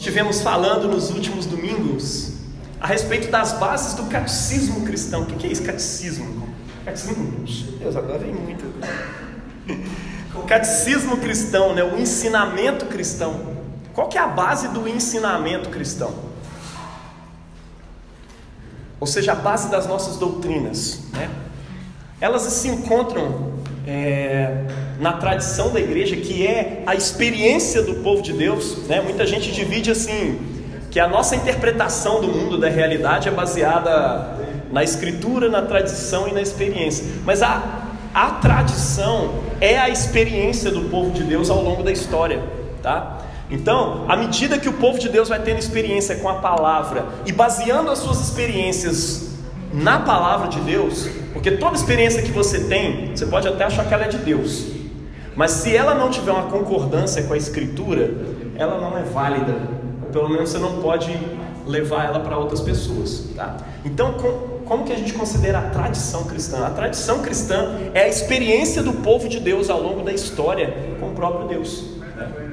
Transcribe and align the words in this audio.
Estivemos 0.00 0.40
falando 0.40 0.88
nos 0.88 1.10
últimos 1.10 1.44
domingos 1.44 2.32
a 2.80 2.86
respeito 2.86 3.30
das 3.30 3.52
bases 3.52 3.92
do 3.92 4.04
catecismo 4.04 4.86
cristão. 4.86 5.24
O 5.24 5.26
que 5.26 5.46
é 5.46 5.52
isso, 5.52 5.62
catecismo? 5.62 6.48
Catecismo, 6.86 7.44
Deus, 7.78 7.94
agora 7.94 8.18
vem 8.18 8.32
muito. 8.32 8.64
O 10.34 10.42
catecismo 10.44 11.18
cristão, 11.18 11.74
né? 11.74 11.84
o 11.84 11.98
ensinamento 11.98 12.86
cristão. 12.86 13.54
Qual 13.92 14.08
que 14.08 14.16
é 14.16 14.22
a 14.22 14.26
base 14.26 14.68
do 14.68 14.88
ensinamento 14.88 15.68
cristão? 15.68 16.14
Ou 18.98 19.06
seja, 19.06 19.32
a 19.32 19.34
base 19.34 19.70
das 19.70 19.86
nossas 19.86 20.16
doutrinas. 20.16 21.00
Né? 21.12 21.28
Elas 22.22 22.40
se 22.44 22.68
encontram 22.68 23.52
é, 23.86 24.64
na 25.00 25.14
tradição 25.14 25.70
da 25.70 25.80
igreja, 25.80 26.14
que 26.14 26.46
é 26.46 26.82
a 26.86 26.94
experiência 26.94 27.82
do 27.82 27.94
povo 27.96 28.20
de 28.22 28.34
Deus. 28.34 28.86
Né? 28.86 29.00
Muita 29.00 29.26
gente 29.26 29.50
divide 29.50 29.90
assim, 29.90 30.38
que 30.90 31.00
a 31.00 31.08
nossa 31.08 31.34
interpretação 31.34 32.20
do 32.20 32.28
mundo, 32.28 32.58
da 32.58 32.68
realidade, 32.68 33.26
é 33.26 33.30
baseada 33.30 34.38
na 34.70 34.84
escritura, 34.84 35.48
na 35.48 35.62
tradição 35.62 36.28
e 36.28 36.32
na 36.32 36.42
experiência. 36.42 37.06
Mas 37.24 37.42
a, 37.42 37.86
a 38.12 38.32
tradição 38.32 39.36
é 39.58 39.78
a 39.78 39.88
experiência 39.88 40.70
do 40.70 40.82
povo 40.90 41.10
de 41.12 41.24
Deus 41.24 41.48
ao 41.48 41.62
longo 41.62 41.82
da 41.82 41.90
história. 41.90 42.42
Tá? 42.82 43.22
Então, 43.50 44.04
à 44.06 44.16
medida 44.18 44.58
que 44.58 44.68
o 44.68 44.74
povo 44.74 44.98
de 44.98 45.08
Deus 45.08 45.30
vai 45.30 45.40
tendo 45.40 45.58
experiência 45.58 46.16
com 46.16 46.28
a 46.28 46.34
palavra 46.34 47.06
e 47.24 47.32
baseando 47.32 47.90
as 47.90 48.00
suas 48.00 48.20
experiências 48.20 49.30
na 49.72 50.00
palavra 50.00 50.48
de 50.48 50.60
Deus, 50.60 51.08
porque 51.32 51.52
toda 51.52 51.74
experiência 51.74 52.22
que 52.22 52.32
você 52.32 52.64
tem, 52.64 53.12
você 53.14 53.24
pode 53.24 53.48
até 53.48 53.64
achar 53.64 53.86
que 53.86 53.94
ela 53.94 54.04
é 54.04 54.08
de 54.08 54.18
Deus, 54.18 54.79
mas 55.36 55.52
se 55.52 55.74
ela 55.74 55.94
não 55.94 56.10
tiver 56.10 56.32
uma 56.32 56.44
concordância 56.44 57.22
com 57.22 57.34
a 57.34 57.36
Escritura, 57.36 58.10
ela 58.56 58.80
não 58.80 58.96
é 58.98 59.02
válida, 59.02 59.54
pelo 60.12 60.28
menos 60.28 60.50
você 60.50 60.58
não 60.58 60.80
pode 60.82 61.16
levar 61.66 62.06
ela 62.06 62.20
para 62.20 62.36
outras 62.36 62.60
pessoas. 62.60 63.28
Tá? 63.36 63.56
Então, 63.84 64.14
com, 64.14 64.60
como 64.64 64.84
que 64.84 64.92
a 64.92 64.96
gente 64.96 65.12
considera 65.12 65.58
a 65.58 65.62
tradição 65.70 66.24
cristã? 66.24 66.66
A 66.66 66.70
tradição 66.70 67.20
cristã 67.20 67.78
é 67.94 68.02
a 68.02 68.08
experiência 68.08 68.82
do 68.82 68.92
povo 68.94 69.28
de 69.28 69.40
Deus 69.40 69.70
ao 69.70 69.80
longo 69.80 70.02
da 70.02 70.12
história 70.12 70.96
com 70.98 71.08
o 71.08 71.14
próprio 71.14 71.48
Deus. 71.48 71.84
Né? 72.16 72.50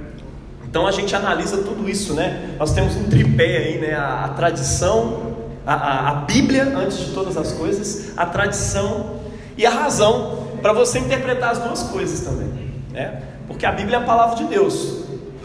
Então 0.70 0.86
a 0.86 0.92
gente 0.92 1.16
analisa 1.16 1.58
tudo 1.58 1.90
isso, 1.90 2.14
né? 2.14 2.56
Nós 2.60 2.74
temos 2.74 2.96
um 2.96 3.06
tripé 3.06 3.58
aí, 3.58 3.78
né? 3.80 3.96
A, 3.96 4.26
a 4.26 4.30
tradição, 4.30 5.36
a, 5.66 5.74
a, 5.74 6.10
a 6.10 6.14
Bíblia, 6.22 6.64
antes 6.78 6.98
de 6.98 7.12
todas 7.14 7.38
as 7.38 7.54
coisas, 7.54 8.12
a 8.18 8.26
tradição 8.26 9.18
e 9.58 9.66
a 9.66 9.70
razão, 9.70 10.48
para 10.62 10.74
você 10.74 11.00
interpretar 11.00 11.52
as 11.52 11.60
duas 11.60 11.84
coisas 11.84 12.22
também. 12.22 12.67
Né? 12.98 13.22
Porque 13.48 13.64
a 13.64 13.72
Bíblia 13.72 13.98
é 13.98 14.02
a 14.02 14.04
palavra 14.04 14.38
de 14.38 14.46
Deus, 14.46 15.04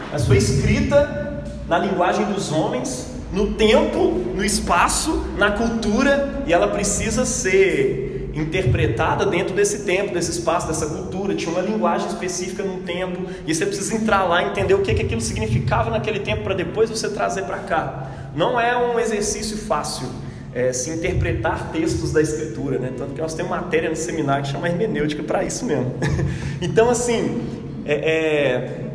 ela 0.09 0.19
foi 0.19 0.37
escrita 0.37 1.43
na 1.67 1.77
linguagem 1.77 2.25
dos 2.25 2.51
homens, 2.51 3.11
no 3.31 3.53
tempo, 3.53 4.09
no 4.35 4.43
espaço, 4.43 5.23
na 5.37 5.51
cultura, 5.51 6.43
e 6.47 6.51
ela 6.51 6.69
precisa 6.69 7.25
ser 7.25 8.31
interpretada 8.33 9.27
dentro 9.27 9.53
desse 9.53 9.83
tempo, 9.83 10.15
desse 10.15 10.31
espaço, 10.31 10.65
dessa 10.65 10.87
cultura. 10.87 11.35
Tinha 11.35 11.51
uma 11.51 11.61
linguagem 11.61 12.07
específica 12.07 12.63
no 12.63 12.79
tempo, 12.79 13.29
e 13.45 13.53
você 13.53 13.67
precisa 13.67 13.95
entrar 13.95 14.23
lá 14.23 14.41
e 14.41 14.49
entender 14.49 14.73
o 14.73 14.81
que, 14.81 14.91
que 14.91 15.03
aquilo 15.03 15.21
significava 15.21 15.91
naquele 15.91 16.21
tempo 16.21 16.41
para 16.43 16.55
depois 16.55 16.89
você 16.89 17.07
trazer 17.07 17.43
para 17.43 17.59
cá. 17.59 18.07
Não 18.35 18.59
é 18.59 18.75
um 18.75 18.99
exercício 18.99 19.57
fácil 19.57 20.09
é, 20.55 20.71
se 20.71 20.89
interpretar 20.91 21.71
textos 21.71 22.11
da 22.11 22.21
Escritura, 22.21 22.77
né? 22.77 22.91
Tanto 22.95 23.13
que 23.13 23.21
nós 23.21 23.33
temos 23.33 23.49
matéria 23.49 23.89
no 23.89 23.95
seminário 23.95 24.43
que 24.43 24.51
chama 24.51 24.67
hermenêutica 24.67 25.23
para 25.23 25.43
isso 25.43 25.65
mesmo. 25.65 25.93
então, 26.61 26.89
assim, 26.89 27.41
é, 27.85 27.93
é, 27.93 28.85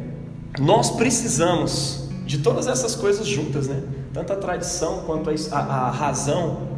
nós 0.60 0.90
precisamos 0.90 2.08
de 2.24 2.38
todas 2.38 2.66
essas 2.66 2.94
coisas 2.94 3.26
juntas, 3.26 3.66
né? 3.66 3.82
Tanto 4.12 4.32
a 4.32 4.36
tradição 4.36 5.02
quanto 5.04 5.30
a, 5.30 5.34
a, 5.56 5.58
a 5.58 5.90
razão, 5.90 6.68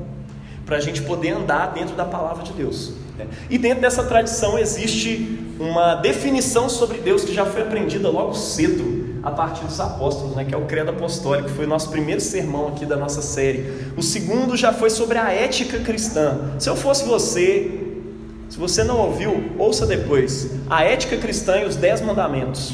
para 0.64 0.76
a 0.76 0.80
gente 0.80 1.02
poder 1.02 1.30
andar 1.30 1.72
dentro 1.72 1.96
da 1.96 2.04
palavra 2.04 2.44
de 2.44 2.52
Deus. 2.52 2.92
Né? 3.18 3.26
E 3.50 3.58
dentro 3.58 3.80
dessa 3.80 4.04
tradição 4.04 4.58
existe 4.58 5.38
uma 5.58 5.96
definição 5.96 6.68
sobre 6.68 6.98
Deus 6.98 7.24
que 7.24 7.34
já 7.34 7.44
foi 7.44 7.62
aprendida 7.62 8.08
logo 8.08 8.34
cedo 8.34 8.99
a 9.22 9.30
partir 9.30 9.64
dos 9.64 9.78
apóstolos, 9.80 10.34
né, 10.34 10.44
que 10.44 10.54
é 10.54 10.58
o 10.58 10.64
credo 10.66 10.90
apostólico, 10.90 11.48
foi 11.50 11.66
o 11.66 11.68
nosso 11.68 11.90
primeiro 11.90 12.20
sermão 12.20 12.68
aqui 12.68 12.86
da 12.86 12.96
nossa 12.96 13.20
série. 13.20 13.92
O 13.96 14.02
segundo 14.02 14.56
já 14.56 14.72
foi 14.72 14.90
sobre 14.90 15.18
a 15.18 15.30
ética 15.30 15.78
cristã. 15.80 16.52
Se 16.58 16.68
eu 16.68 16.76
fosse 16.76 17.04
você, 17.04 17.70
se 18.48 18.58
você 18.58 18.82
não 18.82 18.98
ouviu, 18.98 19.52
ouça 19.58 19.86
depois. 19.86 20.50
A 20.68 20.84
ética 20.84 21.16
cristã 21.16 21.58
e 21.60 21.66
os 21.66 21.76
dez 21.76 22.00
mandamentos. 22.00 22.72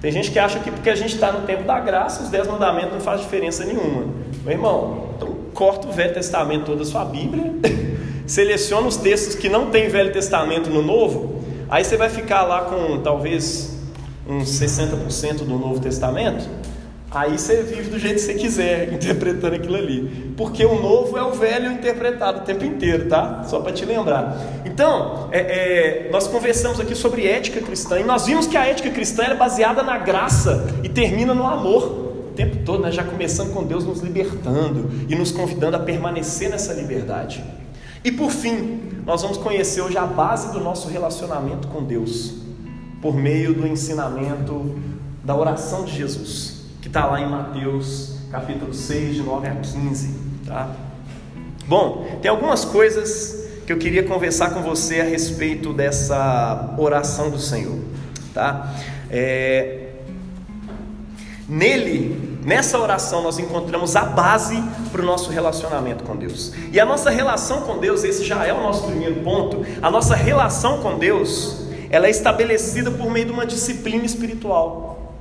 Tem 0.00 0.10
gente 0.10 0.30
que 0.30 0.38
acha 0.38 0.58
que 0.58 0.70
porque 0.70 0.90
a 0.90 0.94
gente 0.94 1.14
está 1.14 1.32
no 1.32 1.46
tempo 1.46 1.64
da 1.64 1.78
graça, 1.80 2.22
os 2.22 2.28
dez 2.28 2.46
mandamentos 2.46 2.92
não 2.92 3.00
faz 3.00 3.20
diferença 3.20 3.64
nenhuma. 3.64 4.06
Meu 4.42 4.52
irmão, 4.52 5.10
então 5.16 5.34
corta 5.54 5.88
o 5.88 5.92
Velho 5.92 6.12
Testamento 6.12 6.66
toda 6.66 6.82
a 6.82 6.84
sua 6.84 7.04
Bíblia, 7.04 7.54
seleciona 8.26 8.86
os 8.86 8.96
textos 8.96 9.34
que 9.34 9.48
não 9.48 9.70
tem 9.70 9.88
Velho 9.88 10.12
Testamento 10.12 10.68
no 10.68 10.82
Novo, 10.82 11.42
aí 11.70 11.84
você 11.84 11.96
vai 11.96 12.10
ficar 12.10 12.42
lá 12.42 12.62
com 12.62 13.00
talvez 13.00 13.73
uns 14.28 14.48
60% 14.60 15.38
do 15.38 15.58
Novo 15.58 15.80
Testamento, 15.80 16.48
aí 17.10 17.38
você 17.38 17.62
vive 17.62 17.90
do 17.90 17.98
jeito 17.98 18.16
que 18.16 18.20
você 18.22 18.34
quiser, 18.34 18.92
interpretando 18.94 19.54
aquilo 19.54 19.76
ali. 19.76 20.34
Porque 20.36 20.64
o 20.64 20.80
novo 20.80 21.16
é 21.16 21.22
o 21.22 21.32
velho 21.32 21.70
interpretado 21.72 22.40
o 22.40 22.42
tempo 22.42 22.64
inteiro, 22.64 23.08
tá? 23.08 23.44
Só 23.44 23.60
para 23.60 23.72
te 23.72 23.84
lembrar. 23.84 24.36
Então, 24.64 25.28
é, 25.30 26.06
é, 26.06 26.08
nós 26.10 26.26
conversamos 26.26 26.80
aqui 26.80 26.94
sobre 26.94 27.26
ética 27.26 27.60
cristã 27.60 28.00
e 28.00 28.04
nós 28.04 28.26
vimos 28.26 28.46
que 28.46 28.56
a 28.56 28.66
ética 28.66 28.90
cristã 28.90 29.24
é 29.24 29.34
baseada 29.34 29.82
na 29.82 29.98
graça 29.98 30.66
e 30.82 30.88
termina 30.88 31.34
no 31.34 31.46
amor. 31.46 32.04
O 32.30 32.34
tempo 32.34 32.64
todo, 32.64 32.82
né? 32.82 32.90
já 32.90 33.04
começando 33.04 33.52
com 33.52 33.62
Deus 33.62 33.84
nos 33.84 34.00
libertando 34.00 34.90
e 35.08 35.14
nos 35.14 35.30
convidando 35.30 35.76
a 35.76 35.78
permanecer 35.78 36.50
nessa 36.50 36.72
liberdade. 36.72 37.44
E 38.02 38.10
por 38.10 38.32
fim, 38.32 38.80
nós 39.06 39.22
vamos 39.22 39.36
conhecer 39.36 39.80
hoje 39.80 39.96
a 39.96 40.04
base 40.04 40.52
do 40.52 40.58
nosso 40.58 40.88
relacionamento 40.88 41.68
com 41.68 41.84
Deus 41.84 42.43
por 43.04 43.14
meio 43.14 43.52
do 43.52 43.66
ensinamento 43.66 44.80
da 45.22 45.36
oração 45.36 45.84
de 45.84 45.94
Jesus, 45.94 46.62
que 46.80 46.88
está 46.88 47.04
lá 47.04 47.20
em 47.20 47.28
Mateus 47.28 48.14
capítulo 48.30 48.72
6, 48.72 49.16
de 49.16 49.22
9 49.22 49.46
a 49.46 49.56
15. 49.56 50.14
Tá? 50.46 50.70
Bom, 51.68 52.18
tem 52.22 52.30
algumas 52.30 52.64
coisas 52.64 53.44
que 53.66 53.72
eu 53.74 53.76
queria 53.76 54.04
conversar 54.04 54.54
com 54.54 54.62
você 54.62 55.02
a 55.02 55.04
respeito 55.04 55.74
dessa 55.74 56.74
oração 56.78 57.28
do 57.28 57.38
Senhor. 57.38 57.78
Tá? 58.32 58.74
É... 59.10 59.90
Nele, 61.46 62.38
nessa 62.42 62.78
oração, 62.78 63.22
nós 63.22 63.38
encontramos 63.38 63.94
a 63.96 64.06
base 64.06 64.56
para 64.90 65.02
o 65.02 65.04
nosso 65.04 65.30
relacionamento 65.30 66.04
com 66.04 66.16
Deus. 66.16 66.54
E 66.72 66.80
a 66.80 66.86
nossa 66.86 67.10
relação 67.10 67.60
com 67.64 67.76
Deus, 67.76 68.02
esse 68.02 68.24
já 68.24 68.46
é 68.46 68.52
o 68.54 68.62
nosso 68.62 68.84
primeiro 68.84 69.16
ponto, 69.16 69.62
a 69.82 69.90
nossa 69.90 70.14
relação 70.14 70.80
com 70.80 70.98
Deus 70.98 71.63
ela 71.94 72.08
é 72.08 72.10
estabelecida 72.10 72.90
por 72.90 73.08
meio 73.08 73.26
de 73.26 73.30
uma 73.30 73.46
disciplina 73.46 74.04
espiritual. 74.04 75.14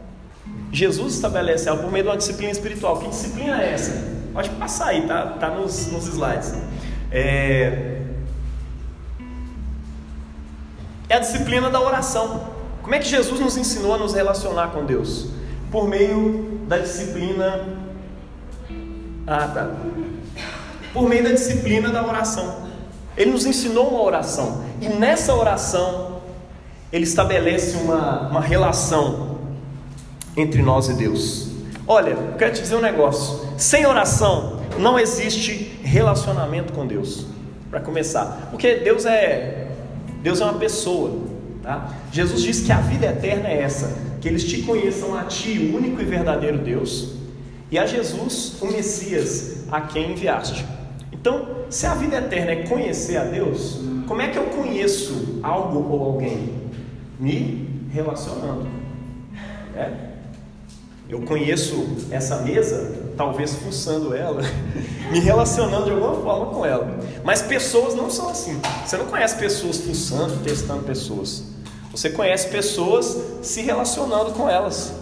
Jesus 0.72 1.14
estabelece 1.14 1.70
ela 1.70 1.78
por 1.78 1.92
meio 1.92 2.04
de 2.04 2.10
uma 2.10 2.18
disciplina 2.18 2.52
espiritual. 2.52 2.98
Que 2.98 3.10
disciplina 3.10 3.62
é 3.62 3.74
essa? 3.74 3.92
Pode 4.34 4.50
passar 4.50 4.88
aí, 4.88 5.06
tá, 5.06 5.38
tá 5.40 5.50
nos, 5.52 5.92
nos 5.92 6.08
slides. 6.08 6.52
É... 7.12 8.02
é 11.08 11.16
a 11.16 11.20
disciplina 11.20 11.70
da 11.70 11.80
oração. 11.80 12.54
Como 12.82 12.96
é 12.96 12.98
que 12.98 13.06
Jesus 13.06 13.40
nos 13.40 13.56
ensinou 13.56 13.94
a 13.94 14.00
nos 14.00 14.16
relacionar 14.16 14.70
com 14.70 14.84
Deus? 14.84 15.28
Por 15.72 15.88
meio 15.88 16.60
da 16.68 16.80
disciplina. 16.80 17.68
Ah, 19.28 19.48
tá. 19.48 19.70
Por 20.92 21.08
meio 21.08 21.24
da 21.24 21.34
disciplina 21.34 21.90
da 21.90 22.04
oração. 22.04 22.64
Ele 23.16 23.30
nos 23.30 23.46
ensinou 23.46 23.90
uma 23.90 24.02
oração. 24.02 24.66
E 24.82 24.90
nessa 24.90 25.36
oração 25.36 26.03
ele 26.94 27.06
estabelece 27.06 27.76
uma, 27.78 28.30
uma 28.30 28.40
relação 28.40 29.40
entre 30.38 30.62
nós 30.62 30.90
e 30.90 30.94
Deus. 30.94 31.50
Olha, 31.88 32.12
eu 32.12 32.38
quero 32.38 32.54
te 32.54 32.62
dizer 32.62 32.76
um 32.76 32.82
negócio: 32.82 33.50
sem 33.58 33.84
oração 33.88 34.62
não 34.78 35.00
existe 35.00 35.80
relacionamento 35.84 36.72
com 36.72 36.86
Deus. 36.86 37.26
Para 37.72 37.80
começar, 37.80 38.50
porque 38.52 38.76
Deus 38.76 39.04
é 39.04 39.70
Deus 40.22 40.40
é 40.40 40.44
uma 40.44 40.60
pessoa, 40.60 41.22
tá? 41.64 41.90
Jesus 42.12 42.44
diz 42.44 42.60
que 42.62 42.72
a 42.72 42.80
vida 42.80 43.08
eterna 43.08 43.50
é 43.50 43.64
essa, 43.64 43.98
que 44.22 44.28
eles 44.28 44.44
te 44.44 44.62
conheçam 44.62 45.18
a 45.18 45.24
ti, 45.24 45.72
o 45.74 45.76
único 45.76 46.00
e 46.00 46.06
verdadeiro 46.06 46.60
Deus, 46.60 47.16
e 47.72 47.80
a 47.80 47.88
Jesus, 47.88 48.62
o 48.62 48.68
Messias, 48.68 49.66
a 49.72 49.82
quem 49.82 50.12
enviaste. 50.12 50.64
Então, 51.12 51.48
se 51.68 51.88
a 51.88 51.96
vida 51.96 52.18
eterna 52.18 52.52
é 52.52 52.68
conhecer 52.68 53.18
a 53.18 53.24
Deus, 53.24 53.82
como 54.08 54.22
é 54.22 54.28
que 54.28 54.38
eu 54.38 54.46
conheço 54.46 55.40
algo 55.42 55.92
ou 55.92 56.04
alguém? 56.04 56.63
Me 57.20 57.88
relacionando. 57.92 58.68
É? 59.76 60.14
Eu 61.10 61.22
conheço 61.24 61.86
essa 62.10 62.38
mesa, 62.38 63.12
talvez 63.18 63.54
fuçando 63.56 64.16
ela, 64.16 64.42
me 65.12 65.20
relacionando 65.20 65.86
de 65.86 65.92
alguma 65.92 66.16
forma 66.16 66.46
com 66.48 66.66
ela. 66.66 67.00
Mas 67.24 67.42
pessoas 67.42 67.94
não 67.94 68.10
são 68.10 68.30
assim. 68.30 68.60
Você 68.86 68.98
não 68.98 69.06
conhece 69.06 69.36
pessoas 69.38 69.78
fuçando, 69.78 70.44
testando 70.44 70.84
pessoas. 70.84 71.44
Você 71.92 72.10
conhece 72.10 72.48
pessoas 72.48 73.18
se 73.42 73.62
relacionando 73.62 74.32
com 74.32 74.50
elas. 74.50 74.94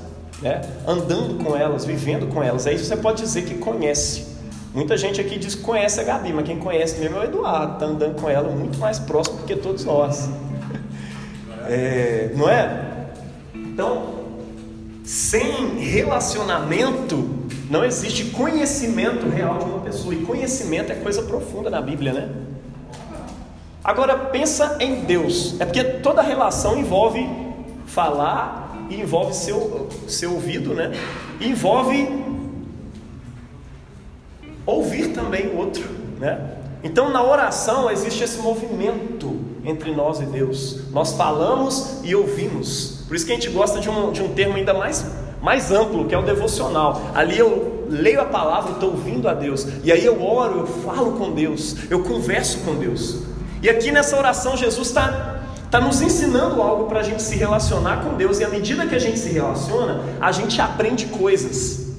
né? 0.41 0.61
andando 0.87 1.41
com 1.43 1.55
elas, 1.55 1.85
vivendo 1.85 2.27
com 2.33 2.43
elas. 2.43 2.65
Aí 2.67 2.77
você 2.77 2.97
pode 2.97 3.21
dizer 3.21 3.43
que 3.43 3.55
conhece. 3.55 4.25
Muita 4.73 4.97
gente 4.97 5.21
aqui 5.21 5.37
diz 5.37 5.53
que 5.55 5.61
conhece 5.61 5.99
a 5.99 6.03
Gabi, 6.03 6.33
mas 6.33 6.45
quem 6.45 6.57
conhece 6.57 6.99
mesmo 6.99 7.17
é 7.17 7.19
o 7.19 7.23
Eduardo, 7.25 7.73
está 7.73 7.85
andando 7.85 8.19
com 8.19 8.29
ela 8.29 8.49
muito 8.49 8.79
mais 8.79 8.99
próximo 8.99 9.37
do 9.37 9.43
que 9.43 9.55
todos 9.55 9.85
nós. 9.85 10.29
É, 11.67 12.31
não 12.35 12.49
é? 12.49 13.07
Então, 13.53 14.21
sem 15.03 15.79
relacionamento, 15.79 17.29
não 17.69 17.83
existe 17.83 18.25
conhecimento 18.25 19.27
real 19.29 19.59
de 19.59 19.65
uma 19.65 19.79
pessoa. 19.79 20.13
E 20.13 20.23
conhecimento 20.23 20.91
é 20.91 20.95
coisa 20.95 21.23
profunda 21.23 21.69
na 21.69 21.81
Bíblia, 21.81 22.13
né? 22.13 22.29
Agora 23.83 24.15
pensa 24.15 24.77
em 24.79 25.05
Deus. 25.05 25.59
É 25.59 25.65
porque 25.65 25.83
toda 25.83 26.21
relação 26.21 26.77
envolve 26.77 27.27
falar 27.87 28.77
e 28.89 28.99
envolve 28.99 29.33
seu, 29.33 29.89
seu 30.07 30.33
ouvido, 30.33 30.73
né? 30.73 30.91
Envolve 31.39 32.07
ouvir 34.65 35.13
também 35.13 35.47
o 35.47 35.57
outro, 35.57 35.89
né? 36.19 36.57
Então 36.83 37.09
na 37.09 37.23
oração 37.23 37.89
existe 37.89 38.23
esse 38.23 38.39
movimento 38.39 39.30
entre 39.63 39.93
nós 39.93 40.19
e 40.19 40.25
Deus. 40.25 40.79
Nós 40.91 41.13
falamos 41.13 41.99
e 42.03 42.15
ouvimos. 42.15 43.03
Por 43.07 43.15
isso 43.15 43.25
que 43.25 43.31
a 43.31 43.35
gente 43.35 43.49
gosta 43.49 43.79
de 43.79 43.89
um, 43.89 44.11
de 44.11 44.21
um 44.21 44.29
termo 44.29 44.55
ainda 44.55 44.73
mais, 44.73 45.05
mais 45.41 45.71
amplo, 45.71 46.05
que 46.05 46.15
é 46.15 46.17
o 46.17 46.23
devocional. 46.23 47.01
Ali 47.13 47.37
eu 47.37 47.85
leio 47.89 48.21
a 48.21 48.25
palavra 48.25 48.71
e 48.71 48.73
estou 48.73 48.91
ouvindo 48.91 49.27
a 49.27 49.33
Deus. 49.33 49.67
E 49.83 49.91
aí 49.91 50.05
eu 50.05 50.23
oro, 50.23 50.59
eu 50.59 50.67
falo 50.67 51.13
com 51.13 51.31
Deus, 51.31 51.75
eu 51.89 52.03
converso 52.03 52.59
com 52.59 52.75
Deus. 52.75 53.19
E 53.61 53.69
aqui 53.69 53.91
nessa 53.91 54.17
oração 54.17 54.57
Jesus 54.57 54.87
está 54.87 55.41
tá 55.69 55.79
nos 55.79 56.01
ensinando 56.01 56.61
algo 56.61 56.85
para 56.85 57.01
a 57.01 57.03
gente 57.03 57.21
se 57.21 57.35
relacionar 57.35 58.03
com 58.03 58.15
Deus. 58.15 58.39
E 58.39 58.43
à 58.43 58.49
medida 58.49 58.87
que 58.87 58.95
a 58.95 58.99
gente 58.99 59.19
se 59.19 59.29
relaciona, 59.29 60.03
a 60.19 60.31
gente 60.31 60.59
aprende 60.59 61.05
coisas. 61.07 61.91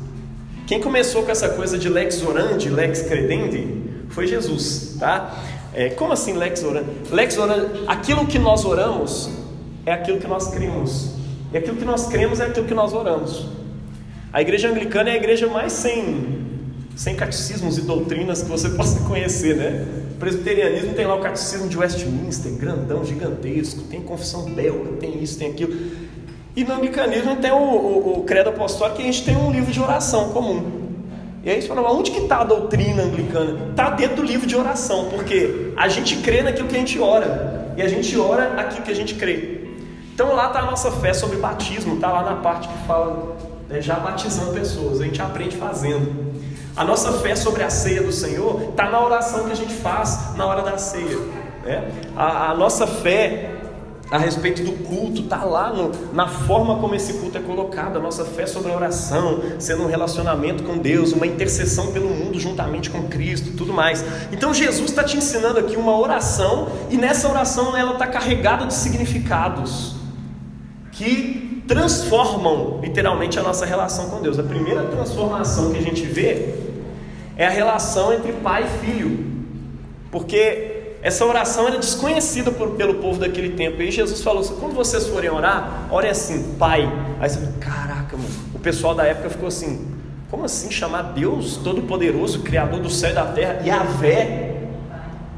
Quem 0.67 0.81
começou 0.81 1.23
com 1.23 1.31
essa 1.31 1.50
coisa 1.50 1.79
de 1.79 1.88
lex 1.88 2.23
orandi, 2.23 2.69
lex 2.69 3.03
credendi, 3.03 3.82
foi 4.08 4.26
Jesus, 4.26 4.97
tá? 4.99 5.35
É, 5.75 5.89
como 5.91 6.13
assim 6.13 6.35
lex 6.35 6.63
orandi? 6.63 6.91
Lex 7.11 7.39
orandi, 7.39 7.85
aquilo 7.87 8.27
que 8.27 8.39
nós 8.39 8.65
oramos 8.65 9.31
é 9.87 9.93
aquilo 9.93 10.19
que 10.19 10.27
nós 10.27 10.49
cremos. 10.49 11.15
E 11.53 11.57
aquilo 11.57 11.77
que 11.77 11.85
nós 11.85 12.07
cremos 12.07 12.41
é 12.41 12.47
aquilo 12.47 12.67
que 12.67 12.75
nós 12.75 12.93
oramos. 12.93 13.47
A 14.33 14.41
igreja 14.41 14.69
anglicana 14.69 15.11
é 15.11 15.13
a 15.13 15.17
igreja 15.17 15.47
mais 15.47 15.73
sem, 15.73 16.47
sem 16.95 17.15
catecismos 17.15 17.79
e 17.79 17.83
doutrinas 17.83 18.43
que 18.43 18.49
você 18.49 18.69
possa 18.77 19.01
conhecer, 19.01 19.57
né? 19.57 19.87
O 20.13 20.15
presbiterianismo 20.19 20.95
tem 20.95 21.07
lá 21.07 21.15
o 21.15 21.21
catecismo 21.21 21.69
de 21.69 21.77
Westminster, 21.77 22.53
grandão, 22.53 23.05
gigantesco, 23.05 23.83
tem 23.83 24.01
confissão 24.01 24.45
belga, 24.45 24.93
tem 25.01 25.23
isso, 25.23 25.39
tem 25.39 25.51
aquilo. 25.51 25.75
E 26.55 26.65
no 26.65 26.75
anglicanismo 26.75 27.37
tem 27.37 27.51
o, 27.51 27.57
o, 27.57 28.19
o 28.21 28.25
credo 28.25 28.51
apostólico 28.51 28.99
que 28.99 29.03
a 29.03 29.07
gente 29.07 29.25
tem 29.25 29.37
um 29.37 29.51
livro 29.51 29.73
de 29.73 29.81
oração 29.81 30.31
comum. 30.31 30.81
E 31.44 31.50
aí 31.50 31.61
você 31.61 31.67
fala, 31.67 31.91
onde 31.91 32.12
que 32.12 32.19
está 32.19 32.43
a 32.43 32.44
doutrina 32.44 33.03
anglicana? 33.03 33.71
Está 33.71 33.91
dentro 33.91 34.17
do 34.17 34.23
livro 34.23 34.47
de 34.47 34.55
oração, 34.55 35.09
porque 35.11 35.73
a 35.77 35.89
gente 35.89 36.17
crê 36.19 36.41
naquilo 36.41 36.69
que 36.69 36.77
a 36.77 36.79
gente 36.79 37.00
ora, 37.00 37.75
e 37.77 37.83
a 37.83 37.89
gente 37.89 38.17
ora 38.17 38.55
aquilo 38.61 38.83
que 38.83 38.91
a 38.93 38.94
gente 38.94 39.15
crê. 39.17 39.61
Então 40.15 40.35
lá 40.35 40.49
está 40.49 40.61
a 40.61 40.67
nossa 40.67 40.93
fé 40.93 41.12
sobre 41.12 41.39
batismo, 41.39 41.97
está 41.97 42.12
lá 42.12 42.23
na 42.23 42.37
parte 42.37 42.69
que 42.69 42.87
fala 42.87 43.37
né, 43.69 43.81
já 43.81 43.97
batizando 43.97 44.53
pessoas, 44.53 45.00
a 45.00 45.05
gente 45.05 45.21
aprende 45.21 45.56
fazendo. 45.56 46.33
A 46.77 46.85
nossa 46.85 47.12
fé 47.15 47.35
sobre 47.35 47.65
a 47.65 47.71
ceia 47.71 48.03
do 48.03 48.12
Senhor 48.12 48.69
está 48.71 48.89
na 48.89 49.05
oração 49.05 49.44
que 49.44 49.53
a 49.53 49.56
gente 49.56 49.75
faz 49.75 50.37
na 50.37 50.47
hora 50.47 50.62
da 50.62 50.79
ceia. 50.79 51.19
Né? 51.65 51.91
A, 52.17 52.50
a 52.50 52.55
nossa 52.55 52.87
fé 52.87 53.52
a 54.12 54.19
respeito 54.19 54.62
do 54.62 54.73
culto, 54.73 55.23
está 55.23 55.43
lá 55.43 55.73
no, 55.73 55.91
na 56.12 56.29
forma 56.29 56.76
como 56.76 56.94
esse 56.94 57.14
culto 57.14 57.38
é 57.38 57.41
colocado, 57.41 57.97
a 57.97 57.99
nossa 57.99 58.26
fé 58.26 58.44
sobre 58.47 58.70
a 58.70 58.76
oração, 58.76 59.41
sendo 59.59 59.85
um 59.85 59.87
relacionamento 59.87 60.62
com 60.64 60.76
Deus, 60.76 61.12
uma 61.12 61.26
intercessão 61.26 61.93
pelo 61.93 62.11
mundo 62.11 62.38
juntamente 62.38 62.91
com 62.91 63.05
Cristo, 63.09 63.56
tudo 63.56 63.73
mais. 63.73 64.05
Então 64.31 64.53
Jesus 64.53 64.91
está 64.91 65.03
te 65.03 65.17
ensinando 65.17 65.59
aqui 65.59 65.76
uma 65.76 65.99
oração, 65.99 66.69
e 66.91 66.99
nessa 66.99 67.26
oração 67.26 67.75
ela 67.75 67.94
está 67.94 68.06
carregada 68.06 68.67
de 68.67 68.75
significados 68.75 69.97
que 70.91 71.65
transformam 71.67 72.81
literalmente 72.82 73.38
a 73.38 73.43
nossa 73.43 73.65
relação 73.65 74.11
com 74.11 74.20
Deus. 74.20 74.38
A 74.38 74.43
primeira 74.43 74.85
transformação 74.85 75.73
que 75.73 75.79
a 75.79 75.82
gente 75.82 76.03
vê 76.03 76.55
é 77.35 77.47
a 77.47 77.50
relação 77.50 78.12
entre 78.12 78.32
pai 78.32 78.65
e 78.65 78.87
filho, 78.87 79.25
porque 80.11 80.72
essa 81.03 81.27
oração 81.27 81.67
era 81.67 81.79
desconhecida 81.79 82.53
por, 82.53 82.71
pelo 82.71 82.95
povo 82.95 83.19
daquele 83.19 83.51
tempo. 83.51 83.83
E 83.83 83.91
Jesus 83.91 84.23
falou 84.23 84.41
assim: 84.41 84.55
quando 84.61 84.73
vocês 84.73 85.09
forem 85.09 85.29
orar, 85.29 85.89
ore 85.91 86.09
assim, 86.09 86.55
Pai. 86.55 86.89
Aí 87.19 87.29
você 87.29 87.41
fala: 87.41 87.53
caraca, 87.59 88.17
mano. 88.17 88.31
O 88.55 88.59
pessoal 88.61 88.95
da 88.95 89.05
época 89.05 89.29
ficou 89.29 89.49
assim: 89.49 89.85
como 90.31 90.45
assim 90.45 90.71
chamar 90.71 91.13
Deus 91.13 91.57
Todo-Poderoso, 91.57 92.41
Criador 92.43 92.79
do 92.79 92.89
céu 92.89 93.11
e 93.11 93.15
da 93.15 93.27
terra, 93.27 93.61
Yahvé? 93.67 94.61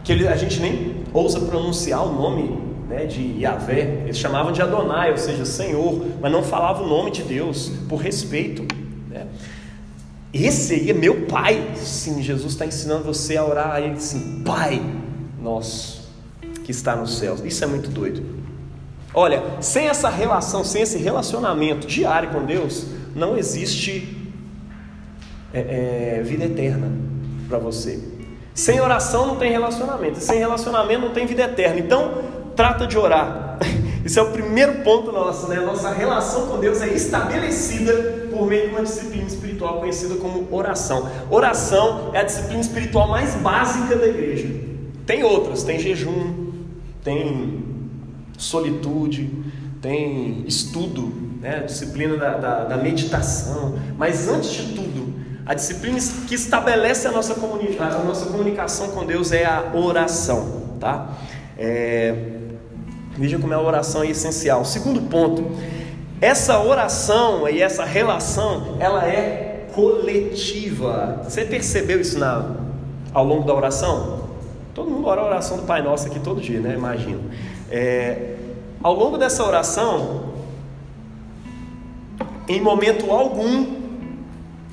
Que 0.05 0.13
ele, 0.13 0.29
a 0.29 0.37
gente 0.37 0.61
nem 0.61 0.97
ousa 1.15 1.41
pronunciar 1.41 2.05
o 2.07 2.13
nome 2.13 2.59
né, 2.87 3.07
de 3.07 3.41
Yahvé. 3.41 4.03
Eles 4.05 4.19
chamavam 4.19 4.53
de 4.53 4.61
Adonai, 4.61 5.13
ou 5.13 5.17
seja, 5.17 5.47
Senhor, 5.47 6.05
mas 6.21 6.31
não 6.31 6.43
falavam 6.43 6.85
o 6.85 6.89
nome 6.91 7.11
de 7.11 7.23
Deus, 7.23 7.73
por 7.89 7.97
respeito. 7.97 8.67
Né? 9.09 9.27
Esse 10.31 10.75
aí 10.75 10.91
é 10.91 10.93
meu 10.93 11.23
pai. 11.23 11.71
Sim, 11.77 12.23
Jesus 12.23 12.53
está 12.53 12.67
ensinando 12.67 13.05
você 13.05 13.39
a 13.39 13.45
orar 13.47 13.71
a 13.71 13.81
ele 13.81 13.95
assim: 13.95 14.43
Pai 14.45 14.83
nosso 15.44 16.08
que 16.64 16.70
está 16.70 16.96
nos 16.96 17.19
céus. 17.19 17.41
Isso 17.44 17.62
é 17.62 17.67
muito 17.67 17.91
doido. 17.91 18.25
Olha, 19.12 19.43
sem 19.61 19.87
essa 19.87 20.08
relação, 20.08 20.64
sem 20.64 20.82
esse 20.82 20.99
relacionamento 20.99 21.87
diário 21.87 22.31
com 22.31 22.44
Deus, 22.44 22.87
não 23.14 23.37
existe 23.37 24.32
é, 25.52 26.19
é, 26.19 26.23
vida 26.25 26.46
eterna 26.46 26.91
para 27.49 27.58
você. 27.58 28.02
Sem 28.55 28.81
oração 28.81 29.26
não 29.26 29.37
tem 29.37 29.52
relacionamento, 29.52 30.19
sem 30.19 30.38
relacionamento 30.38 31.00
não 31.02 31.11
tem 31.11 31.26
vida 31.26 31.43
eterna. 31.43 31.79
Então, 31.79 32.23
trata 32.56 32.87
de 32.87 32.99
orar. 32.99 33.58
Isso 34.05 34.19
é 34.19 34.23
o 34.23 34.31
primeiro 34.32 34.82
ponto 34.82 35.12
nosso, 35.12 35.49
né? 35.49 35.56
Nossa 35.61 35.91
relação 35.91 36.46
com 36.46 36.58
Deus 36.58 36.81
é 36.82 36.88
estabelecida 36.88 38.29
por 38.31 38.46
meio 38.46 38.69
de 38.69 38.75
uma 38.75 38.82
disciplina 38.82 39.26
espiritual 39.26 39.79
conhecida 39.79 40.17
como 40.17 40.46
oração. 40.50 41.08
Oração 41.31 42.11
é 42.12 42.19
a 42.19 42.23
disciplina 42.23 42.61
espiritual 42.61 43.08
mais 43.08 43.35
básica 43.35 43.96
da 43.96 44.06
igreja. 44.06 44.64
Tem 45.06 45.23
outras, 45.23 45.62
tem 45.62 45.79
jejum, 45.79 46.53
tem 47.03 47.62
solitude, 48.39 49.31
tem 49.81 50.45
estudo, 50.47 51.12
né? 51.41 51.61
disciplina 51.61 52.17
da, 52.17 52.37
da, 52.39 52.65
da, 52.65 52.77
meditação, 52.79 53.79
mas 53.99 54.29
antes 54.29 54.51
de 54.51 54.75
tudo, 54.75 55.15
a 55.44 55.53
disciplina 55.53 55.99
que 56.27 56.34
estabelece 56.34 57.06
a 57.06 57.13
nossa, 57.13 57.34
a 57.34 57.99
nossa 58.05 58.27
comunicação 58.27 58.89
com 58.89 59.05
Deus 59.05 59.31
é 59.31 59.44
a 59.44 59.73
oração, 59.75 60.79
tá? 60.81 61.11
É, 61.58 62.15
veja 63.17 63.39
como 63.39 63.53
é 63.53 63.56
a 63.56 63.61
oração 63.61 64.03
é 64.03 64.08
essencial. 64.08 64.65
Segundo 64.65 65.03
ponto, 65.03 65.53
essa 66.19 66.58
oração 66.61 67.46
e 67.46 67.61
essa 67.61 67.84
relação, 67.84 68.79
ela 68.81 69.06
é 69.06 69.67
coletiva. 69.75 71.20
Você 71.25 71.44
percebeu 71.44 72.01
isso 72.01 72.19
na, 72.19 72.56
ao 73.13 73.25
longo 73.25 73.44
da 73.44 73.55
oração? 73.55 74.24
Todo 74.75 74.91
mundo 74.91 75.07
ora 75.07 75.21
a 75.21 75.27
oração 75.27 75.59
do 75.59 75.63
Pai 75.63 75.83
Nosso 75.83 76.09
aqui 76.09 76.19
todo 76.19 76.41
dia, 76.41 76.61
né? 76.61 76.75
Imagino. 76.75 77.31
É, 77.71 78.37
ao 78.83 78.93
longo 78.93 79.17
dessa 79.17 79.45
oração, 79.45 80.35
em 82.49 82.61
momento 82.61 83.11
algum, 83.11 83.85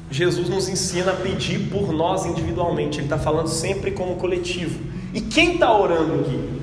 Jesus 0.10 0.50
nos 0.50 0.68
ensina 0.68 1.12
a 1.12 1.16
pedir 1.16 1.70
por 1.70 1.94
nós 1.94 2.26
individualmente. 2.26 2.98
Ele 2.98 3.06
está 3.06 3.18
falando 3.18 3.48
sempre 3.48 3.92
como 3.92 4.16
coletivo. 4.16 4.80
E 5.14 5.22
quem 5.22 5.54
está 5.54 5.72
orando 5.78 6.22
aqui? 6.22 6.62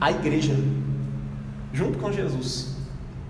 A 0.00 0.10
igreja, 0.10 0.56
junto 1.72 1.98
com 1.98 2.10
Jesus, 2.10 2.76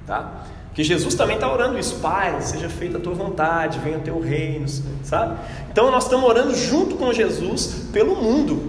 tá? 0.07 0.45
Que 0.79 0.85
Jesus 0.85 1.17
também 1.17 1.35
está 1.35 1.53
orando 1.53 1.77
isso, 1.77 1.97
Pai, 1.97 2.41
seja 2.41 2.69
feita 2.69 2.99
a 2.99 3.01
tua 3.01 3.13
vontade, 3.13 3.81
venha 3.81 3.99
o 3.99 4.01
teu 4.01 4.21
reino, 4.21 4.69
sabe? 5.03 5.37
Então 5.73 5.91
nós 5.91 6.05
estamos 6.05 6.25
orando 6.25 6.55
junto 6.55 6.95
com 6.95 7.13
Jesus 7.13 7.89
pelo 7.93 8.15
mundo. 8.15 8.63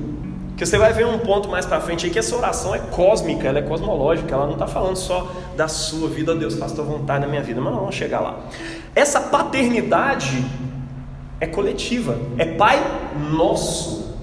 Que 0.58 0.66
você 0.66 0.76
vai 0.76 0.92
ver 0.92 1.06
um 1.06 1.20
ponto 1.20 1.48
mais 1.48 1.68
para 1.68 1.80
frente 1.80 2.08
aí 2.08 2.12
que 2.12 2.18
essa 2.18 2.36
oração 2.36 2.74
é 2.74 2.80
cósmica, 2.80 3.48
ela 3.48 3.60
é 3.60 3.62
cosmológica, 3.62 4.34
ela 4.34 4.48
não 4.48 4.54
está 4.54 4.66
falando 4.66 4.96
só 4.96 5.32
da 5.56 5.68
sua 5.68 6.10
vida, 6.10 6.34
Deus 6.34 6.56
faz 6.56 6.72
a 6.72 6.76
tua 6.78 6.86
vontade 6.86 7.20
na 7.20 7.28
minha 7.28 7.44
vida, 7.44 7.62
mas 7.62 7.72
não 7.72 7.82
vamos 7.82 7.94
chegar 7.94 8.22
lá. 8.22 8.40
Essa 8.96 9.22
paternidade 9.22 10.44
é 11.40 11.46
coletiva, 11.46 12.18
é 12.40 12.46
Pai 12.46 12.80
nosso. 13.32 14.16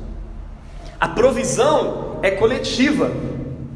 A 0.99 1.07
provisão 1.07 2.19
é 2.21 2.33
coletiva. 2.33 3.13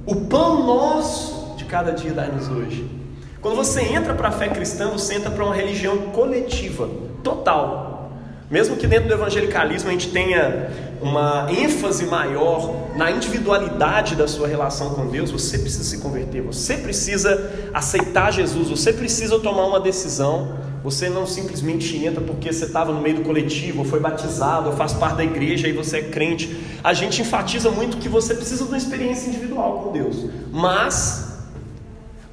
O 0.04 0.16
pão 0.22 0.66
nosso 0.66 1.54
de 1.56 1.64
cada 1.64 1.92
dia 1.92 2.12
dá-nos 2.12 2.48
hoje. 2.48 2.99
Quando 3.40 3.56
você 3.56 3.80
entra 3.80 4.14
para 4.14 4.28
a 4.28 4.32
fé 4.32 4.48
cristã, 4.48 4.88
você 4.88 5.14
entra 5.14 5.30
para 5.30 5.44
uma 5.44 5.54
religião 5.54 5.96
coletiva, 6.12 6.88
total. 7.24 8.12
Mesmo 8.50 8.76
que 8.76 8.86
dentro 8.86 9.08
do 9.08 9.14
evangelicalismo 9.14 9.88
a 9.88 9.92
gente 9.92 10.10
tenha 10.10 10.70
uma 11.00 11.46
ênfase 11.50 12.04
maior 12.04 12.90
na 12.96 13.10
individualidade 13.10 14.14
da 14.14 14.28
sua 14.28 14.46
relação 14.46 14.90
com 14.90 15.06
Deus, 15.06 15.30
você 15.30 15.56
precisa 15.56 15.84
se 15.84 15.98
converter, 15.98 16.42
você 16.42 16.76
precisa 16.76 17.70
aceitar 17.72 18.30
Jesus, 18.32 18.68
você 18.68 18.92
precisa 18.92 19.38
tomar 19.38 19.64
uma 19.66 19.80
decisão. 19.80 20.58
Você 20.82 21.10
não 21.10 21.26
simplesmente 21.26 21.94
entra 22.04 22.22
porque 22.22 22.50
você 22.50 22.64
estava 22.64 22.90
no 22.90 23.02
meio 23.02 23.16
do 23.16 23.22
coletivo, 23.22 23.80
ou 23.80 23.84
foi 23.84 24.00
batizado, 24.00 24.70
ou 24.70 24.76
faz 24.76 24.94
parte 24.94 25.18
da 25.18 25.24
igreja 25.24 25.68
e 25.68 25.72
você 25.72 25.98
é 25.98 26.02
crente. 26.02 26.58
A 26.82 26.94
gente 26.94 27.20
enfatiza 27.20 27.70
muito 27.70 27.98
que 27.98 28.08
você 28.08 28.34
precisa 28.34 28.64
de 28.64 28.70
uma 28.70 28.78
experiência 28.78 29.28
individual 29.28 29.82
com 29.82 29.92
Deus. 29.92 30.24
Mas, 30.50 31.29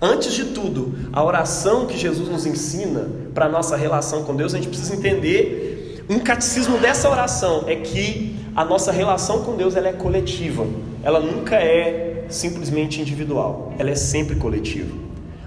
antes 0.02 0.34
de 0.34 0.46
tudo, 0.46 0.94
a 1.12 1.24
oração 1.24 1.86
que 1.86 1.98
Jesus 1.98 2.30
nos 2.30 2.46
ensina 2.46 3.10
para 3.34 3.46
a 3.46 3.50
nossa 3.50 3.76
relação 3.76 4.24
com 4.24 4.36
Deus, 4.36 4.54
a 4.54 4.58
gente 4.58 4.70
precisa 4.70 4.96
entender 4.96 5.78
um 6.10 6.20
catecismo 6.20 6.78
dessa 6.78 7.10
oração 7.10 7.66
é 7.68 7.76
que 7.76 8.38
a 8.56 8.64
nossa 8.64 8.94
relação 8.94 9.44
com 9.44 9.58
Deus 9.58 9.76
ela 9.76 9.90
é 9.90 9.94
coletiva. 9.94 10.66
Ela 11.04 11.20
nunca 11.20 11.56
é 11.58 12.26
simplesmente 12.30 13.02
individual. 13.02 13.74
Ela 13.78 13.90
é 13.90 13.96
sempre 13.96 14.38
coletiva. 14.38 14.96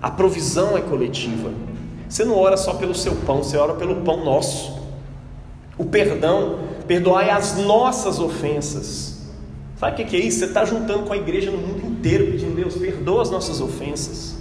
A 0.03 0.11
provisão 0.11 0.77
é 0.77 0.83
coletiva. 0.83 1.51
Você 2.07 2.25
não 2.27 2.37
ora 2.37 2.59
só 2.59 2.75
pelo 2.75 2.95
seu 2.95 3.15
pão, 3.17 3.43
você 3.43 3.57
ora 3.57 3.73
pelo 3.73 4.03
pão 4.03 4.23
nosso. 4.23 4.79
O 5.79 5.87
perdão, 5.87 6.59
perdoai 6.87 7.31
as 7.31 7.57
nossas 7.57 8.19
ofensas. 8.19 9.19
Sabe 9.77 10.03
o 10.03 10.07
que 10.07 10.17
é 10.17 10.21
isso? 10.21 10.41
Você 10.41 10.45
está 10.45 10.67
juntando 10.67 11.05
com 11.05 11.13
a 11.15 11.17
igreja 11.17 11.51
no 11.51 11.57
mundo 11.57 11.87
inteiro, 11.87 12.27
pedindo 12.27 12.55
Deus, 12.55 12.77
perdoa 12.77 13.23
as 13.23 13.31
nossas 13.31 13.63
ofensas. 13.63 14.37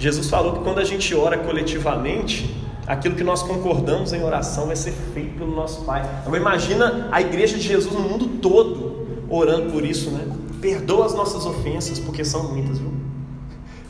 Jesus 0.00 0.30
falou 0.30 0.54
que 0.54 0.60
quando 0.60 0.78
a 0.78 0.84
gente 0.84 1.14
ora 1.14 1.36
coletivamente, 1.36 2.56
aquilo 2.86 3.14
que 3.14 3.22
nós 3.22 3.42
concordamos 3.42 4.14
em 4.14 4.24
oração 4.24 4.66
vai 4.66 4.74
ser 4.74 4.92
feito 5.12 5.38
pelo 5.38 5.54
nosso 5.54 5.84
Pai. 5.84 6.00
Agora 6.24 6.40
imagina 6.40 7.08
a 7.12 7.20
igreja 7.20 7.58
de 7.58 7.62
Jesus 7.62 7.94
no 7.94 8.00
mundo 8.00 8.26
todo 8.40 9.06
orando 9.28 9.70
por 9.70 9.84
isso, 9.84 10.10
né? 10.10 10.26
Perdoa 10.60 11.04
as 11.04 11.14
nossas 11.14 11.44
ofensas, 11.44 11.98
porque 11.98 12.24
são 12.24 12.44
muitas, 12.44 12.78
viu? 12.78 12.90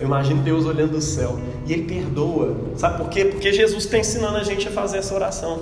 Eu 0.00 0.06
imagino 0.06 0.42
Deus 0.42 0.66
olhando 0.66 0.92
do 0.92 1.00
céu 1.00 1.38
e 1.64 1.72
Ele 1.72 1.84
perdoa. 1.84 2.56
Sabe 2.76 2.98
por 2.98 3.08
quê? 3.08 3.26
Porque 3.26 3.52
Jesus 3.52 3.84
está 3.84 3.96
ensinando 3.96 4.36
a 4.36 4.42
gente 4.42 4.66
a 4.66 4.70
fazer 4.70 4.98
essa 4.98 5.14
oração. 5.14 5.60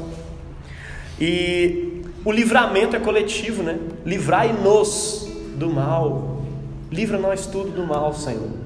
E 1.20 2.02
o 2.24 2.32
livramento 2.32 2.96
é 2.96 3.00
coletivo, 3.00 3.62
né? 3.62 3.78
Livrai-nos 4.06 5.28
do 5.56 5.68
mal. 5.68 6.42
Livra 6.90 7.18
nós 7.18 7.46
tudo 7.46 7.70
do 7.70 7.86
mal, 7.86 8.14
Senhor. 8.14 8.57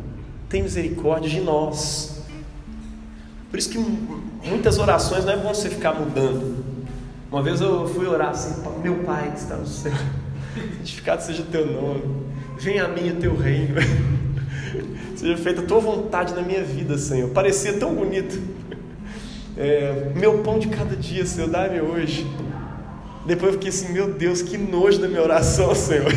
Tem 0.52 0.62
misericórdia 0.62 1.30
de 1.30 1.40
nós. 1.40 2.20
Por 3.50 3.58
isso 3.58 3.70
que 3.70 3.78
muitas 3.78 4.78
orações 4.78 5.24
não 5.24 5.32
é 5.32 5.36
bom 5.38 5.54
você 5.54 5.70
ficar 5.70 5.94
mudando. 5.94 6.62
Uma 7.30 7.42
vez 7.42 7.62
eu 7.62 7.88
fui 7.88 8.06
orar 8.06 8.28
assim, 8.28 8.62
meu 8.82 8.96
Pai 8.96 9.30
que 9.30 9.38
está 9.38 9.56
no 9.56 9.66
céu, 9.66 9.94
santificado 10.76 11.22
seja 11.22 11.40
o 11.40 11.46
teu 11.46 11.66
nome, 11.72 12.02
venha 12.58 12.84
a 12.84 12.88
mim 12.88 13.08
o 13.12 13.16
teu 13.16 13.34
reino. 13.34 13.76
Seja 15.16 15.36
feita 15.36 15.62
a 15.62 15.64
tua 15.64 15.78
vontade 15.78 16.34
na 16.34 16.42
minha 16.42 16.64
vida, 16.64 16.98
Senhor. 16.98 17.30
Parecia 17.30 17.74
tão 17.74 17.94
bonito. 17.94 18.40
É, 19.56 20.10
meu 20.16 20.38
pão 20.38 20.58
de 20.58 20.68
cada 20.68 20.96
dia, 20.96 21.24
Senhor, 21.24 21.48
dá-me 21.48 21.80
hoje. 21.80 22.26
Depois 23.24 23.52
eu 23.54 23.58
fiquei 23.58 23.68
assim, 23.68 23.92
meu 23.92 24.12
Deus, 24.12 24.42
que 24.42 24.58
nojo 24.58 24.98
da 24.98 25.08
minha 25.08 25.22
oração, 25.22 25.74
Senhor. 25.74 26.12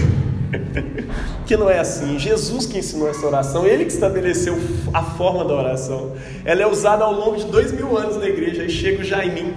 Que 1.46 1.56
não 1.58 1.70
é 1.70 1.80
assim. 1.80 2.18
Jesus 2.20 2.66
que 2.66 2.78
ensinou 2.78 3.10
essa 3.10 3.26
oração, 3.26 3.66
Ele 3.66 3.86
que 3.86 3.92
estabeleceu 3.92 4.58
a 4.94 5.04
forma 5.04 5.44
da 5.46 5.54
oração. 5.54 6.14
Ela 6.44 6.64
é 6.64 6.68
usada 6.68 7.04
ao 7.04 7.14
longo 7.14 7.38
de 7.38 7.46
dois 7.46 7.72
mil 7.72 7.98
anos 7.98 8.18
na 8.18 8.28
igreja. 8.28 8.64
Aí 8.64 8.70
chega 8.70 9.02
o 9.02 9.04
Jaimin, 9.04 9.54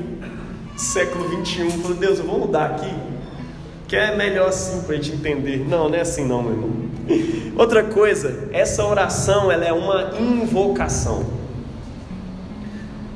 século 0.77 1.29
21, 1.29 1.71
falou, 1.71 1.97
Deus, 1.97 2.19
eu 2.19 2.25
vou 2.25 2.39
mudar 2.39 2.67
aqui. 2.67 2.93
Que 3.87 3.97
é 3.97 4.15
melhor 4.15 4.49
assim 4.49 4.83
para 4.83 4.95
a 4.95 4.97
gente 4.97 5.13
entender. 5.13 5.67
Não, 5.67 5.89
não 5.89 5.95
é 5.97 6.01
assim 6.01 6.27
não, 6.27 6.43
meu 6.43 6.53
irmão. 6.53 6.71
Outra 7.57 7.85
coisa, 7.85 8.49
essa 8.53 8.85
oração 8.85 9.51
ela 9.51 9.65
é 9.65 9.73
uma 9.73 10.13
invocação. 10.21 11.25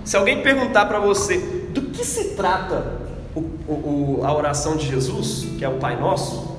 Se 0.05 0.17
alguém 0.17 0.43
perguntar 0.43 0.87
para 0.87 0.99
você 0.99 1.39
do 1.73 1.83
que 1.83 2.05
se 2.05 2.31
trata 2.31 3.01
o, 3.35 3.41
o, 3.41 4.21
a 4.25 4.35
oração 4.35 4.77
de 4.77 4.89
Jesus, 4.89 5.47
que 5.59 5.65
é 5.65 5.69
o 5.69 5.79
Pai 5.79 5.99
Nosso, 5.99 6.52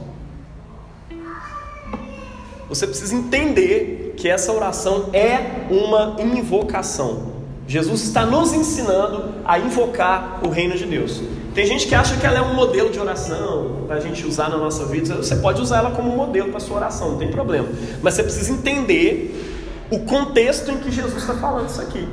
você 2.73 2.87
precisa 2.87 3.15
entender 3.15 4.15
que 4.17 4.27
essa 4.27 4.51
oração 4.51 5.09
é 5.13 5.67
uma 5.69 6.15
invocação. 6.19 7.33
Jesus 7.67 8.01
está 8.01 8.25
nos 8.25 8.51
ensinando 8.51 9.35
a 9.45 9.59
invocar 9.59 10.39
o 10.43 10.49
reino 10.49 10.75
de 10.75 10.85
Deus. 10.85 11.21
Tem 11.53 11.67
gente 11.67 11.87
que 11.87 11.93
acha 11.93 12.17
que 12.17 12.25
ela 12.25 12.39
é 12.39 12.41
um 12.41 12.55
modelo 12.55 12.89
de 12.89 12.99
oração 12.99 13.83
para 13.85 13.97
a 13.97 13.99
gente 13.99 14.25
usar 14.25 14.49
na 14.49 14.57
nossa 14.57 14.85
vida. 14.85 15.17
Você 15.17 15.35
pode 15.35 15.61
usar 15.61 15.77
ela 15.77 15.91
como 15.91 16.09
modelo 16.09 16.49
para 16.49 16.59
sua 16.59 16.77
oração, 16.77 17.11
não 17.11 17.17
tem 17.19 17.29
problema. 17.29 17.67
Mas 18.01 18.15
você 18.15 18.23
precisa 18.23 18.51
entender 18.51 19.85
o 19.91 19.99
contexto 19.99 20.71
em 20.71 20.77
que 20.77 20.91
Jesus 20.91 21.21
está 21.21 21.35
falando 21.35 21.69
isso 21.69 21.79
aqui. 21.79 22.07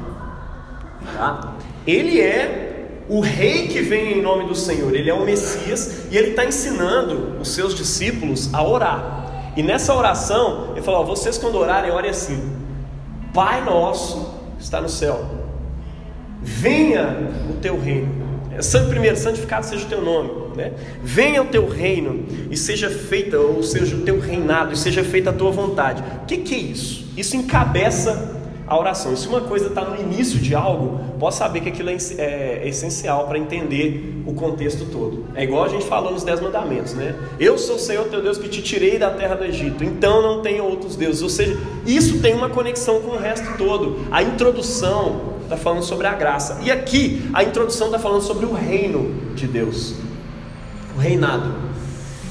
Tá? 1.17 1.55
Ele 1.87 2.21
é 2.21 3.05
o 3.09 3.21
rei 3.21 3.67
que 3.69 3.81
vem 3.81 4.19
em 4.19 4.23
nome 4.23 4.47
do 4.47 4.55
Senhor, 4.55 4.95
ele 4.95 5.09
é 5.09 5.15
o 5.15 5.25
Messias 5.25 6.03
e 6.11 6.19
ele 6.19 6.31
está 6.31 6.45
ensinando 6.45 7.39
os 7.41 7.49
seus 7.49 7.75
discípulos 7.75 8.53
a 8.53 8.63
orar. 8.63 9.30
E 9.57 9.63
nessa 9.63 9.95
oração, 9.95 10.73
ele 10.73 10.83
falou: 10.83 11.05
vocês 11.05 11.39
quando 11.39 11.57
orarem, 11.57 11.91
orem 11.91 12.11
assim: 12.11 12.53
Pai 13.33 13.65
nosso 13.65 14.35
está 14.59 14.81
no 14.81 14.89
céu, 14.89 15.25
venha 16.43 17.31
o 17.51 17.55
teu 17.55 17.81
reino 17.81 18.21
primeiro, 18.89 19.17
santificado 19.17 19.65
seja 19.65 19.87
o 19.87 19.89
teu 19.89 20.03
nome. 20.03 20.31
Né? 20.57 20.73
Venha 21.03 21.43
o 21.43 21.47
teu 21.47 21.69
reino 21.69 22.27
e 22.51 22.57
seja 22.57 22.91
feita, 22.91 23.39
ou 23.39 23.63
seja, 23.63 23.97
o 23.97 24.03
teu 24.03 24.19
reinado, 24.19 24.73
e 24.73 24.77
seja 24.77 25.03
feita 25.03 25.31
a 25.31 25.33
tua 25.33 25.51
vontade. 25.51 26.03
O 26.23 26.27
que, 26.27 26.39
que 26.39 26.55
é 26.55 26.59
isso? 26.59 27.07
Isso 27.17 27.37
encabeça 27.37 28.40
a 28.71 28.79
oração. 28.79 29.13
E 29.13 29.17
se 29.17 29.27
uma 29.27 29.41
coisa 29.41 29.67
está 29.67 29.85
no 29.85 30.01
início 30.01 30.39
de 30.39 30.55
algo, 30.55 31.01
pode 31.19 31.35
saber 31.35 31.61
que 31.61 31.69
aquilo 31.71 31.91
é, 31.91 31.97
é, 32.19 32.61
é 32.63 32.69
essencial 32.69 33.27
para 33.27 33.37
entender 33.37 34.23
o 34.25 34.33
contexto 34.33 34.87
todo. 34.87 35.27
É 35.35 35.43
igual 35.43 35.65
a 35.65 35.69
gente 35.69 35.85
falou 35.85 36.13
nos 36.13 36.23
Dez 36.23 36.41
Mandamentos, 36.41 36.95
né? 36.95 37.17
Eu 37.41 37.59
sou 37.59 37.75
o 37.75 37.79
Senhor 37.81 38.07
teu 38.07 38.23
Deus 38.23 38.39
que 38.39 38.49
te 38.49 38.63
tirei 38.63 38.97
da 38.97 39.11
terra 39.11 39.35
do 39.35 39.45
Egito, 39.45 39.83
então 39.83 40.23
não 40.23 40.41
tenho 40.41 40.65
outros 40.65 40.95
deuses. 40.95 41.21
Ou 41.21 41.29
seja, 41.29 41.59
isso 41.85 42.21
tem 42.23 42.33
uma 42.33 42.49
conexão 42.49 43.01
com 43.01 43.17
o 43.17 43.19
resto 43.19 43.59
todo. 43.59 44.07
A 44.09 44.23
introdução 44.23 45.21
está 45.43 45.57
falando 45.57 45.83
sobre 45.83 46.07
a 46.07 46.15
graça. 46.15 46.61
E 46.63 46.71
aqui 46.71 47.29
a 47.33 47.43
introdução 47.43 47.89
está 47.89 47.99
falando 47.99 48.23
sobre 48.23 48.47
o 48.47 48.53
reino 48.53 49.35
de 49.35 49.49
Deus, 49.49 49.97
o 50.97 51.01
reinado. 51.01 51.53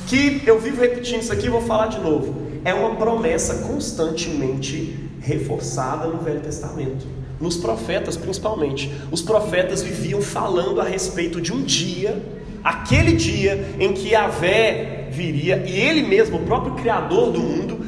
Que 0.08 0.41
eu 0.46 0.58
vivo 0.58 0.79
repetindo 0.79 1.22
isso 1.22 1.34
aqui 1.34 1.50
vou 1.50 1.62
falar 1.62 1.88
de 1.88 2.00
novo. 2.00 2.48
É 2.63 2.74
uma 2.74 2.96
promessa 2.96 3.67
constantemente 3.67 5.09
reforçada 5.22 6.08
no 6.08 6.20
Velho 6.20 6.40
Testamento, 6.42 7.06
nos 7.40 7.58
profetas 7.58 8.18
principalmente. 8.18 8.92
Os 9.12 9.22
profetas 9.22 9.82
viviam 9.82 10.22
falando 10.22 10.82
a 10.82 10.84
respeito 10.84 11.40
de 11.42 11.54
um 11.54 11.62
dia, 11.62 12.22
aquele 12.64 13.14
dia 13.14 13.76
em 13.80 13.94
que 13.94 14.10
Yahvé 14.10 15.10
viria 15.12 15.64
e 15.66 15.80
ele 15.80 16.04
mesmo, 16.04 16.38
o 16.38 16.46
próprio 16.46 16.76
Criador 16.76 17.32
do 17.32 17.40
mundo, 17.40 17.80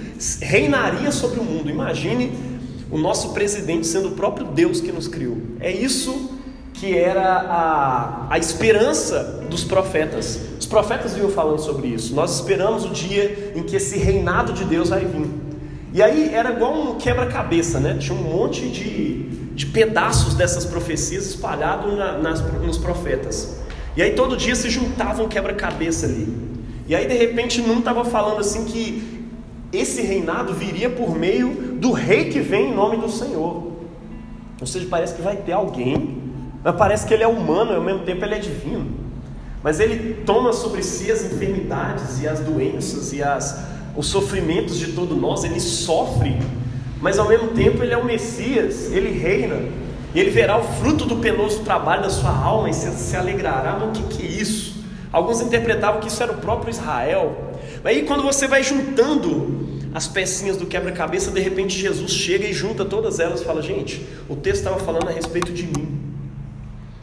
reinaria 0.41 1.11
sobre 1.11 1.39
o 1.39 1.43
mundo. 1.43 1.69
Imagine 1.69 2.31
o 2.91 2.97
nosso 2.97 3.33
presidente 3.33 3.87
sendo 3.87 4.09
o 4.09 4.11
próprio 4.11 4.47
Deus 4.47 4.81
que 4.81 4.91
nos 4.91 5.07
criou. 5.07 5.37
É 5.59 5.71
isso 5.71 6.39
que 6.73 6.97
era 6.97 7.21
a, 7.21 8.27
a 8.33 8.37
esperança 8.37 9.45
dos 9.49 9.63
profetas. 9.63 10.39
Os 10.59 10.65
profetas 10.65 11.13
vinham 11.13 11.29
falando 11.29 11.59
sobre 11.59 11.87
isso. 11.87 12.13
Nós 12.15 12.35
esperamos 12.35 12.85
o 12.85 12.89
dia 12.89 13.53
em 13.55 13.63
que 13.63 13.75
esse 13.75 13.97
reinado 13.97 14.53
de 14.53 14.65
Deus 14.65 14.89
vai 14.89 15.05
vir. 15.05 15.50
E 15.93 16.01
aí 16.01 16.33
era 16.33 16.51
igual 16.51 16.73
um 16.73 16.95
quebra-cabeça, 16.95 17.79
né? 17.79 17.97
Tinha 17.99 18.17
um 18.17 18.23
monte 18.23 18.69
de, 18.69 19.23
de 19.53 19.65
pedaços 19.65 20.35
dessas 20.35 20.65
profecias 20.65 21.25
espalhados 21.25 21.97
na, 21.97 22.17
nas, 22.17 22.41
nos 22.61 22.77
profetas. 22.77 23.59
E 23.95 24.01
aí 24.01 24.13
todo 24.13 24.37
dia 24.37 24.55
se 24.55 24.69
juntava 24.69 25.21
um 25.21 25.27
quebra-cabeça 25.27 26.05
ali. 26.05 26.33
E 26.87 26.95
aí 26.95 27.07
de 27.07 27.13
repente 27.13 27.61
não 27.61 27.79
estava 27.79 28.05
falando 28.05 28.39
assim 28.39 28.65
que 28.65 29.21
esse 29.73 30.01
reinado 30.01 30.53
viria 30.53 30.89
por 30.89 31.17
meio 31.17 31.49
do 31.79 31.91
rei 31.91 32.29
que 32.29 32.39
vem 32.39 32.71
em 32.71 32.75
nome 32.75 32.97
do 32.97 33.09
Senhor. 33.09 33.71
Ou 34.59 34.67
seja, 34.67 34.87
parece 34.89 35.15
que 35.15 35.21
vai 35.21 35.37
ter 35.37 35.53
alguém, 35.53 36.21
mas 36.63 36.75
parece 36.75 37.05
que 37.05 37.13
ele 37.13 37.23
é 37.23 37.27
humano 37.27 37.71
e 37.71 37.75
ao 37.75 37.81
mesmo 37.81 38.03
tempo 38.03 38.23
ele 38.23 38.35
é 38.35 38.39
divino. 38.39 39.01
Mas 39.63 39.79
ele 39.79 40.23
toma 40.25 40.53
sobre 40.53 40.83
si 40.83 41.11
as 41.11 41.23
enfermidades 41.23 42.21
e 42.21 42.27
as 42.27 42.39
doenças 42.39 43.13
e 43.13 43.21
as, 43.21 43.63
os 43.95 44.07
sofrimentos 44.07 44.77
de 44.77 44.93
todo 44.93 45.15
nós, 45.15 45.43
ele 45.43 45.59
sofre, 45.59 46.37
mas 47.01 47.19
ao 47.19 47.27
mesmo 47.27 47.49
tempo 47.49 47.83
ele 47.83 47.93
é 47.93 47.97
o 47.97 48.05
Messias, 48.05 48.91
ele 48.91 49.17
reina, 49.17 49.57
ele 50.13 50.29
verá 50.29 50.57
o 50.57 50.63
fruto 50.63 51.05
do 51.05 51.17
penoso 51.17 51.59
trabalho 51.59 52.03
da 52.03 52.09
sua 52.09 52.35
alma 52.35 52.69
e 52.69 52.73
se, 52.73 52.89
se 52.91 53.15
alegrará. 53.15 53.77
Mas 53.79 53.89
o 53.89 53.91
que, 54.01 54.17
que 54.17 54.23
é 54.25 54.29
isso? 54.29 54.81
Alguns 55.11 55.41
interpretavam 55.41 55.99
que 55.99 56.07
isso 56.07 56.21
era 56.21 56.31
o 56.31 56.37
próprio 56.37 56.69
Israel, 56.69 57.51
Aí 57.83 58.03
quando 58.03 58.21
você 58.21 58.47
vai 58.47 58.63
juntando 58.63 59.69
as 59.93 60.07
pecinhas 60.07 60.55
do 60.55 60.65
quebra-cabeça, 60.65 61.31
de 61.31 61.39
repente 61.39 61.77
Jesus 61.77 62.11
chega 62.11 62.45
e 62.45 62.53
junta 62.53 62.85
todas 62.85 63.19
elas 63.19 63.41
e 63.41 63.45
fala: 63.45 63.61
Gente, 63.61 64.05
o 64.29 64.35
texto 64.35 64.59
estava 64.59 64.79
falando 64.79 65.09
a 65.09 65.11
respeito 65.11 65.51
de 65.51 65.63
mim. 65.63 66.00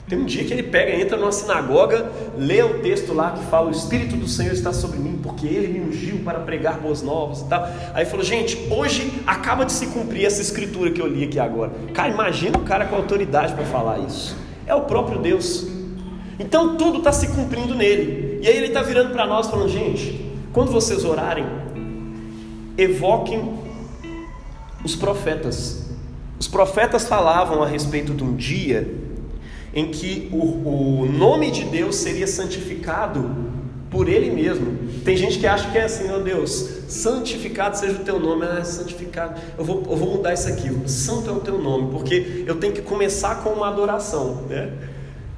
Tem 0.09 0.19
um 0.19 0.25
dia 0.25 0.43
que 0.43 0.53
ele 0.55 0.63
pega, 0.63 0.99
entra 0.99 1.19
numa 1.19 1.31
sinagoga, 1.31 2.11
lê 2.37 2.63
o 2.63 2.81
texto 2.81 3.13
lá 3.13 3.33
que 3.33 3.45
fala: 3.47 3.69
O 3.69 3.71
Espírito 3.71 4.17
do 4.17 4.27
Senhor 4.27 4.53
está 4.55 4.73
sobre 4.73 4.99
mim, 4.99 5.21
porque 5.23 5.47
ele 5.47 5.69
me 5.69 5.87
ungiu 5.87 6.21
para 6.21 6.41
pregar 6.41 6.81
boas 6.81 7.03
novas 7.03 7.43
e 7.43 7.45
tal. 7.45 7.69
Aí 7.93 8.07
falou: 8.07 8.25
Gente, 8.25 8.59
hoje 8.71 9.13
acaba 9.27 9.67
de 9.67 9.73
se 9.73 9.89
cumprir 9.89 10.25
essa 10.25 10.41
escritura 10.41 10.91
que 10.91 11.01
eu 11.01 11.07
li 11.07 11.25
aqui 11.25 11.39
agora. 11.39 11.73
Cara, 11.93 12.09
imagina 12.09 12.57
o 12.57 12.63
cara 12.63 12.87
com 12.87 12.97
autoridade 12.97 13.53
para 13.53 13.65
falar 13.67 13.99
isso. 13.99 14.35
É 14.67 14.75
o 14.75 14.83
próprio 14.83 15.19
Deus. 15.19 15.67
Então 16.41 16.79
tudo 16.79 16.99
está 16.99 17.13
se 17.13 17.29
cumprindo 17.29 17.75
nele. 17.75 18.41
E 18.43 18.49
aí 18.49 18.57
ele 18.57 18.69
está 18.69 18.81
virando 18.81 19.11
para 19.11 19.27
nós 19.27 19.49
falando: 19.49 19.69
Gente, 19.69 20.33
quando 20.55 20.73
vocês 20.73 21.05
orarem, 21.05 21.45
evoquem 22.79 23.59
os 24.83 24.97
profetas. 24.97 25.87
Os 26.41 26.49
profetas 26.49 27.07
falavam 27.07 27.63
a 27.63 27.67
respeito 27.67 28.15
de 28.15 28.25
um 28.25 28.35
dia 28.35 29.08
em 29.79 29.93
que 29.93 30.29
o, 30.33 31.03
o 31.03 31.07
nome 31.07 31.53
de 31.53 31.65
Deus 31.65 31.95
seria 31.97 32.27
santificado 32.27 33.31
por 33.89 34.09
Ele 34.09 34.29
mesmo. 34.29 34.77
Tem 35.05 35.17
gente 35.17 35.39
que 35.39 35.47
acha 35.47 35.71
que 35.71 35.79
é 35.79 35.85
assim, 35.85 36.13
oh 36.13 36.19
Deus, 36.19 36.51
santificado 36.89 37.79
seja 37.79 37.93
o 37.93 38.05
teu 38.05 38.19
nome, 38.19 38.45
ah, 38.45 38.65
santificado. 38.65 39.41
Eu 39.57 39.65
vou, 39.65 39.85
eu 39.89 39.97
vou 39.97 40.17
mudar 40.17 40.35
isso 40.35 40.49
aqui, 40.49 40.69
santo 40.89 41.31
é 41.31 41.33
o 41.33 41.39
teu 41.39 41.59
nome, 41.59 41.93
porque 41.93 42.45
eu 42.45 42.57
tenho 42.57 42.73
que 42.73 42.83
começar 42.83 43.37
com 43.37 43.51
uma 43.51 43.69
adoração, 43.69 44.43
né? 44.49 44.73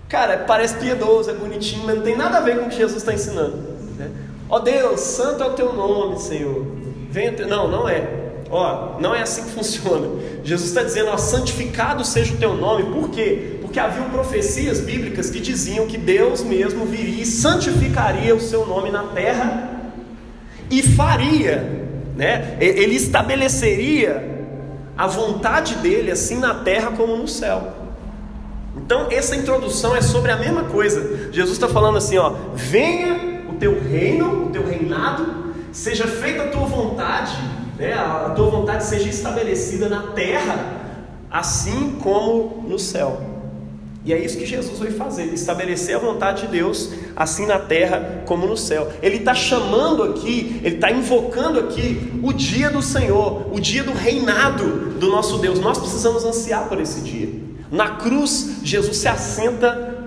Cara, 0.09 0.39
parece 0.39 0.75
piedoso, 0.77 1.31
é 1.31 1.35
bonitinho, 1.35 1.85
mas 1.85 1.97
não 1.97 2.03
tem 2.03 2.17
nada 2.17 2.39
a 2.39 2.41
ver 2.41 2.59
com 2.59 2.67
o 2.67 2.69
que 2.71 2.77
Jesus 2.77 2.97
está 2.97 3.13
ensinando. 3.13 3.59
Né? 3.99 4.11
Ó 4.49 4.59
Deus, 4.59 5.01
santo 5.01 5.43
é 5.45 5.47
o 5.47 5.53
teu 5.53 5.75
nome, 5.75 6.19
Senhor. 6.19 6.67
Venha 7.11 7.33
te... 7.33 7.45
Não, 7.45 7.71
não 7.71 7.89
é. 7.89 8.09
Ó, 8.51 8.99
não 8.99 9.15
é 9.15 9.23
assim 9.23 9.45
que 9.45 9.51
funciona. 9.51 10.09
Jesus 10.43 10.71
está 10.71 10.83
dizendo, 10.83 11.11
ó, 11.11 11.17
santificado 11.17 12.05
seja 12.05 12.35
o 12.35 12.39
teu 12.39 12.55
nome, 12.55 12.91
por 12.91 13.11
quê? 13.11 13.60
Porque 13.71 13.79
haviam 13.79 14.11
profecias 14.11 14.81
bíblicas 14.81 15.31
que 15.31 15.39
diziam 15.39 15.87
que 15.87 15.97
Deus 15.97 16.43
mesmo 16.43 16.85
viria 16.87 17.23
e 17.23 17.25
santificaria 17.25 18.35
o 18.35 18.41
seu 18.41 18.67
nome 18.67 18.91
na 18.91 19.05
terra 19.05 19.93
e 20.69 20.83
faria, 20.83 21.87
né? 22.17 22.57
Ele 22.61 22.97
estabeleceria 22.97 24.45
a 24.99 25.07
vontade 25.07 25.77
dele 25.77 26.11
assim 26.11 26.39
na 26.39 26.53
terra 26.53 26.91
como 26.97 27.17
no 27.17 27.29
céu. 27.29 27.73
Então 28.77 29.07
essa 29.09 29.37
introdução 29.37 29.95
é 29.95 30.03
sobre 30.03 30.33
a 30.33 30.37
mesma 30.37 30.65
coisa. 30.65 31.31
Jesus 31.31 31.53
está 31.53 31.69
falando 31.69 31.99
assim, 31.99 32.19
ó, 32.19 32.35
venha 32.53 33.45
o 33.49 33.53
teu 33.53 33.81
reino, 33.81 34.47
o 34.47 34.51
teu 34.51 34.67
reinado, 34.67 35.55
seja 35.71 36.09
feita 36.09 36.43
a 36.43 36.49
tua 36.49 36.67
vontade, 36.67 37.37
né? 37.79 37.93
A 37.93 38.31
tua 38.31 38.51
vontade 38.51 38.85
seja 38.85 39.09
estabelecida 39.09 39.89
na 39.89 40.09
terra, 40.09 40.75
assim 41.31 42.01
como 42.03 42.65
no 42.69 42.77
céu. 42.77 43.30
E 44.05 44.15
é 44.15 44.19
isso 44.19 44.39
que 44.39 44.47
Jesus 44.47 44.79
veio 44.79 44.95
fazer, 44.95 45.25
estabelecer 45.25 45.95
a 45.95 45.99
vontade 45.99 46.47
de 46.47 46.53
Deus, 46.53 46.91
assim 47.15 47.45
na 47.45 47.59
terra 47.59 48.23
como 48.25 48.47
no 48.47 48.57
céu. 48.57 48.91
Ele 49.03 49.17
está 49.17 49.35
chamando 49.35 50.03
aqui, 50.03 50.59
ele 50.65 50.77
está 50.77 50.91
invocando 50.91 51.61
aqui 51.61 52.11
o 52.23 52.33
dia 52.33 52.71
do 52.71 52.81
Senhor, 52.81 53.55
o 53.55 53.61
dia 53.61 53.85
do 53.85 53.93
reinado 53.93 54.99
do 54.99 55.09
nosso 55.09 55.39
Deus. 55.39 55.61
Nós 55.61 55.79
precisamos 55.79 56.25
ansiar 56.25 56.67
por 56.67 56.81
esse 56.81 57.03
dia. 57.03 57.29
Na 57.71 57.97
cruz, 57.97 58.61
Jesus 58.65 58.97
se 58.97 59.07
assenta 59.07 59.99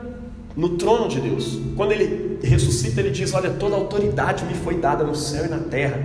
no 0.56 0.70
trono 0.70 1.08
de 1.08 1.20
Deus. 1.20 1.60
Quando 1.76 1.92
ele 1.92 2.40
ressuscita, 2.42 3.00
ele 3.00 3.12
diz: 3.12 3.32
Olha, 3.34 3.52
toda 3.52 3.76
autoridade 3.76 4.44
me 4.46 4.56
foi 4.56 4.76
dada 4.76 5.04
no 5.04 5.16
céu 5.16 5.46
e 5.46 5.50
na 5.50 5.60
terra. 5.60 6.04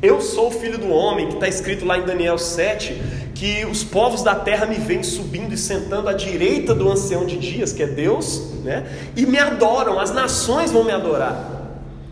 Eu 0.00 0.20
sou 0.20 0.46
o 0.48 0.50
filho 0.50 0.78
do 0.78 0.88
homem, 0.90 1.26
que 1.26 1.34
está 1.34 1.48
escrito 1.48 1.84
lá 1.84 1.98
em 1.98 2.02
Daniel 2.02 2.38
7, 2.38 3.17
que 3.38 3.64
os 3.66 3.84
povos 3.84 4.24
da 4.24 4.34
terra 4.34 4.66
me 4.66 4.74
veem 4.74 5.04
subindo 5.04 5.54
e 5.54 5.56
sentando 5.56 6.08
à 6.08 6.12
direita 6.12 6.74
do 6.74 6.90
ancião 6.90 7.24
de 7.24 7.38
dias, 7.38 7.72
que 7.72 7.84
é 7.84 7.86
Deus, 7.86 8.50
né? 8.64 8.84
e 9.14 9.24
me 9.24 9.38
adoram, 9.38 10.00
as 10.00 10.12
nações 10.12 10.72
vão 10.72 10.82
me 10.82 10.90
adorar. 10.90 11.48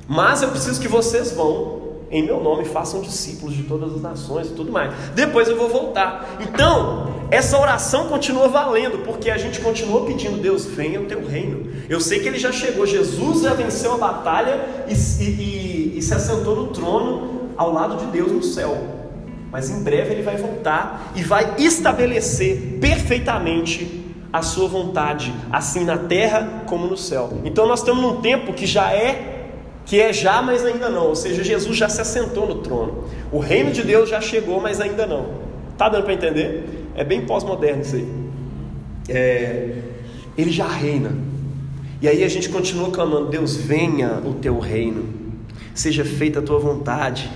Mas 0.07 0.43
eu 0.43 0.51
preciso 0.51 0.81
que 0.81 0.87
vocês 0.87 1.33
vão, 1.33 1.97
em 2.13 2.25
meu 2.25 2.41
nome, 2.41 2.65
façam 2.65 3.01
discípulos 3.01 3.57
de 3.57 3.65
todas 3.65 3.93
as 3.95 4.01
nações 4.01 4.47
e 4.47 4.51
tudo 4.51 4.71
mais. 4.71 4.95
Depois 5.17 5.49
eu 5.49 5.57
vou 5.57 5.69
voltar. 5.69 6.39
Então, 6.39 7.13
essa 7.29 7.61
oração 7.61 8.07
continua 8.07 8.47
valendo, 8.47 8.99
porque 8.99 9.29
a 9.29 9.37
gente 9.37 9.59
continua 9.59 10.07
pedindo, 10.07 10.41
Deus, 10.41 10.65
venha 10.65 11.01
o 11.01 11.07
teu 11.07 11.27
reino. 11.27 11.69
Eu 11.89 12.01
sei 12.01 12.21
que 12.21 12.29
ele 12.29 12.39
já 12.39 12.53
chegou, 12.53 12.87
Jesus 12.87 13.43
já 13.43 13.53
venceu 13.53 13.95
a 13.95 13.99
batalha 13.99 14.65
e, 14.87 14.95
e, 14.95 15.25
e, 15.25 15.99
e 15.99 16.03
se 16.03 16.15
assentou 16.15 16.55
no 16.55 16.69
trono 16.69 17.51
ao 17.57 17.73
lado 17.73 17.97
de 17.97 18.13
Deus 18.13 18.31
no 18.31 18.45
céu. 18.45 18.96
Mas 19.51 19.71
em 19.71 19.83
breve 19.83 20.13
ele 20.13 20.23
vai 20.23 20.37
voltar 20.37 21.13
e 21.15 21.23
vai 21.23 21.55
estabelecer 21.59 22.79
perfeitamente 22.81 24.05
a 24.33 24.43
sua 24.43 24.69
vontade, 24.69 25.33
assim 25.51 25.85
na 25.85 25.97
terra 25.97 26.65
como 26.67 26.87
no 26.87 26.97
céu. 26.97 27.41
Então 27.45 27.67
nós 27.67 27.81
estamos 27.81 28.03
num 28.03 28.21
tempo 28.21 28.53
que 28.53 28.67
já 28.67 28.93
é 28.93 29.35
que 29.85 30.01
é 30.01 30.13
já, 30.13 30.43
mas 30.43 30.65
ainda 30.65 30.89
não. 30.89 31.07
Ou 31.07 31.15
seja, 31.17 31.45
Jesus 31.45 31.77
já 31.77 31.89
se 31.89 32.01
assentou 32.01 32.47
no 32.47 32.57
trono. 32.57 33.05
O 33.31 33.39
reino 33.39 33.71
de 33.71 33.83
Deus 33.83 34.11
já 34.11 34.21
chegou, 34.21 34.61
mas 34.61 34.81
ainda 34.81 35.07
não. 35.07 35.47
Tá 35.79 35.89
dando 35.89 36.05
para 36.05 36.13
entender? 36.13 36.89
É 36.97 37.05
bem 37.05 37.25
pós-moderno 37.25 37.83
isso 37.83 37.95
aí. 37.95 38.09
É, 39.09 39.79
ele 40.37 40.51
já 40.51 40.67
reina. 40.67 41.13
E 42.03 42.09
aí 42.09 42.25
a 42.25 42.29
gente 42.29 42.49
continua 42.49 42.91
clamando: 42.91 43.29
Deus, 43.29 43.57
venha 43.57 44.21
o 44.25 44.35
teu 44.35 44.59
reino, 44.59 45.09
seja 45.73 46.05
feita 46.05 46.41
a 46.41 46.43
tua 46.43 46.59
vontade 46.59 47.31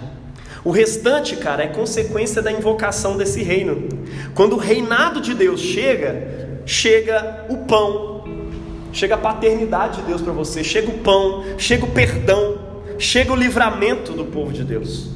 o 0.64 0.70
restante, 0.70 1.36
cara, 1.36 1.64
é 1.64 1.68
consequência 1.68 2.42
da 2.42 2.52
invocação 2.52 3.16
desse 3.16 3.42
reino. 3.42 3.88
Quando 4.34 4.54
o 4.54 4.58
reinado 4.58 5.20
de 5.20 5.34
Deus 5.34 5.60
chega, 5.60 6.60
chega 6.66 7.46
o 7.48 7.58
pão, 7.58 8.24
chega 8.92 9.14
a 9.14 9.18
paternidade 9.18 10.00
de 10.00 10.02
Deus 10.02 10.20
para 10.20 10.32
você, 10.32 10.62
chega 10.62 10.90
o 10.90 10.98
pão, 10.98 11.44
chega 11.56 11.84
o 11.84 11.90
perdão, 11.90 12.58
chega 12.98 13.32
o 13.32 13.36
livramento 13.36 14.12
do 14.12 14.26
povo 14.26 14.52
de 14.52 14.62
Deus. 14.62 15.08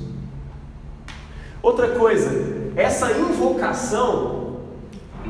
Outra 1.63 1.89
coisa, 1.89 2.31
essa 2.77 3.13
invocação, 3.13 4.61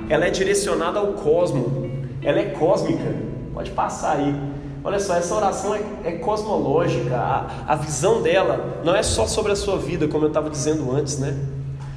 ela 0.08 0.26
é 0.26 0.30
direcionada 0.30 0.98
ao 0.98 1.14
cosmo, 1.14 1.90
ela 2.22 2.38
é 2.38 2.44
cósmica. 2.44 3.14
Pode 3.52 3.70
passar 3.70 4.16
aí. 4.16 4.34
Olha 4.86 5.00
só, 5.00 5.16
essa 5.16 5.34
oração 5.34 5.74
é, 5.74 5.80
é 6.04 6.12
cosmológica, 6.12 7.16
a, 7.16 7.64
a, 7.66 7.74
visão 7.74 8.20
dela 8.20 8.82
não 8.84 8.94
é 8.94 9.02
só 9.02 9.26
sobre 9.26 9.50
a 9.50 9.56
sua 9.56 9.78
vida, 9.78 10.06
como 10.06 10.26
eu 10.26 10.28
estava 10.28 10.50
dizendo 10.50 10.94
antes, 10.94 11.18
né? 11.18 11.34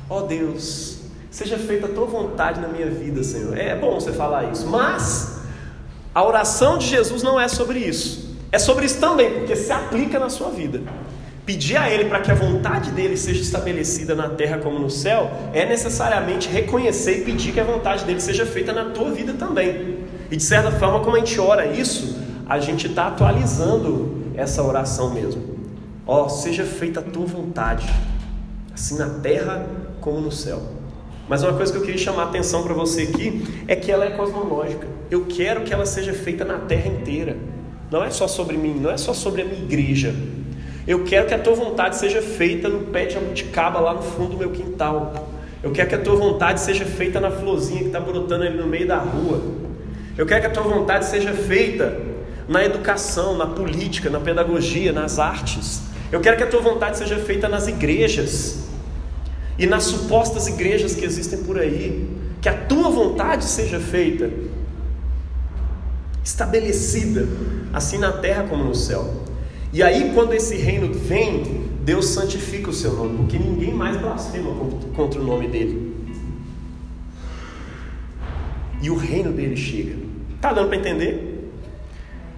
Ó 0.10 0.20
oh 0.20 0.22
Deus, 0.22 1.00
seja 1.30 1.58
feita 1.58 1.88
a 1.88 1.90
tua 1.90 2.06
vontade 2.06 2.62
na 2.62 2.70
minha 2.70 2.90
vida, 2.90 3.22
Senhor. 3.26 3.58
É 3.58 3.76
bom 3.76 3.96
você 3.96 4.14
falar 4.14 4.54
isso, 4.54 4.66
mas 4.68 5.42
a 6.16 6.26
oração 6.26 6.78
de 6.78 6.88
Jesus 6.88 7.22
não 7.22 7.38
é 7.38 7.50
sobre 7.50 7.80
isso, 7.80 8.38
é 8.54 8.58
sobre 8.58 8.86
isso 8.86 9.02
também, 9.02 9.34
porque 9.34 9.58
se 9.58 9.72
aplica 9.74 10.18
na 10.18 10.30
sua 10.30 10.50
vida. 10.50 10.82
Pedir 11.46 11.76
a 11.76 11.90
Ele 11.90 12.06
para 12.06 12.22
que 12.22 12.32
a 12.32 12.36
vontade 12.36 12.92
dele 12.92 13.18
seja 13.18 13.42
estabelecida 13.42 14.16
na 14.16 14.30
terra 14.30 14.60
como 14.60 14.80
no 14.80 14.90
céu, 14.90 15.30
é 15.54 15.66
necessariamente 15.66 16.48
reconhecer 16.48 17.20
e 17.20 17.26
pedir 17.26 17.52
que 17.52 17.60
a 17.60 17.66
vontade 17.66 18.06
dele 18.06 18.22
seja 18.22 18.46
feita 18.46 18.72
na 18.72 18.92
tua 18.92 19.12
vida 19.12 19.34
também. 19.34 19.98
E 20.32 20.38
de 20.38 20.44
certa 20.44 20.72
forma, 20.72 21.02
como 21.02 21.18
a 21.18 21.20
gente 21.20 21.38
ora 21.40 21.66
isso, 21.66 22.27
a 22.48 22.60
gente 22.60 22.88
está 22.88 23.08
atualizando 23.08 24.24
essa 24.36 24.64
oração 24.64 25.14
mesmo. 25.14 25.58
Ó, 26.06 26.26
oh, 26.26 26.30
seja 26.30 26.64
feita 26.64 27.02
a 27.02 27.04
tua 27.04 27.26
vontade, 27.26 27.86
assim 28.74 28.98
na 28.98 29.10
terra 29.10 29.68
como 30.00 30.22
no 30.22 30.32
céu. 30.32 30.62
Mas 31.28 31.44
uma 31.44 31.52
coisa 31.54 31.74
que 31.74 31.78
eu 31.78 31.82
queria 31.82 31.98
chamar 31.98 32.24
a 32.24 32.26
atenção 32.28 32.64
para 32.64 32.74
você 32.74 33.02
aqui 33.02 33.44
é 33.68 33.76
que 33.76 33.92
ela 33.92 34.06
é 34.06 34.12
cosmológica. 34.12 34.88
Eu 35.12 35.26
quero 35.26 35.62
que 35.62 35.74
ela 35.74 35.86
seja 35.86 36.14
feita 36.14 36.46
na 36.46 36.60
terra 36.60 36.88
inteira. 36.88 37.36
Não 37.92 38.02
é 38.02 38.10
só 38.10 38.28
sobre 38.28 38.56
mim, 38.56 38.80
não 38.80 38.90
é 38.90 38.98
só 38.98 39.14
sobre 39.14 39.42
a 39.42 39.46
minha 39.46 39.62
igreja. 39.62 40.16
Eu 40.88 41.04
quero 41.04 41.28
que 41.28 41.34
a 41.34 41.40
tua 41.40 41.54
vontade 41.54 41.98
seja 41.98 42.22
feita 42.22 42.70
no 42.70 42.86
pé 42.86 43.06
de 43.06 43.18
abuticaba 43.18 43.82
lá 43.82 43.94
no 43.94 44.02
fundo 44.02 44.32
do 44.32 44.38
meu 44.38 44.52
quintal. 44.52 45.14
Eu 45.62 45.72
quero 45.72 45.90
que 45.90 45.96
a 45.96 46.02
tua 46.02 46.16
vontade 46.16 46.62
seja 46.62 46.86
feita 46.86 47.20
na 47.20 47.30
florzinha 47.30 47.82
que 47.82 47.88
está 47.88 48.00
brotando 48.00 48.46
ali 48.46 48.56
no 48.56 48.68
meio 48.68 48.88
da 48.88 48.98
rua. 48.98 49.42
Eu 50.18 50.26
quero 50.26 50.42
que 50.42 50.48
a 50.48 50.50
tua 50.50 50.64
vontade 50.64 51.06
seja 51.06 51.34
feita 51.34 52.07
na 52.48 52.64
educação, 52.64 53.36
na 53.38 53.46
política, 53.46 54.10
na 54.10 54.20
pedagogia, 54.20 54.92
nas 54.92 55.20
artes. 55.20 55.82
Eu 56.12 56.22
quero 56.22 56.38
que 56.38 56.44
a 56.44 56.48
tua 56.48 56.62
vontade 56.62 56.98
seja 56.98 57.18
feita 57.18 57.50
nas 57.50 57.68
igrejas 57.68 58.68
e 59.60 59.66
nas 59.66 59.84
supostas 59.84 60.48
igrejas 60.48 60.96
que 60.96 61.04
existem 61.04 61.44
por 61.44 61.60
aí. 61.60 62.10
Que 62.42 62.48
a 62.48 62.54
tua 62.54 62.90
vontade 62.90 63.44
seja 63.44 63.80
feita, 63.80 64.30
estabelecida, 66.24 67.28
assim 67.74 67.98
na 67.98 68.12
terra 68.12 68.44
como 68.44 68.64
no 68.64 68.76
céu. 68.76 69.26
E 69.74 69.84
aí, 69.84 70.12
quando 70.14 70.34
esse 70.34 70.56
reino 70.56 70.94
vem, 70.94 71.68
Deus 71.84 72.08
santifica 72.08 72.70
o 72.70 72.74
seu 72.74 72.94
nome, 72.94 73.18
porque 73.18 73.38
ninguém 73.38 73.74
mais 73.74 73.98
blasfema 73.98 74.52
contra 74.96 75.20
o 75.20 75.24
nome 75.24 75.48
dele. 75.48 75.94
E 78.82 78.90
o 78.90 78.96
reino 78.96 79.32
dele 79.32 79.58
chega. 79.58 79.96
Tá 80.40 80.54
dando 80.54 80.70
para 80.70 80.78
entender? 80.78 81.27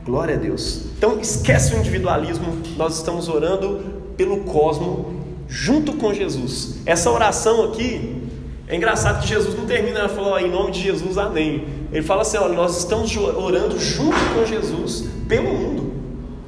Glória 0.09 0.33
a 0.33 0.37
Deus. 0.39 0.85
Então 0.97 1.19
esquece 1.19 1.75
o 1.75 1.77
individualismo, 1.77 2.57
nós 2.75 2.97
estamos 2.97 3.29
orando 3.29 3.79
pelo 4.17 4.39
cosmo 4.39 5.23
junto 5.47 5.93
com 5.93 6.11
Jesus. 6.11 6.77
Essa 6.83 7.11
oração 7.11 7.65
aqui, 7.65 8.17
É 8.67 8.75
engraçado 8.75 9.21
que 9.21 9.27
Jesus 9.27 9.55
não 9.55 9.65
termina, 9.65 9.99
ele 9.99 10.09
falou, 10.09 10.39
em 10.39 10.49
nome 10.49 10.71
de 10.71 10.81
Jesus, 10.81 11.17
amém. 11.17 11.65
Ele 11.91 12.03
fala 12.03 12.21
assim, 12.21 12.37
olha, 12.37 12.53
nós 12.53 12.77
estamos 12.77 13.15
orando 13.17 13.79
junto 13.79 14.17
com 14.33 14.45
Jesus 14.45 15.05
pelo 15.27 15.51
mundo. 15.51 15.91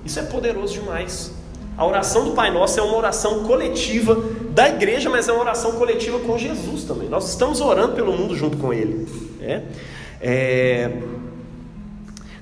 Isso 0.06 0.20
é 0.20 0.24
poderoso 0.24 0.74
demais. 0.74 1.32
A 1.76 1.86
oração 1.86 2.26
do 2.26 2.32
Pai 2.32 2.52
Nosso 2.52 2.80
é 2.80 2.84
uma 2.84 2.96
oração 2.96 3.44
coletiva 3.44 4.16
da 4.52 4.70
igreja, 4.70 5.10
mas 5.10 5.28
é 5.28 5.32
uma 5.32 5.42
oração 5.42 5.74
coletiva 5.74 6.20
com 6.20 6.38
Jesus 6.38 6.84
também. 6.84 7.10
Nós 7.10 7.30
estamos 7.30 7.60
orando 7.60 7.94
pelo 7.94 8.12
mundo 8.12 8.36
junto 8.36 8.58
com 8.58 8.72
Ele. 8.72 9.08
É? 9.42 9.62
É... 10.22 10.92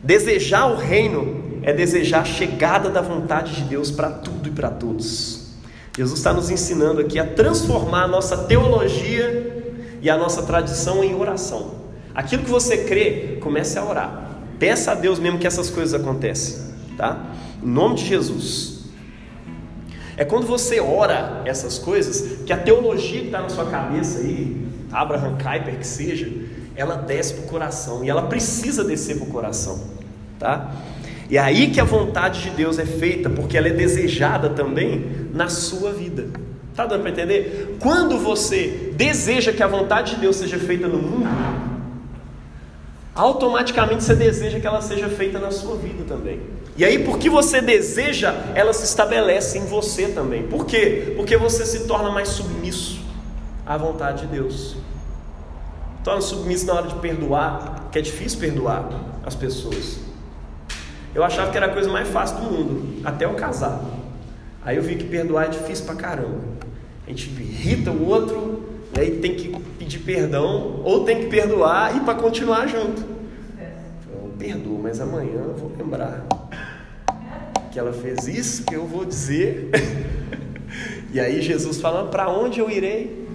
Desejar 0.04 0.68
o 0.68 0.76
reino 0.76 1.60
é 1.62 1.74
desejar 1.74 2.22
a 2.22 2.26
chegada 2.26 2.90
da 2.90 3.02
vontade 3.02 3.56
de 3.56 3.64
Deus 3.64 3.92
para 3.92 4.10
tudo 4.10 4.48
e 4.48 4.52
para 4.52 4.70
todos. 4.70 5.50
Jesus 5.98 6.20
está 6.20 6.32
nos 6.32 6.50
ensinando 6.50 7.02
aqui 7.02 7.20
a 7.20 7.26
transformar 7.26 8.04
a 8.04 8.08
nossa 8.08 8.38
teologia 8.38 9.76
e 10.02 10.10
a 10.10 10.18
nossa 10.18 10.44
tradição 10.44 11.04
em 11.04 11.14
oração. 11.14 11.76
Aquilo 12.16 12.44
que 12.44 12.50
você 12.50 12.86
crê, 12.86 13.38
comece 13.42 13.78
a 13.78 13.84
orar. 13.84 14.30
Peça 14.58 14.92
a 14.92 14.96
Deus 14.96 15.20
mesmo 15.20 15.40
que 15.40 15.48
essas 15.48 15.70
coisas 15.70 16.00
aconteçam, 16.00 16.74
tá? 16.98 17.34
Em 17.62 17.68
nome 17.68 17.96
de 17.96 18.06
Jesus. 18.06 18.80
É 20.16 20.26
quando 20.26 20.46
você 20.48 20.80
ora 20.80 21.42
essas 21.46 21.78
coisas 21.78 22.44
que 22.46 22.52
a 22.52 22.58
teologia 22.58 23.22
que 23.22 23.28
está 23.28 23.42
na 23.42 23.50
sua 23.50 23.66
cabeça 23.66 24.20
aí, 24.20 24.66
Abraham 24.92 25.38
Kuyper 25.38 25.78
que 25.78 25.88
seja, 25.88 26.30
ela 26.76 26.96
desce 26.96 27.34
para 27.34 27.46
o 27.46 27.48
coração 27.48 28.04
e 28.04 28.10
ela 28.10 28.24
precisa 28.24 28.84
descer 28.84 29.18
para 29.18 29.28
o 29.28 29.30
coração, 29.30 29.82
tá? 30.38 30.74
E 31.30 31.38
é 31.38 31.40
aí 31.40 31.70
que 31.70 31.80
a 31.80 31.84
vontade 31.84 32.42
de 32.42 32.50
Deus 32.50 32.80
é 32.80 32.86
feita, 32.86 33.30
porque 33.30 33.58
ela 33.58 33.68
é 33.68 33.74
desejada 33.74 34.50
também 34.50 35.28
na 35.32 35.48
sua 35.48 35.92
vida. 35.92 36.28
Tá 36.76 36.86
dando 36.86 37.02
para 37.02 37.12
entender? 37.12 37.78
Quando 37.80 38.18
você 38.18 38.94
deseja 38.96 39.52
que 39.52 39.62
a 39.62 39.68
vontade 39.68 40.16
de 40.16 40.22
Deus 40.22 40.38
seja 40.38 40.58
feita 40.58 40.88
no 40.88 40.98
mundo, 40.98 41.28
automaticamente 43.14 44.04
você 44.04 44.16
deseja 44.16 44.60
que 44.60 44.66
ela 44.66 44.82
seja 44.82 45.08
feita 45.10 45.38
na 45.38 45.52
sua 45.52 45.76
vida 45.76 46.04
também. 46.08 46.40
E 46.78 46.86
aí, 46.86 47.04
porque 47.04 47.30
você 47.30 47.62
deseja, 47.62 48.34
ela 48.56 48.72
se 48.72 48.86
estabelece 48.86 49.58
em 49.58 49.66
você 49.66 50.08
também. 50.08 50.44
Por 50.44 50.66
quê? 50.66 51.14
Porque 51.18 51.36
você 51.36 51.66
se 51.66 51.86
torna 51.86 52.10
mais 52.10 52.30
submisso 52.30 53.02
à 53.66 53.78
vontade 53.78 54.22
de 54.22 54.28
Deus. 54.28 54.78
Torna 56.10 56.24
submisso 56.24 56.66
na 56.66 56.74
hora 56.74 56.88
de 56.88 56.96
perdoar, 56.96 57.90
que 57.92 58.00
é 58.00 58.02
difícil 58.02 58.40
perdoar 58.40 58.90
as 59.24 59.36
pessoas. 59.36 60.00
Eu 61.14 61.24
achava 61.24 61.52
que 61.52 61.58
era 61.58 61.68
a 61.68 61.70
coisa 61.70 61.88
mais 61.88 62.08
fácil 62.08 62.38
do 62.38 62.52
mundo, 62.52 63.02
até 63.06 63.26
eu 63.26 63.36
casar. 63.36 63.80
Aí 64.66 64.78
eu 64.78 64.82
vi 64.82 64.96
que 64.96 65.04
perdoar 65.04 65.46
é 65.46 65.50
difícil 65.50 65.86
pra 65.86 65.94
caramba. 65.94 66.42
A 67.06 67.12
gente 67.12 67.30
irrita 67.40 67.92
o 67.92 68.08
outro, 68.08 68.68
né, 68.98 69.06
e 69.06 69.20
tem 69.20 69.36
que 69.36 69.56
pedir 69.78 70.00
perdão, 70.00 70.82
ou 70.84 71.06
tem 71.06 71.20
que 71.20 71.26
perdoar 71.28 71.96
e 71.96 72.00
para 72.00 72.16
continuar 72.16 72.66
junto. 72.66 73.04
Eu 74.12 74.34
perdoo, 74.36 74.80
mas 74.82 75.00
amanhã 75.00 75.44
eu 75.46 75.54
vou 75.54 75.72
lembrar 75.78 76.26
que 77.72 77.78
ela 77.78 77.94
fez 77.94 78.28
isso 78.28 78.64
que 78.64 78.76
eu 78.76 78.88
vou 78.88 79.06
dizer. 79.06 79.70
e 81.14 81.20
aí 81.20 81.40
Jesus 81.40 81.80
falando: 81.80 82.10
Para 82.10 82.28
onde 82.32 82.60
eu 82.60 82.68
irei? 82.68 83.29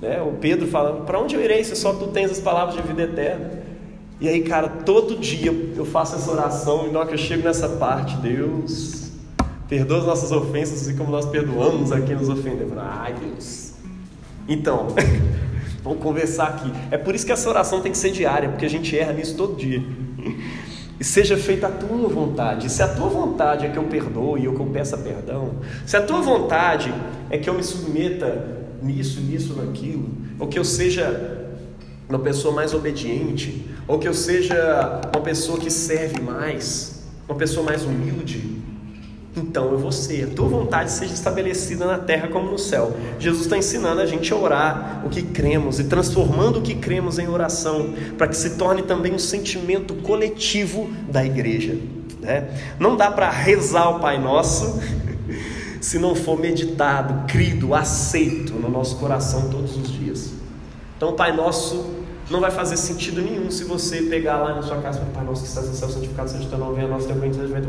Né? 0.00 0.20
O 0.22 0.32
Pedro 0.32 0.66
falando: 0.66 1.04
Para 1.04 1.18
onde 1.20 1.34
eu 1.34 1.42
irei 1.42 1.62
se 1.62 1.76
só 1.76 1.92
tu 1.92 2.08
tens 2.08 2.30
as 2.30 2.40
palavras 2.40 2.76
de 2.76 2.82
vida 2.82 3.02
eterna? 3.02 3.50
E 4.20 4.28
aí, 4.28 4.42
cara, 4.42 4.68
todo 4.68 5.16
dia 5.16 5.50
eu 5.76 5.84
faço 5.84 6.16
essa 6.16 6.30
oração 6.30 6.86
e 6.86 6.90
na 6.90 7.00
hora 7.00 7.08
que 7.08 7.14
eu 7.14 7.18
chego 7.18 7.42
nessa 7.42 7.68
parte, 7.68 8.16
Deus, 8.16 9.10
perdoa 9.66 9.98
as 9.98 10.04
nossas 10.04 10.30
ofensas 10.30 10.82
assim 10.82 10.96
como 10.96 11.10
nós 11.10 11.24
perdoamos 11.24 11.90
a 11.90 12.00
quem 12.00 12.16
nos 12.16 12.28
ofendeu. 12.28 12.70
Ai, 12.76 13.14
Deus. 13.14 13.72
Então, 14.46 14.88
vamos 15.82 16.02
conversar 16.02 16.48
aqui. 16.48 16.70
É 16.90 16.98
por 16.98 17.14
isso 17.14 17.24
que 17.24 17.32
essa 17.32 17.48
oração 17.48 17.80
tem 17.80 17.90
que 17.90 17.96
ser 17.96 18.10
diária, 18.10 18.50
porque 18.50 18.66
a 18.66 18.70
gente 18.70 18.96
erra 18.98 19.14
nisso 19.14 19.34
todo 19.36 19.56
dia 19.56 19.82
e 21.00 21.04
seja 21.04 21.38
feita 21.38 21.68
a 21.68 21.70
tua 21.70 22.08
vontade. 22.08 22.70
Se 22.70 22.82
a 22.82 22.88
tua 22.88 23.08
vontade 23.08 23.64
é 23.64 23.70
que 23.70 23.78
eu 23.78 23.84
perdoe 23.84 24.46
ou 24.46 24.54
que 24.54 24.60
eu 24.60 24.66
peça 24.66 24.98
perdão, 24.98 25.52
se 25.86 25.96
a 25.96 26.02
tua 26.02 26.20
vontade 26.20 26.92
é 27.30 27.38
que 27.38 27.48
eu 27.48 27.54
me 27.54 27.62
submeta 27.62 28.59
nisso, 28.82 29.20
nisso, 29.20 29.54
naquilo, 29.54 30.08
ou 30.38 30.46
que 30.46 30.58
eu 30.58 30.64
seja 30.64 31.48
uma 32.08 32.18
pessoa 32.18 32.54
mais 32.54 32.74
obediente, 32.74 33.66
ou 33.86 33.98
que 33.98 34.08
eu 34.08 34.14
seja 34.14 35.00
uma 35.14 35.22
pessoa 35.22 35.58
que 35.58 35.70
serve 35.70 36.20
mais, 36.20 37.04
uma 37.28 37.36
pessoa 37.36 37.64
mais 37.64 37.84
humilde, 37.84 38.60
então 39.36 39.70
eu 39.70 39.78
vou 39.78 39.92
ser, 39.92 40.24
a 40.24 40.34
tua 40.34 40.48
vontade 40.48 40.90
seja 40.90 41.14
estabelecida 41.14 41.86
na 41.86 41.98
terra 41.98 42.28
como 42.28 42.50
no 42.50 42.58
céu. 42.58 42.96
Jesus 43.18 43.42
está 43.44 43.56
ensinando 43.56 44.00
a 44.00 44.06
gente 44.06 44.32
a 44.32 44.36
orar 44.36 45.02
o 45.06 45.08
que 45.08 45.22
cremos 45.22 45.78
e 45.78 45.84
transformando 45.84 46.58
o 46.58 46.62
que 46.62 46.74
cremos 46.74 47.18
em 47.18 47.28
oração, 47.28 47.94
para 48.18 48.26
que 48.26 48.36
se 48.36 48.56
torne 48.56 48.82
também 48.82 49.14
um 49.14 49.18
sentimento 49.18 49.94
coletivo 49.94 50.90
da 51.08 51.24
igreja. 51.24 51.76
Né? 52.20 52.48
Não 52.78 52.96
dá 52.96 53.10
para 53.10 53.30
rezar 53.30 53.96
o 53.96 54.00
Pai 54.00 54.18
Nosso 54.18 54.80
se 55.80 55.98
não 55.98 56.14
for 56.14 56.38
meditado, 56.38 57.26
crido, 57.26 57.74
aceito 57.74 58.52
no 58.52 58.68
nosso 58.68 58.96
coração 58.96 59.48
todos 59.50 59.76
os 59.76 59.90
dias. 59.90 60.32
Então, 60.96 61.14
Pai 61.14 61.34
Nosso 61.34 62.00
não 62.30 62.40
vai 62.40 62.50
fazer 62.50 62.76
sentido 62.76 63.20
nenhum 63.20 63.50
se 63.50 63.64
você 63.64 64.02
pegar 64.02 64.36
lá 64.38 64.54
na 64.54 64.62
sua 64.62 64.76
casa 64.76 65.00
Pai 65.12 65.24
nosso 65.24 65.42
que 65.42 65.48
estás 65.48 65.66
no 65.66 65.74
céu, 65.74 65.88
santificado 65.88 66.30
seja 66.30 66.44
o 66.44 66.48
teu 66.48 66.58
nome, 66.58 66.84
a 66.84 66.86
nossa 66.86 67.08
teu 67.08 67.18
reino, 67.18 67.34
seja 67.34 67.48
feito 67.48 67.68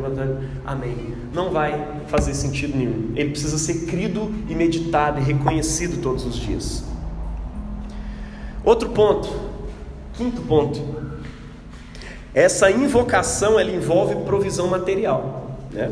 Amém. 0.65 1.15
Não 1.33 1.49
vai 1.49 2.03
fazer 2.07 2.33
sentido 2.33 2.77
nenhum. 2.77 3.11
Ele 3.15 3.31
precisa 3.31 3.57
ser 3.57 3.85
crido 3.87 4.31
e 4.47 4.53
meditado 4.53 5.19
e 5.19 5.23
reconhecido 5.23 6.01
todos 6.01 6.25
os 6.25 6.35
dias. 6.35 6.83
Outro 8.63 8.89
ponto, 8.89 9.33
quinto 10.13 10.41
ponto. 10.43 10.79
Essa 12.33 12.69
invocação 12.69 13.59
ela 13.59 13.71
envolve 13.71 14.15
provisão 14.23 14.67
material, 14.67 15.57
né? 15.71 15.91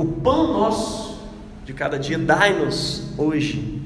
O 0.00 0.06
pão 0.06 0.54
nosso 0.54 1.20
de 1.62 1.74
cada 1.74 1.98
dia 1.98 2.18
dai-nos 2.18 3.02
hoje. 3.18 3.82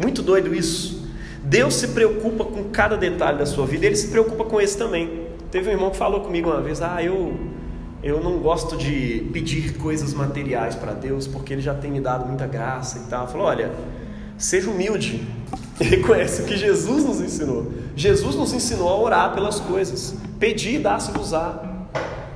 Muito 0.00 0.22
doido 0.22 0.54
isso. 0.54 1.04
Deus 1.42 1.74
se 1.74 1.88
preocupa 1.88 2.44
com 2.44 2.70
cada 2.70 2.96
detalhe 2.96 3.36
da 3.36 3.44
sua 3.44 3.66
vida, 3.66 3.86
Ele 3.86 3.96
se 3.96 4.06
preocupa 4.06 4.44
com 4.44 4.60
esse 4.60 4.78
também. 4.78 5.26
Teve 5.50 5.68
um 5.68 5.72
irmão 5.72 5.90
que 5.90 5.96
falou 5.96 6.20
comigo 6.20 6.48
uma 6.48 6.60
vez: 6.60 6.80
Ah, 6.80 7.02
eu, 7.02 7.34
eu 8.04 8.22
não 8.22 8.38
gosto 8.38 8.76
de 8.76 9.28
pedir 9.32 9.76
coisas 9.78 10.14
materiais 10.14 10.76
para 10.76 10.92
Deus, 10.92 11.26
porque 11.26 11.54
Ele 11.54 11.60
já 11.60 11.74
tem 11.74 11.90
me 11.90 12.00
dado 12.00 12.24
muita 12.24 12.46
graça 12.46 13.00
e 13.04 13.10
tal. 13.10 13.26
Falou: 13.26 13.48
Olha, 13.48 13.72
seja 14.38 14.70
humilde, 14.70 15.26
reconhece 15.80 16.42
o 16.42 16.44
que 16.44 16.56
Jesus 16.56 17.04
nos 17.04 17.20
ensinou. 17.20 17.72
Jesus 17.96 18.36
nos 18.36 18.52
ensinou 18.52 18.88
a 18.88 18.96
orar 18.96 19.34
pelas 19.34 19.58
coisas, 19.58 20.14
pedir 20.38 20.74
e 20.74 20.78
dar-se-vos-á, 20.78 21.65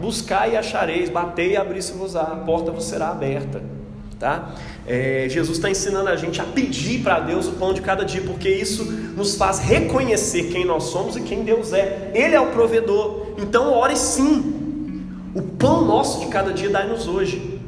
buscar 0.00 0.50
e 0.50 0.56
achareis, 0.56 1.10
bater 1.10 1.52
e 1.52 1.56
abrir-se-vos-á, 1.56 2.22
a 2.22 2.36
porta 2.36 2.70
vos 2.70 2.84
será 2.84 3.10
aberta. 3.10 3.62
Tá? 4.18 4.54
É, 4.86 5.26
Jesus 5.30 5.56
está 5.56 5.70
ensinando 5.70 6.10
a 6.10 6.16
gente 6.16 6.40
a 6.40 6.44
pedir 6.44 7.02
para 7.02 7.20
Deus 7.20 7.46
o 7.46 7.52
pão 7.52 7.72
de 7.72 7.80
cada 7.80 8.04
dia, 8.04 8.20
porque 8.22 8.50
isso 8.50 8.84
nos 8.84 9.34
faz 9.36 9.60
reconhecer 9.60 10.44
quem 10.50 10.64
nós 10.64 10.84
somos 10.84 11.16
e 11.16 11.22
quem 11.22 11.42
Deus 11.42 11.72
é. 11.72 12.10
Ele 12.14 12.34
é 12.34 12.40
o 12.40 12.48
provedor. 12.48 13.34
Então, 13.38 13.72
ore 13.72 13.96
sim. 13.96 15.04
O 15.34 15.42
pão 15.42 15.86
nosso 15.86 16.20
de 16.20 16.26
cada 16.26 16.52
dia 16.52 16.68
dá-nos 16.68 17.08
hoje. 17.08 17.60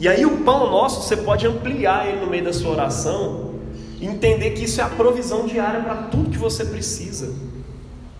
E 0.00 0.06
aí, 0.06 0.26
o 0.26 0.38
pão 0.38 0.70
nosso, 0.70 1.02
você 1.02 1.16
pode 1.16 1.46
ampliar 1.46 2.06
ele 2.06 2.20
no 2.20 2.26
meio 2.26 2.44
da 2.44 2.52
sua 2.52 2.72
oração 2.72 3.54
e 4.00 4.06
entender 4.06 4.50
que 4.50 4.64
isso 4.64 4.80
é 4.80 4.84
a 4.84 4.88
provisão 4.88 5.46
diária 5.46 5.80
para 5.80 5.94
tudo 5.94 6.30
que 6.30 6.38
você 6.38 6.64
precisa. 6.64 7.32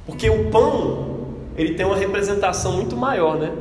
Porque 0.06 0.28
o 0.30 0.50
pão, 0.50 1.17
ele 1.58 1.74
tem 1.74 1.84
uma 1.84 1.96
representação 1.96 2.72
muito 2.72 2.96
maior, 2.96 3.36
né? 3.36 3.52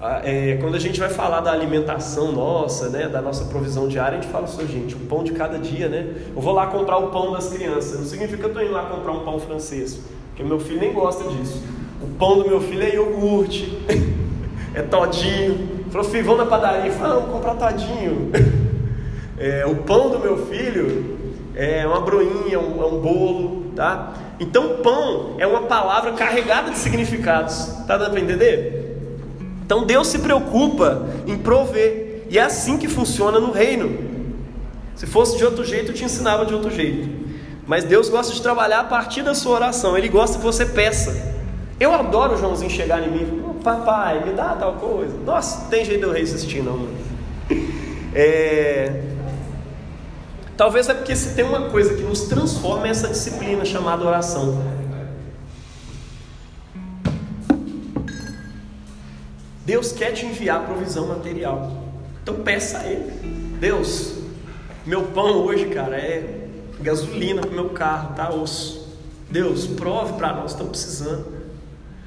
Ah, 0.00 0.20
é, 0.24 0.58
quando 0.60 0.74
a 0.74 0.78
gente 0.78 1.00
vai 1.00 1.08
falar 1.08 1.40
da 1.40 1.52
alimentação 1.52 2.30
nossa, 2.30 2.90
né, 2.90 3.08
da 3.08 3.22
nossa 3.22 3.46
provisão 3.46 3.88
diária, 3.88 4.18
a 4.18 4.20
gente 4.20 4.30
fala 4.30 4.44
assim, 4.44 4.66
gente, 4.66 4.94
o 4.94 4.98
pão 4.98 5.24
de 5.24 5.32
cada 5.32 5.58
dia, 5.58 5.88
né? 5.88 6.12
Eu 6.34 6.42
vou 6.42 6.52
lá 6.52 6.66
comprar 6.66 6.98
o 6.98 7.06
pão 7.08 7.32
das 7.32 7.48
crianças. 7.48 7.98
Não 7.98 8.06
significa 8.06 8.38
que 8.38 8.44
eu 8.44 8.48
estou 8.48 8.62
indo 8.62 8.72
lá 8.72 8.84
comprar 8.84 9.12
um 9.12 9.20
pão 9.20 9.38
francês, 9.38 10.00
porque 10.28 10.42
meu 10.42 10.60
filho 10.60 10.80
nem 10.80 10.92
gosta 10.92 11.24
disso. 11.30 11.62
O 12.02 12.08
pão 12.18 12.38
do 12.38 12.46
meu 12.46 12.60
filho 12.60 12.82
é 12.82 12.94
iogurte, 12.94 13.78
é 14.74 14.82
todinho. 14.82 15.86
Falou, 15.90 16.06
filho, 16.06 16.24
vamos 16.24 16.40
na 16.40 16.46
padaria. 16.46 16.92
Falei, 16.92 17.14
vamos 17.14 17.30
comprar 17.30 17.54
todinho. 17.54 18.32
É, 19.38 19.66
o 19.66 19.76
pão 19.76 20.08
do 20.08 20.18
meu 20.18 20.46
filho 20.46 21.18
é 21.54 21.86
uma 21.86 22.00
broinha, 22.00 22.58
um, 22.58 22.82
é 22.82 22.86
um 22.86 22.98
bolo, 23.00 23.65
tá? 23.76 24.14
Então, 24.40 24.78
pão 24.82 25.36
é 25.38 25.46
uma 25.46 25.62
palavra 25.62 26.12
carregada 26.12 26.70
de 26.70 26.78
significados. 26.78 27.66
Tá 27.86 27.96
dando 27.96 28.10
para 28.10 28.20
entender? 28.20 28.86
Então 29.66 29.84
Deus 29.84 30.06
se 30.06 30.20
preocupa 30.20 31.08
em 31.26 31.36
prover, 31.36 32.22
e 32.30 32.38
é 32.38 32.42
assim 32.42 32.78
que 32.78 32.86
funciona 32.86 33.40
no 33.40 33.50
reino. 33.50 33.98
Se 34.94 35.06
fosse 35.06 35.36
de 35.36 35.44
outro 35.44 35.64
jeito, 35.64 35.90
eu 35.90 35.94
te 35.94 36.04
ensinava 36.04 36.46
de 36.46 36.54
outro 36.54 36.70
jeito. 36.70 37.08
Mas 37.66 37.82
Deus 37.82 38.08
gosta 38.08 38.32
de 38.32 38.40
trabalhar 38.40 38.80
a 38.80 38.84
partir 38.84 39.22
da 39.22 39.34
sua 39.34 39.56
oração, 39.56 39.98
Ele 39.98 40.08
gosta 40.08 40.38
que 40.38 40.44
você 40.44 40.64
peça. 40.64 41.34
Eu 41.80 41.92
adoro 41.92 42.34
o 42.34 42.38
Joãozinho 42.38 42.70
chegar 42.70 43.02
em 43.02 43.10
mim 43.10 43.22
e 43.22 43.40
falar: 43.40 43.76
Papai, 43.76 44.24
me 44.24 44.32
dá 44.34 44.54
tal 44.54 44.74
coisa. 44.74 45.16
Nossa, 45.24 45.68
tem 45.68 45.84
jeito 45.84 45.98
de 45.98 46.06
eu 46.06 46.12
resistir, 46.12 46.62
não. 46.62 46.86
É... 48.18 49.02
Talvez 50.56 50.88
é 50.88 50.94
porque 50.94 51.14
se 51.14 51.34
tem 51.34 51.44
uma 51.44 51.68
coisa 51.68 51.94
que 51.94 52.02
nos 52.02 52.22
transforma 52.22 52.86
é 52.86 52.90
essa 52.90 53.08
disciplina 53.08 53.64
chamada 53.64 54.06
oração. 54.06 54.62
Deus 59.66 59.92
quer 59.92 60.12
te 60.12 60.24
enviar 60.24 60.64
provisão 60.64 61.08
material. 61.08 61.70
Então 62.22 62.36
peça 62.36 62.78
a 62.78 62.86
Ele. 62.86 63.10
Deus, 63.60 64.14
meu 64.86 65.02
pão 65.02 65.44
hoje, 65.44 65.66
cara, 65.66 65.96
é 65.96 66.48
gasolina 66.80 67.42
para 67.42 67.50
o 67.50 67.54
meu 67.54 67.70
carro, 67.70 68.14
tá 68.14 68.30
osso. 68.30 68.96
Deus, 69.30 69.66
prove 69.66 70.14
para 70.14 70.32
nós, 70.32 70.52
estamos 70.52 70.70
precisando. 70.70 71.26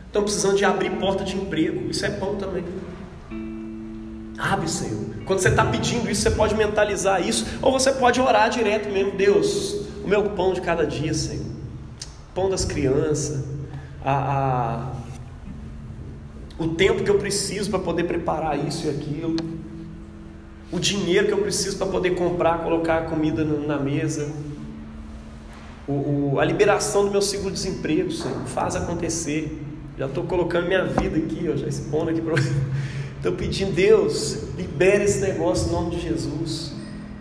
Estamos 0.08 0.32
precisando 0.32 0.58
de 0.58 0.66
abrir 0.66 0.92
porta 0.92 1.24
de 1.24 1.36
emprego. 1.36 1.92
Isso 1.92 2.04
é 2.06 2.10
pão 2.10 2.36
também. 2.36 2.64
Abre, 4.40 4.70
Senhor. 4.70 5.16
Quando 5.26 5.40
você 5.40 5.50
está 5.50 5.66
pedindo 5.66 6.10
isso, 6.10 6.22
você 6.22 6.32
pode 6.32 6.56
mentalizar 6.56 7.22
isso, 7.22 7.46
ou 7.62 7.74
você 7.74 7.92
pode 7.92 8.22
orar 8.22 8.50
direto 8.50 8.90
mesmo. 8.90 9.12
Deus, 9.12 9.86
o 10.04 10.08
meu 10.08 10.30
pão 10.30 10.54
de 10.54 10.62
cada 10.62 10.88
dia, 10.88 11.14
Senhor. 11.14 11.46
Pão 12.34 12.50
das 12.50 12.64
crianças, 12.64 13.44
a, 14.04 14.14
a 14.14 15.00
o 16.58 16.70
tempo 16.70 17.04
que 17.04 17.10
eu 17.10 17.18
preciso 17.18 17.70
para 17.70 17.80
poder 17.80 18.04
preparar 18.04 18.60
isso 18.68 18.88
e 18.88 18.90
aquilo, 18.90 19.36
o 20.72 20.80
dinheiro 20.80 21.28
que 21.28 21.34
eu 21.34 21.38
preciso 21.38 21.78
para 21.78 21.88
poder 21.88 22.16
comprar, 22.16 22.60
colocar 22.60 23.06
comida 23.06 23.46
na 23.46 23.78
mesa, 23.78 24.30
o, 25.88 26.34
o, 26.34 26.40
a 26.40 26.46
liberação 26.46 27.06
do 27.06 27.12
meu 27.12 27.22
seguro-desemprego, 27.22 28.12
Senhor, 28.12 28.46
faz 28.46 28.76
acontecer. 28.76 29.58
Já 29.98 30.06
estou 30.06 30.24
colocando 30.26 30.68
minha 30.68 30.86
vida 30.86 31.18
aqui, 31.18 31.50
ó, 31.52 31.58
já 31.58 31.68
expondo 31.68 32.12
aqui 32.12 32.22
para 32.22 32.36
Estou 33.20 33.34
pedindo, 33.34 33.74
Deus, 33.74 34.38
libere 34.58 35.04
esse 35.04 35.20
negócio 35.20 35.68
em 35.68 35.72
nome 35.74 35.96
de 35.98 36.02
Jesus. 36.02 36.72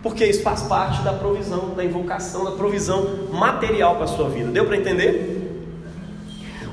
Porque 0.01 0.25
isso 0.25 0.41
faz 0.41 0.61
parte 0.61 1.01
da 1.01 1.11
provisão, 1.11 1.75
da 1.75 1.83
invocação, 1.83 2.45
da 2.45 2.51
provisão 2.51 3.27
material 3.33 3.95
para 3.95 4.05
a 4.05 4.07
sua 4.07 4.29
vida. 4.29 4.49
Deu 4.49 4.65
para 4.65 4.77
entender? 4.77 5.39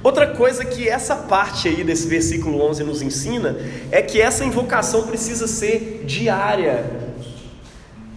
Outra 0.00 0.28
coisa 0.28 0.64
que 0.64 0.88
essa 0.88 1.16
parte 1.16 1.66
aí 1.66 1.82
desse 1.82 2.06
versículo 2.06 2.62
11 2.62 2.84
nos 2.84 3.02
ensina 3.02 3.56
é 3.90 4.00
que 4.00 4.20
essa 4.20 4.44
invocação 4.44 5.08
precisa 5.08 5.48
ser 5.48 6.04
diária. 6.06 6.88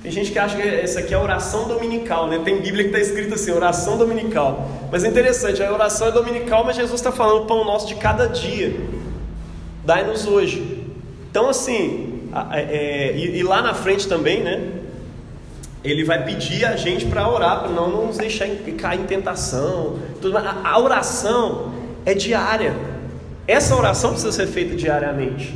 Tem 0.04 0.12
gente 0.12 0.32
que 0.32 0.38
acha 0.38 0.56
que 0.56 0.62
essa 0.62 1.00
aqui 1.00 1.16
é 1.16 1.18
oração 1.18 1.68
dominical, 1.68 2.28
né? 2.28 2.40
Tem 2.46 2.62
Bíblia 2.62 2.84
que 2.84 2.96
está 2.96 3.00
escrito 3.00 3.34
assim, 3.34 3.50
oração 3.50 3.98
dominical. 3.98 4.70
Mas 4.92 5.04
é 5.04 5.08
interessante, 5.08 5.64
a 5.64 5.74
oração 5.74 6.10
é 6.10 6.12
dominical, 6.12 6.64
mas 6.64 6.76
Jesus 6.76 7.00
está 7.00 7.12
falando 7.12 7.46
o 7.46 7.46
pão 7.48 7.66
nosso 7.66 7.88
de 7.88 7.96
cada 7.96 8.28
dia. 8.28 8.80
Dai-nos 9.84 10.28
hoje. 10.28 10.69
Então, 11.30 11.50
assim, 11.50 12.30
é, 12.52 12.62
é, 12.62 13.18
e, 13.18 13.38
e, 13.38 13.44
lá 13.44 13.62
na 13.62 13.74
frente 13.74 14.08
também, 14.08 14.42
né? 14.42 14.72
Ele 15.84 16.04
vai 16.04 16.26
pedir 16.26 16.66
a 16.66 16.76
gente 16.76 17.06
para 17.06 17.28
orar, 17.30 17.62
para 17.62 17.70
não 17.70 18.06
nos 18.06 18.18
deixar 18.18 18.48
cair 18.78 19.00
em 19.00 19.06
tentação. 19.06 20.00
Tudo, 20.22 20.38
a, 20.38 20.62
a 20.64 20.80
oração 20.80 21.74
é 22.06 22.14
diária. 22.14 22.76
Essa 23.48 23.76
oração 23.76 24.12
precisa 24.12 24.32
ser 24.32 24.48
feita 24.48 24.76
diariamente. 24.76 25.56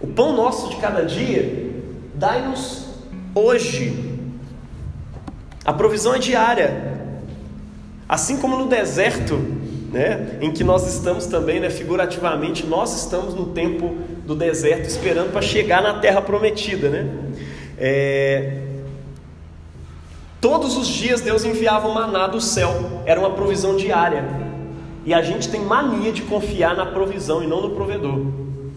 O 0.00 0.06
pão 0.06 0.34
nosso 0.34 0.70
de 0.70 0.76
cada 0.76 1.04
dia, 1.04 1.70
dai-nos 2.14 2.88
hoje. 3.34 4.18
A 5.64 5.72
provisão 5.72 6.14
é 6.14 6.18
diária. 6.18 6.92
Assim 8.08 8.36
como 8.38 8.56
no 8.56 8.66
deserto, 8.66 9.36
né, 9.92 10.38
em 10.40 10.50
que 10.50 10.64
nós 10.64 10.92
estamos 10.92 11.26
também, 11.26 11.60
né, 11.60 11.70
figurativamente, 11.70 12.66
nós 12.66 12.96
estamos 12.96 13.34
no 13.34 13.46
tempo 13.46 13.96
do 14.32 14.38
deserto 14.38 14.86
esperando 14.86 15.30
para 15.30 15.42
chegar 15.42 15.82
na 15.82 15.94
terra 15.94 16.22
prometida, 16.22 16.88
né? 16.88 17.06
É... 17.78 18.58
Todos 20.40 20.76
os 20.76 20.88
dias 20.88 21.20
Deus 21.20 21.44
enviava 21.44 21.86
o 21.86 21.94
maná 21.94 22.26
do 22.26 22.40
céu, 22.40 23.02
era 23.04 23.20
uma 23.20 23.30
provisão 23.30 23.76
diária. 23.76 24.24
E 25.04 25.12
a 25.12 25.22
gente 25.22 25.48
tem 25.48 25.60
mania 25.60 26.12
de 26.12 26.22
confiar 26.22 26.74
na 26.76 26.86
provisão 26.86 27.42
e 27.42 27.46
não 27.46 27.60
no 27.60 27.70
provedor. 27.70 28.26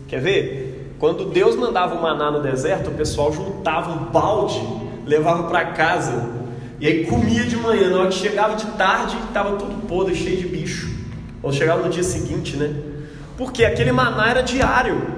Quer 0.08 0.20
ver? 0.22 0.96
Quando 1.00 1.26
Deus 1.26 1.56
mandava 1.56 1.96
o 1.96 2.02
maná 2.02 2.32
no 2.32 2.42
deserto, 2.42 2.90
o 2.90 2.94
pessoal 2.94 3.32
juntava 3.32 3.92
um 3.92 4.06
balde, 4.06 4.62
levava 5.06 5.44
para 5.44 5.66
casa 5.66 6.30
e 6.80 6.88
aí 6.88 7.06
comia 7.06 7.46
de 7.46 7.56
manhã. 7.56 7.90
Na 7.90 8.00
hora 8.00 8.10
que 8.10 8.16
chegava 8.16 8.56
de 8.56 8.66
tarde, 8.78 9.18
estava 9.28 9.56
tudo 9.56 9.88
podre, 9.88 10.16
cheio 10.16 10.38
de 10.38 10.48
bicho. 10.48 10.90
Ou 11.42 11.52
chegava 11.54 11.82
no 11.82 11.90
dia 11.90 12.04
seguinte, 12.04 12.58
né? 12.58 12.74
Porque 13.38 13.64
aquele 13.64 13.92
maná 13.92 14.30
era 14.30 14.42
diário. 14.42 15.15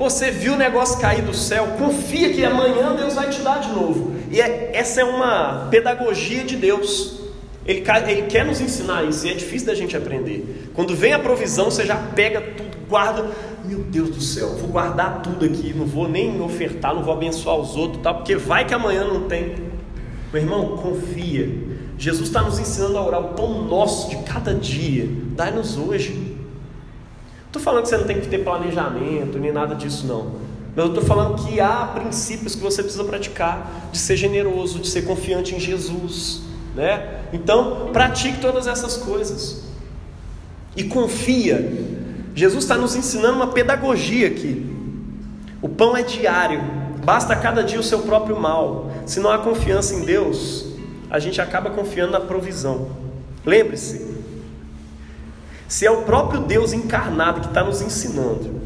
Você 0.00 0.30
viu 0.30 0.54
o 0.54 0.56
negócio 0.56 0.98
cair 0.98 1.20
do 1.20 1.34
céu, 1.34 1.74
confia 1.78 2.32
que 2.32 2.42
amanhã 2.42 2.96
Deus 2.96 3.12
vai 3.12 3.28
te 3.28 3.42
dar 3.42 3.58
de 3.58 3.68
novo. 3.68 4.14
E 4.30 4.40
é, 4.40 4.70
essa 4.72 5.02
é 5.02 5.04
uma 5.04 5.68
pedagogia 5.70 6.42
de 6.42 6.56
Deus. 6.56 7.20
Ele, 7.66 7.84
ele 8.08 8.22
quer 8.22 8.46
nos 8.46 8.62
ensinar 8.62 9.04
isso 9.04 9.26
e 9.26 9.30
é 9.30 9.34
difícil 9.34 9.66
da 9.66 9.74
gente 9.74 9.94
aprender. 9.94 10.70
Quando 10.72 10.96
vem 10.96 11.12
a 11.12 11.18
provisão, 11.18 11.66
você 11.66 11.84
já 11.84 11.96
pega 11.96 12.40
tudo, 12.40 12.78
guarda. 12.88 13.26
Meu 13.62 13.80
Deus 13.80 14.08
do 14.08 14.22
céu, 14.22 14.56
vou 14.56 14.70
guardar 14.70 15.20
tudo 15.20 15.44
aqui, 15.44 15.74
não 15.76 15.84
vou 15.84 16.08
nem 16.08 16.40
ofertar, 16.40 16.94
não 16.94 17.02
vou 17.02 17.12
abençoar 17.12 17.56
os 17.58 17.76
outros, 17.76 18.02
tá? 18.02 18.14
porque 18.14 18.36
vai 18.36 18.64
que 18.64 18.72
amanhã 18.72 19.04
não 19.04 19.28
tem. 19.28 19.54
Meu 20.32 20.42
irmão, 20.42 20.78
confia. 20.78 21.46
Jesus 21.98 22.28
está 22.28 22.40
nos 22.40 22.58
ensinando 22.58 22.96
a 22.96 23.06
orar 23.06 23.20
o 23.20 23.34
pão 23.34 23.64
nosso 23.64 24.08
de 24.08 24.16
cada 24.22 24.54
dia. 24.54 25.06
Dai-nos 25.36 25.76
hoje. 25.76 26.29
Estou 27.50 27.60
falando 27.62 27.82
que 27.82 27.88
você 27.88 27.96
não 27.96 28.04
tem 28.04 28.20
que 28.20 28.28
ter 28.28 28.38
planejamento, 28.38 29.38
nem 29.38 29.52
nada 29.52 29.74
disso, 29.74 30.06
não. 30.06 30.32
Mas 30.74 30.84
eu 30.84 30.94
estou 30.94 31.04
falando 31.04 31.44
que 31.44 31.60
há 31.60 31.90
princípios 31.94 32.54
que 32.54 32.62
você 32.62 32.82
precisa 32.82 33.04
praticar 33.04 33.88
de 33.90 33.98
ser 33.98 34.16
generoso, 34.16 34.78
de 34.78 34.88
ser 34.88 35.02
confiante 35.02 35.54
em 35.54 35.60
Jesus 35.60 36.50
né? 36.74 37.20
Então, 37.32 37.90
pratique 37.92 38.38
todas 38.40 38.66
essas 38.66 38.96
coisas 38.96 39.64
e 40.76 40.84
confia. 40.84 41.72
Jesus 42.34 42.64
está 42.64 42.76
nos 42.76 42.94
ensinando 42.94 43.36
uma 43.36 43.48
pedagogia 43.48 44.28
aqui. 44.28 44.66
O 45.60 45.68
pão 45.68 45.96
é 45.96 46.02
diário, 46.02 46.62
basta 47.04 47.34
cada 47.36 47.62
dia 47.62 47.78
o 47.78 47.82
seu 47.82 48.00
próprio 48.00 48.38
mal. 48.38 48.90
Se 49.04 49.20
não 49.20 49.30
há 49.30 49.38
confiança 49.38 49.94
em 49.94 50.04
Deus, 50.04 50.66
a 51.10 51.18
gente 51.18 51.40
acaba 51.40 51.70
confiando 51.70 52.12
na 52.12 52.20
provisão. 52.20 52.88
Lembre-se, 53.44 54.09
se 55.70 55.86
é 55.86 55.90
o 55.90 56.02
próprio 56.02 56.40
Deus 56.40 56.72
encarnado 56.72 57.42
que 57.42 57.46
está 57.46 57.62
nos 57.62 57.80
ensinando, 57.80 58.60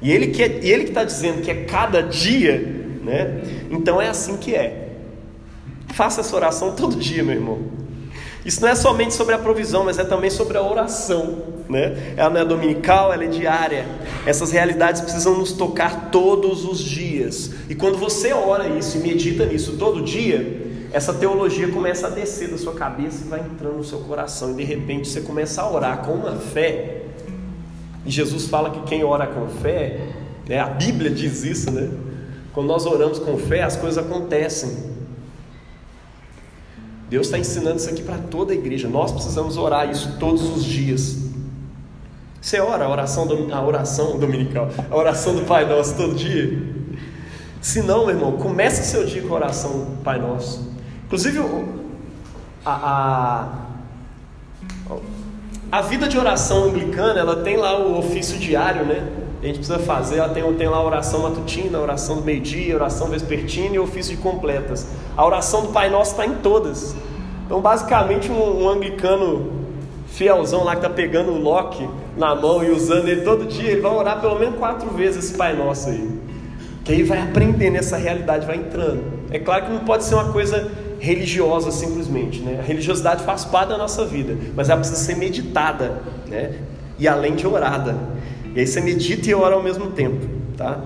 e 0.00 0.12
Ele 0.12 0.28
que 0.28 0.44
é, 0.44 0.46
Ele 0.62 0.84
está 0.84 1.02
dizendo 1.02 1.42
que 1.42 1.50
é 1.50 1.64
cada 1.64 2.00
dia, 2.00 2.56
né? 3.02 3.42
Então 3.68 4.00
é 4.00 4.08
assim 4.08 4.36
que 4.36 4.54
é. 4.54 4.92
Faça 5.92 6.20
essa 6.20 6.36
oração 6.36 6.76
todo 6.76 6.94
dia, 6.94 7.24
meu 7.24 7.34
irmão. 7.34 7.58
Isso 8.44 8.60
não 8.60 8.68
é 8.68 8.76
somente 8.76 9.12
sobre 9.12 9.34
a 9.34 9.38
provisão, 9.38 9.84
mas 9.84 9.98
é 9.98 10.04
também 10.04 10.30
sobre 10.30 10.56
a 10.56 10.62
oração. 10.62 11.42
Né? 11.68 12.14
Ela 12.16 12.30
não 12.30 12.40
é 12.42 12.44
dominical, 12.44 13.12
ela 13.12 13.24
é 13.24 13.26
diária. 13.28 13.84
Essas 14.24 14.52
realidades 14.52 15.00
precisam 15.00 15.36
nos 15.36 15.50
tocar 15.52 16.10
todos 16.10 16.64
os 16.64 16.78
dias. 16.78 17.50
E 17.68 17.74
quando 17.74 17.98
você 17.98 18.32
ora 18.32 18.68
isso 18.68 18.98
e 18.98 19.00
medita 19.00 19.46
nisso 19.46 19.76
todo 19.78 20.02
dia, 20.02 20.63
essa 20.94 21.12
teologia 21.12 21.66
começa 21.72 22.06
a 22.06 22.10
descer 22.10 22.48
da 22.48 22.56
sua 22.56 22.72
cabeça 22.72 23.24
e 23.24 23.28
vai 23.28 23.40
entrando 23.40 23.78
no 23.78 23.84
seu 23.84 23.98
coração. 23.98 24.52
E 24.52 24.54
de 24.54 24.62
repente 24.62 25.08
você 25.08 25.22
começa 25.22 25.60
a 25.60 25.68
orar 25.68 26.04
com 26.06 26.12
uma 26.12 26.36
fé. 26.36 27.02
E 28.06 28.10
Jesus 28.12 28.46
fala 28.46 28.70
que 28.70 28.80
quem 28.82 29.02
ora 29.02 29.26
com 29.26 29.48
fé, 29.48 30.06
né? 30.48 30.60
a 30.60 30.66
Bíblia 30.66 31.10
diz 31.10 31.42
isso, 31.42 31.68
né? 31.72 31.90
Quando 32.52 32.68
nós 32.68 32.86
oramos 32.86 33.18
com 33.18 33.36
fé, 33.36 33.64
as 33.64 33.76
coisas 33.76 33.98
acontecem. 33.98 34.70
Deus 37.10 37.26
está 37.26 37.38
ensinando 37.38 37.78
isso 37.78 37.90
aqui 37.90 38.02
para 38.04 38.18
toda 38.18 38.52
a 38.52 38.54
igreja. 38.54 38.88
Nós 38.88 39.10
precisamos 39.10 39.56
orar 39.56 39.90
isso 39.90 40.16
todos 40.20 40.48
os 40.48 40.64
dias. 40.64 41.24
Você 42.40 42.60
ora 42.60 42.84
a 42.84 42.88
oração, 42.88 43.26
a 43.52 43.66
oração 43.66 44.16
dominical, 44.16 44.68
a 44.88 44.96
oração 44.96 45.34
do 45.34 45.42
Pai 45.42 45.68
Nosso 45.68 45.96
todo 45.96 46.14
dia? 46.14 46.56
Se 47.60 47.82
não, 47.82 48.06
meu 48.06 48.14
irmão, 48.14 48.36
comece 48.36 48.82
o 48.82 48.84
seu 48.84 49.04
dia 49.04 49.22
com 49.22 49.34
a 49.34 49.38
oração 49.38 49.72
do 49.72 50.02
Pai 50.04 50.20
Nosso. 50.20 50.73
Inclusive, 51.14 51.38
a, 52.66 53.48
a, 54.90 54.96
a 55.70 55.80
vida 55.82 56.08
de 56.08 56.18
oração 56.18 56.64
anglicana, 56.64 57.20
ela 57.20 57.36
tem 57.36 57.56
lá 57.56 57.78
o 57.78 57.96
ofício 58.00 58.36
diário, 58.36 58.84
né? 58.84 59.06
A 59.40 59.46
gente 59.46 59.58
precisa 59.58 59.78
fazer, 59.78 60.16
ela 60.16 60.30
tem, 60.30 60.42
tem 60.54 60.68
lá 60.68 60.78
a 60.78 60.82
oração 60.82 61.22
matutina, 61.22 61.78
a 61.78 61.80
oração 61.80 62.16
do 62.16 62.22
meio-dia, 62.22 62.74
oração 62.74 63.06
vespertina 63.06 63.76
e 63.76 63.78
ofício 63.78 64.16
de 64.16 64.20
completas. 64.20 64.88
A 65.16 65.24
oração 65.24 65.66
do 65.66 65.68
Pai 65.68 65.88
Nosso 65.88 66.10
está 66.10 66.26
em 66.26 66.34
todas. 66.34 66.96
Então, 67.46 67.60
basicamente, 67.60 68.32
um, 68.32 68.64
um 68.64 68.68
anglicano 68.68 69.52
fielzão 70.08 70.64
lá 70.64 70.72
que 70.72 70.78
está 70.78 70.90
pegando 70.90 71.30
o 71.30 71.40
Loki 71.40 71.88
na 72.16 72.34
mão 72.34 72.64
e 72.64 72.72
usando 72.72 73.06
ele 73.06 73.20
todo 73.20 73.46
dia, 73.46 73.70
ele 73.70 73.80
vai 73.80 73.92
orar 73.92 74.20
pelo 74.20 74.36
menos 74.36 74.58
quatro 74.58 74.90
vezes 74.90 75.26
esse 75.26 75.38
Pai 75.38 75.54
Nosso 75.54 75.90
aí. 75.90 76.10
Que 76.84 76.92
aí 76.92 77.04
vai 77.04 77.22
aprendendo 77.22 77.76
essa 77.76 77.96
realidade, 77.96 78.44
vai 78.44 78.56
entrando. 78.56 79.04
É 79.30 79.38
claro 79.38 79.66
que 79.66 79.72
não 79.72 79.80
pode 79.80 80.02
ser 80.02 80.16
uma 80.16 80.32
coisa 80.32 80.70
religiosa 81.04 81.70
simplesmente, 81.70 82.40
né? 82.40 82.58
A 82.58 82.62
religiosidade 82.62 83.22
faz 83.24 83.44
parte 83.44 83.68
da 83.68 83.78
nossa 83.78 84.06
vida, 84.06 84.36
mas 84.56 84.70
ela 84.70 84.80
precisa 84.80 85.00
ser 85.00 85.16
meditada, 85.16 86.02
né? 86.26 86.58
E 86.98 87.06
além 87.06 87.36
de 87.36 87.46
orada. 87.46 87.96
E 88.54 88.60
aí 88.60 88.66
você 88.66 88.80
medita 88.80 89.28
e 89.28 89.34
ora 89.34 89.54
ao 89.54 89.62
mesmo 89.62 89.90
tempo, 89.90 90.26
tá? 90.56 90.80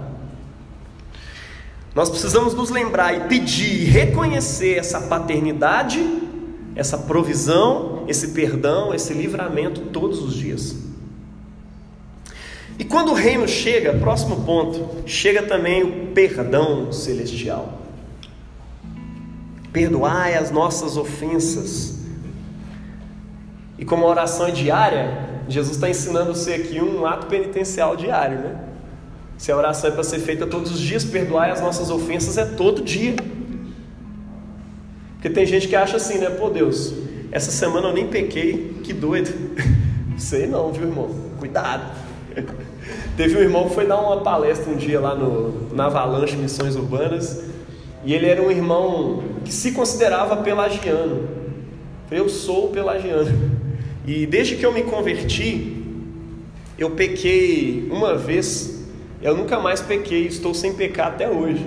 Nós 1.95 2.11
precisamos 2.11 2.53
nos 2.55 2.71
lembrar 2.71 3.15
e 3.15 3.29
pedir, 3.29 3.85
reconhecer 3.85 4.79
essa 4.79 5.01
paternidade, 5.01 6.05
essa 6.75 6.99
provisão, 6.99 8.05
esse 8.09 8.29
perdão, 8.29 8.95
esse 8.95 9.13
livramento 9.13 9.81
todos 9.93 10.21
os 10.23 10.35
dias. 10.35 10.77
E 12.79 12.85
quando 12.85 13.11
o 13.11 13.15
reino 13.15 13.49
chega, 13.49 13.93
próximo 13.95 14.45
ponto, 14.45 15.03
chega 15.07 15.43
também 15.43 15.83
o 15.83 16.07
perdão 16.13 16.93
celestial. 16.93 17.79
Perdoai 19.79 20.35
as 20.35 20.51
nossas 20.51 20.97
ofensas. 20.97 21.95
E 23.79 23.85
como 23.85 24.05
a 24.05 24.09
oração 24.09 24.49
é 24.49 24.51
diária, 24.51 25.29
Jesus 25.49 25.77
está 25.77 25.89
ensinando 25.89 26.35
você 26.35 26.55
aqui 26.55 26.81
um 26.81 27.07
ato 27.07 27.29
penitencial 27.29 27.95
diário, 27.95 28.39
né? 28.41 28.57
Se 29.37 29.53
a 29.53 29.57
oração 29.57 29.91
é 29.91 29.93
para 29.93 30.03
ser 30.03 30.19
feita 30.19 30.49
todos 30.49 30.73
os 30.73 30.81
dias, 30.81 31.05
perdoar 31.05 31.53
as 31.53 31.61
nossas 31.61 31.91
ofensas 31.91 32.37
é 32.37 32.45
todo 32.45 32.83
dia. 32.83 33.15
Porque 35.13 35.31
tem 35.31 35.47
gente 35.47 35.69
que 35.69 35.77
acha 35.77 35.97
assim, 35.97 36.19
né? 36.19 36.29
Pô, 36.29 36.51
Deus, 36.51 36.93
essa 37.31 37.53
semana 37.53 37.87
eu 37.87 37.95
nem 37.95 38.09
pequei, 38.09 38.81
que 38.83 38.93
doido. 38.93 39.33
Sei 40.19 40.49
não, 40.49 40.73
viu, 40.73 40.89
irmão? 40.89 41.09
Cuidado. 41.39 41.85
Teve 43.17 43.37
um 43.37 43.41
irmão 43.41 43.69
que 43.69 43.77
foi 43.77 43.87
dar 43.87 44.01
uma 44.01 44.23
palestra 44.23 44.73
um 44.73 44.77
dia 44.77 44.99
lá 44.99 45.15
no, 45.15 45.73
na 45.73 45.87
Avalanche 45.87 46.37
Missões 46.37 46.75
Urbanas, 46.75 47.45
e 48.05 48.15
ele 48.15 48.27
era 48.27 48.43
um 48.43 48.51
irmão 48.51 49.23
que 49.45 49.53
se 49.53 49.73
considerava 49.73 50.37
pelagiano. 50.39 51.29
Eu 52.11 52.29
sou 52.29 52.69
pelagiano. 52.69 53.59
E 54.07 54.27
desde 54.27 54.57
que 54.57 54.65
eu 54.65 54.73
me 54.73 54.83
converti, 54.83 55.85
eu 56.79 56.91
pequei 56.91 57.89
uma 57.91 58.15
vez 58.17 58.79
eu 59.21 59.37
nunca 59.37 59.59
mais 59.59 59.81
pequei, 59.81 60.27
estou 60.27 60.55
sem 60.55 60.75
pecar 60.75 61.09
até 61.09 61.29
hoje. 61.29 61.67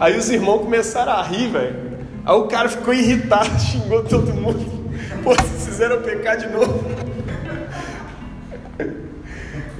Aí 0.00 0.16
os 0.18 0.28
irmãos 0.28 0.58
começaram 0.58 1.12
a 1.12 1.22
rir, 1.22 1.48
velho. 1.48 1.76
Aí 2.24 2.34
o 2.34 2.44
cara 2.44 2.68
ficou 2.68 2.92
irritado, 2.92 3.48
xingou 3.60 4.02
todo 4.02 4.34
mundo. 4.34 4.80
Pô, 5.22 5.34
vocês 5.34 5.66
fizeram 5.66 6.02
pecar 6.02 6.36
de 6.36 6.48
novo. 6.48 6.84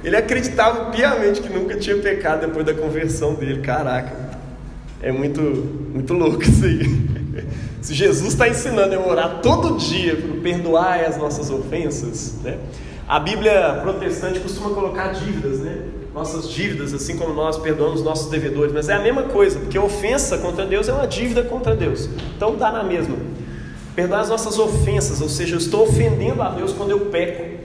Ele 0.03 0.15
acreditava 0.15 0.89
piamente 0.89 1.41
que 1.41 1.49
nunca 1.49 1.75
tinha 1.75 1.97
pecado 1.97 2.47
depois 2.47 2.65
da 2.65 2.73
conversão 2.73 3.35
dele. 3.35 3.61
Caraca, 3.61 4.15
é 5.01 5.11
muito, 5.11 5.41
muito 5.41 6.13
louco 6.13 6.41
isso 6.43 6.63
aí. 6.65 7.45
Se 7.81 7.93
Jesus 7.93 8.33
está 8.33 8.47
ensinando 8.47 8.93
a 8.95 9.07
orar 9.07 9.39
todo 9.41 9.77
dia 9.77 10.15
para 10.15 10.41
perdoar 10.41 10.99
as 11.03 11.17
nossas 11.17 11.49
ofensas, 11.49 12.35
né? 12.43 12.57
A 13.07 13.19
Bíblia 13.19 13.79
protestante 13.81 14.39
costuma 14.39 14.69
colocar 14.69 15.13
dívidas, 15.13 15.59
né? 15.59 15.81
nossas 16.13 16.49
dívidas, 16.49 16.93
assim 16.93 17.17
como 17.17 17.33
nós 17.33 17.57
perdoamos 17.57 18.03
nossos 18.03 18.29
devedores, 18.29 18.73
mas 18.73 18.89
é 18.89 18.93
a 18.93 18.99
mesma 18.99 19.23
coisa, 19.23 19.59
porque 19.59 19.79
ofensa 19.79 20.37
contra 20.37 20.65
Deus 20.65 20.89
é 20.89 20.93
uma 20.93 21.07
dívida 21.07 21.43
contra 21.43 21.75
Deus, 21.75 22.09
então 22.35 22.55
dá 22.55 22.71
na 22.71 22.83
mesma. 22.83 23.15
Perdoar 23.95 24.21
as 24.21 24.29
nossas 24.29 24.57
ofensas, 24.57 25.21
ou 25.21 25.29
seja, 25.29 25.55
eu 25.55 25.57
estou 25.57 25.83
ofendendo 25.83 26.41
a 26.41 26.49
Deus 26.49 26.73
quando 26.73 26.91
eu 26.91 26.99
peco. 27.07 27.60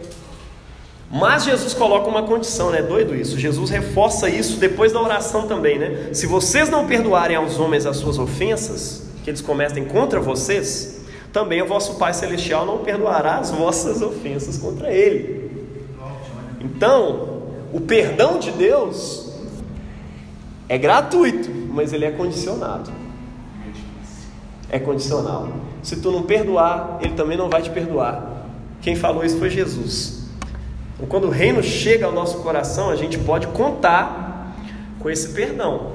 Mas 1.10 1.44
Jesus 1.44 1.72
coloca 1.72 2.08
uma 2.08 2.24
condição, 2.24 2.70
né? 2.70 2.82
Doido 2.82 3.14
isso. 3.14 3.38
Jesus 3.38 3.70
reforça 3.70 4.28
isso 4.28 4.58
depois 4.58 4.92
da 4.92 5.00
oração 5.00 5.46
também, 5.46 5.78
né? 5.78 6.10
Se 6.12 6.26
vocês 6.26 6.68
não 6.68 6.86
perdoarem 6.86 7.36
aos 7.36 7.58
homens 7.58 7.86
as 7.86 7.96
suas 7.96 8.18
ofensas, 8.18 9.04
que 9.22 9.30
eles 9.30 9.40
cometem 9.40 9.84
contra 9.84 10.20
vocês, 10.20 11.00
também 11.32 11.62
o 11.62 11.66
vosso 11.66 11.96
Pai 11.96 12.12
Celestial 12.12 12.66
não 12.66 12.78
perdoará 12.78 13.38
as 13.38 13.50
vossas 13.50 14.02
ofensas 14.02 14.58
contra 14.58 14.92
ele. 14.92 15.50
Então, 16.60 17.42
o 17.72 17.80
perdão 17.80 18.38
de 18.38 18.50
Deus 18.50 19.32
é 20.68 20.76
gratuito, 20.76 21.50
mas 21.70 21.92
ele 21.92 22.04
é 22.04 22.10
condicionado. 22.10 22.90
É 24.68 24.78
condicional. 24.78 25.48
Se 25.82 25.96
tu 25.96 26.10
não 26.10 26.22
perdoar, 26.22 26.98
ele 27.00 27.14
também 27.14 27.36
não 27.36 27.48
vai 27.48 27.62
te 27.62 27.70
perdoar. 27.70 28.44
Quem 28.82 28.96
falou 28.96 29.24
isso 29.24 29.38
foi 29.38 29.50
Jesus. 29.50 30.15
Então, 30.96 31.06
quando 31.06 31.28
o 31.28 31.30
reino 31.30 31.62
chega 31.62 32.06
ao 32.06 32.12
nosso 32.12 32.38
coração, 32.38 32.90
a 32.90 32.96
gente 32.96 33.18
pode 33.18 33.46
contar 33.48 34.56
com 34.98 35.08
esse 35.08 35.28
perdão. 35.28 35.92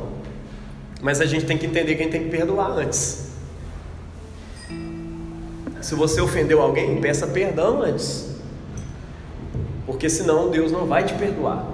Mas 1.01 1.19
a 1.19 1.25
gente 1.25 1.45
tem 1.45 1.57
que 1.57 1.65
entender 1.65 1.95
quem 1.95 2.09
tem 2.09 2.23
que 2.23 2.29
perdoar 2.29 2.71
antes. 2.71 3.31
Se 5.81 5.95
você 5.95 6.21
ofendeu 6.21 6.61
alguém, 6.61 7.01
peça 7.01 7.27
perdão 7.27 7.81
antes 7.81 8.31
porque 9.91 10.09
senão 10.09 10.49
Deus 10.49 10.71
não 10.71 10.85
vai 10.85 11.03
te 11.03 11.13
perdoar. 11.13 11.65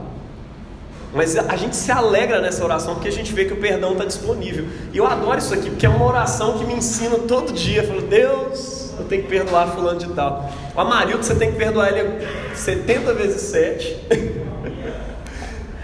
Mas 1.13 1.38
a 1.38 1.56
gente 1.56 1.76
se 1.76 1.92
alegra 1.92 2.42
nessa 2.42 2.63
oração 2.63 2.96
porque 2.96 3.08
a 3.08 3.12
gente 3.12 3.32
vê 3.32 3.46
que 3.46 3.54
o 3.54 3.58
perdão 3.58 3.94
está 3.94 4.04
disponível. 4.04 4.66
E 4.92 4.98
eu 4.98 5.08
adoro 5.08 5.38
isso 5.38 5.54
aqui, 5.54 5.70
porque 5.70 5.86
é 5.86 5.90
uma 5.90 6.06
oração 6.06 6.58
que 6.58 6.66
me 6.66 6.74
ensina 6.74 7.18
todo 7.20 7.54
dia. 7.54 7.84
Eu 7.84 7.88
falo, 7.88 8.02
Deus, 8.02 8.77
eu 9.00 9.06
tenho 9.06 9.24
que 9.24 9.30
perdoar 9.30 9.68
fulano 9.68 10.00
de 10.00 10.08
tal. 10.14 10.52
O 10.76 10.82
Amarildo, 10.82 11.24
você 11.24 11.36
tem 11.36 11.52
que 11.52 11.58
perdoar 11.58 11.90
ele 11.90 12.26
70 12.54 13.14
vezes 13.14 13.42
7. 13.42 14.08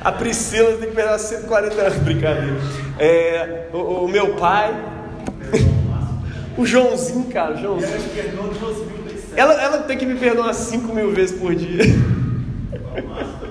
A 0.02 0.12
Priscila 0.12 0.78
tem 0.78 0.90
que 0.90 0.96
perdoar 0.96 1.18
140 1.18 1.82
anos, 1.82 1.98
brincadeira. 2.00 2.58
É, 3.00 3.68
o, 3.74 3.78
o, 3.78 4.08
meu 4.08 4.36
pai. 4.36 4.76
o 6.58 6.66
Joãozinho, 6.66 7.26
cara, 7.32 7.54
o 7.54 7.58
Joãozinho. 7.58 9.04
Ela, 9.36 9.54
ela 9.62 9.78
tem 9.80 9.98
que 9.98 10.06
me 10.06 10.16
perdoar 10.16 10.54
5 10.54 10.94
mil 10.94 11.12
vezes 11.12 11.40
por 11.40 11.56
dia. 11.56 11.84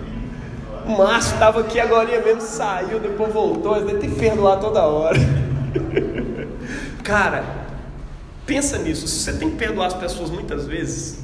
O 0.84 0.98
Márcio 0.98 1.34
estava 1.34 1.60
aqui 1.60 1.78
agora 1.78 2.20
mesmo, 2.20 2.40
saiu, 2.40 2.98
depois 2.98 3.32
voltou, 3.32 3.76
ele 3.76 3.98
tem 3.98 4.10
que 4.10 4.18
perdoar 4.18 4.58
toda 4.58 4.82
hora. 4.82 5.16
Cara, 7.04 7.44
pensa 8.52 8.76
nisso. 8.76 9.08
Se 9.08 9.20
você 9.20 9.32
tem 9.32 9.48
que 9.48 9.56
perdoar 9.56 9.86
as 9.86 9.94
pessoas 9.94 10.28
muitas 10.28 10.66
vezes, 10.66 11.20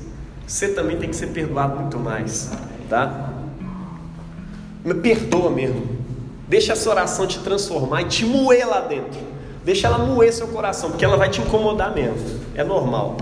você 0.46 0.68
também 0.68 0.96
tem 0.96 1.10
que 1.10 1.16
ser 1.16 1.26
perdoado 1.26 1.78
muito 1.78 1.98
mais, 1.98 2.50
tá? 2.88 3.34
Me 4.82 4.94
perdoa 4.94 5.50
mesmo. 5.50 5.98
Deixa 6.48 6.72
essa 6.72 6.88
oração 6.88 7.26
te 7.26 7.38
transformar 7.40 8.00
e 8.00 8.04
te 8.06 8.24
moer 8.24 8.66
lá 8.66 8.80
dentro. 8.80 9.20
Deixa 9.62 9.86
ela 9.86 9.98
moer 9.98 10.32
seu 10.32 10.48
coração, 10.48 10.90
porque 10.90 11.04
ela 11.04 11.18
vai 11.18 11.28
te 11.28 11.42
incomodar 11.42 11.94
mesmo. 11.94 12.40
É 12.54 12.64
normal. 12.64 13.18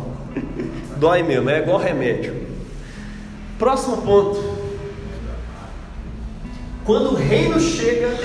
Dói 0.99 1.25
mesmo, 1.25 1.51
é 1.51 1.59
igual 1.59 1.79
remédio. 1.79 2.47
Próximo 3.59 3.97
ponto. 4.03 4.57
Quando 6.85 7.11
o 7.11 7.15
reino 7.17 7.59
chega 7.59 8.17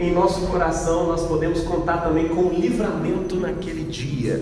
em 0.00 0.12
nosso 0.12 0.46
coração, 0.46 1.06
nós 1.06 1.26
podemos 1.26 1.60
contar 1.62 1.98
também 1.98 2.28
com 2.28 2.42
o 2.42 2.52
livramento 2.52 3.36
naquele 3.36 3.84
dia. 3.84 4.40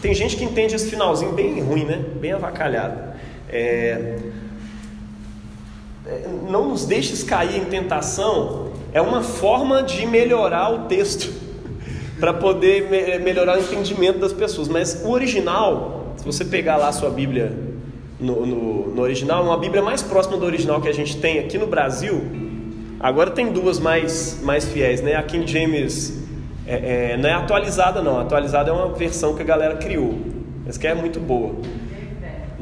Tem 0.00 0.14
gente 0.14 0.36
que 0.36 0.44
entende 0.44 0.74
esse 0.74 0.88
finalzinho 0.88 1.32
bem 1.32 1.60
ruim, 1.60 1.84
né? 1.84 2.02
Bem 2.20 2.32
avacalhado. 2.32 3.12
É... 3.48 4.16
é 6.06 6.28
não 6.48 6.70
nos 6.70 6.86
deixes 6.86 7.22
cair 7.22 7.56
em 7.56 7.66
tentação 7.66 8.72
é 8.94 9.00
uma 9.00 9.22
forma 9.22 9.82
de 9.82 10.06
melhorar 10.06 10.72
o 10.72 10.86
texto, 10.86 11.32
para 12.18 12.32
poder 12.32 12.88
me 12.88 13.18
melhorar 13.18 13.58
o 13.58 13.60
entendimento 13.60 14.20
das 14.20 14.32
pessoas. 14.32 14.68
Mas 14.68 15.02
o 15.04 15.10
original, 15.10 16.14
se 16.16 16.24
você 16.24 16.44
pegar 16.44 16.76
lá 16.76 16.88
a 16.88 16.92
sua 16.92 17.10
Bíblia 17.10 17.52
no, 18.20 18.46
no, 18.46 18.94
no 18.94 19.02
original, 19.02 19.42
uma 19.42 19.58
Bíblia 19.58 19.82
mais 19.82 20.00
próxima 20.00 20.36
do 20.36 20.46
original 20.46 20.80
que 20.80 20.88
a 20.88 20.94
gente 20.94 21.16
tem 21.16 21.40
aqui 21.40 21.58
no 21.58 21.66
Brasil, 21.66 22.43
Agora 23.00 23.30
tem 23.30 23.52
duas 23.52 23.78
mais, 23.78 24.40
mais 24.42 24.64
fiéis, 24.64 25.00
né? 25.00 25.14
A 25.14 25.22
King 25.22 25.46
James 25.50 26.24
é, 26.66 27.12
é, 27.12 27.16
não 27.16 27.28
é 27.28 27.32
atualizada 27.32 28.00
não, 28.00 28.18
atualizada 28.18 28.70
é 28.70 28.72
uma 28.72 28.92
versão 28.94 29.34
que 29.34 29.42
a 29.42 29.44
galera 29.44 29.76
criou, 29.76 30.18
mas 30.64 30.78
que 30.78 30.86
é 30.86 30.94
muito 30.94 31.20
boa. 31.20 31.54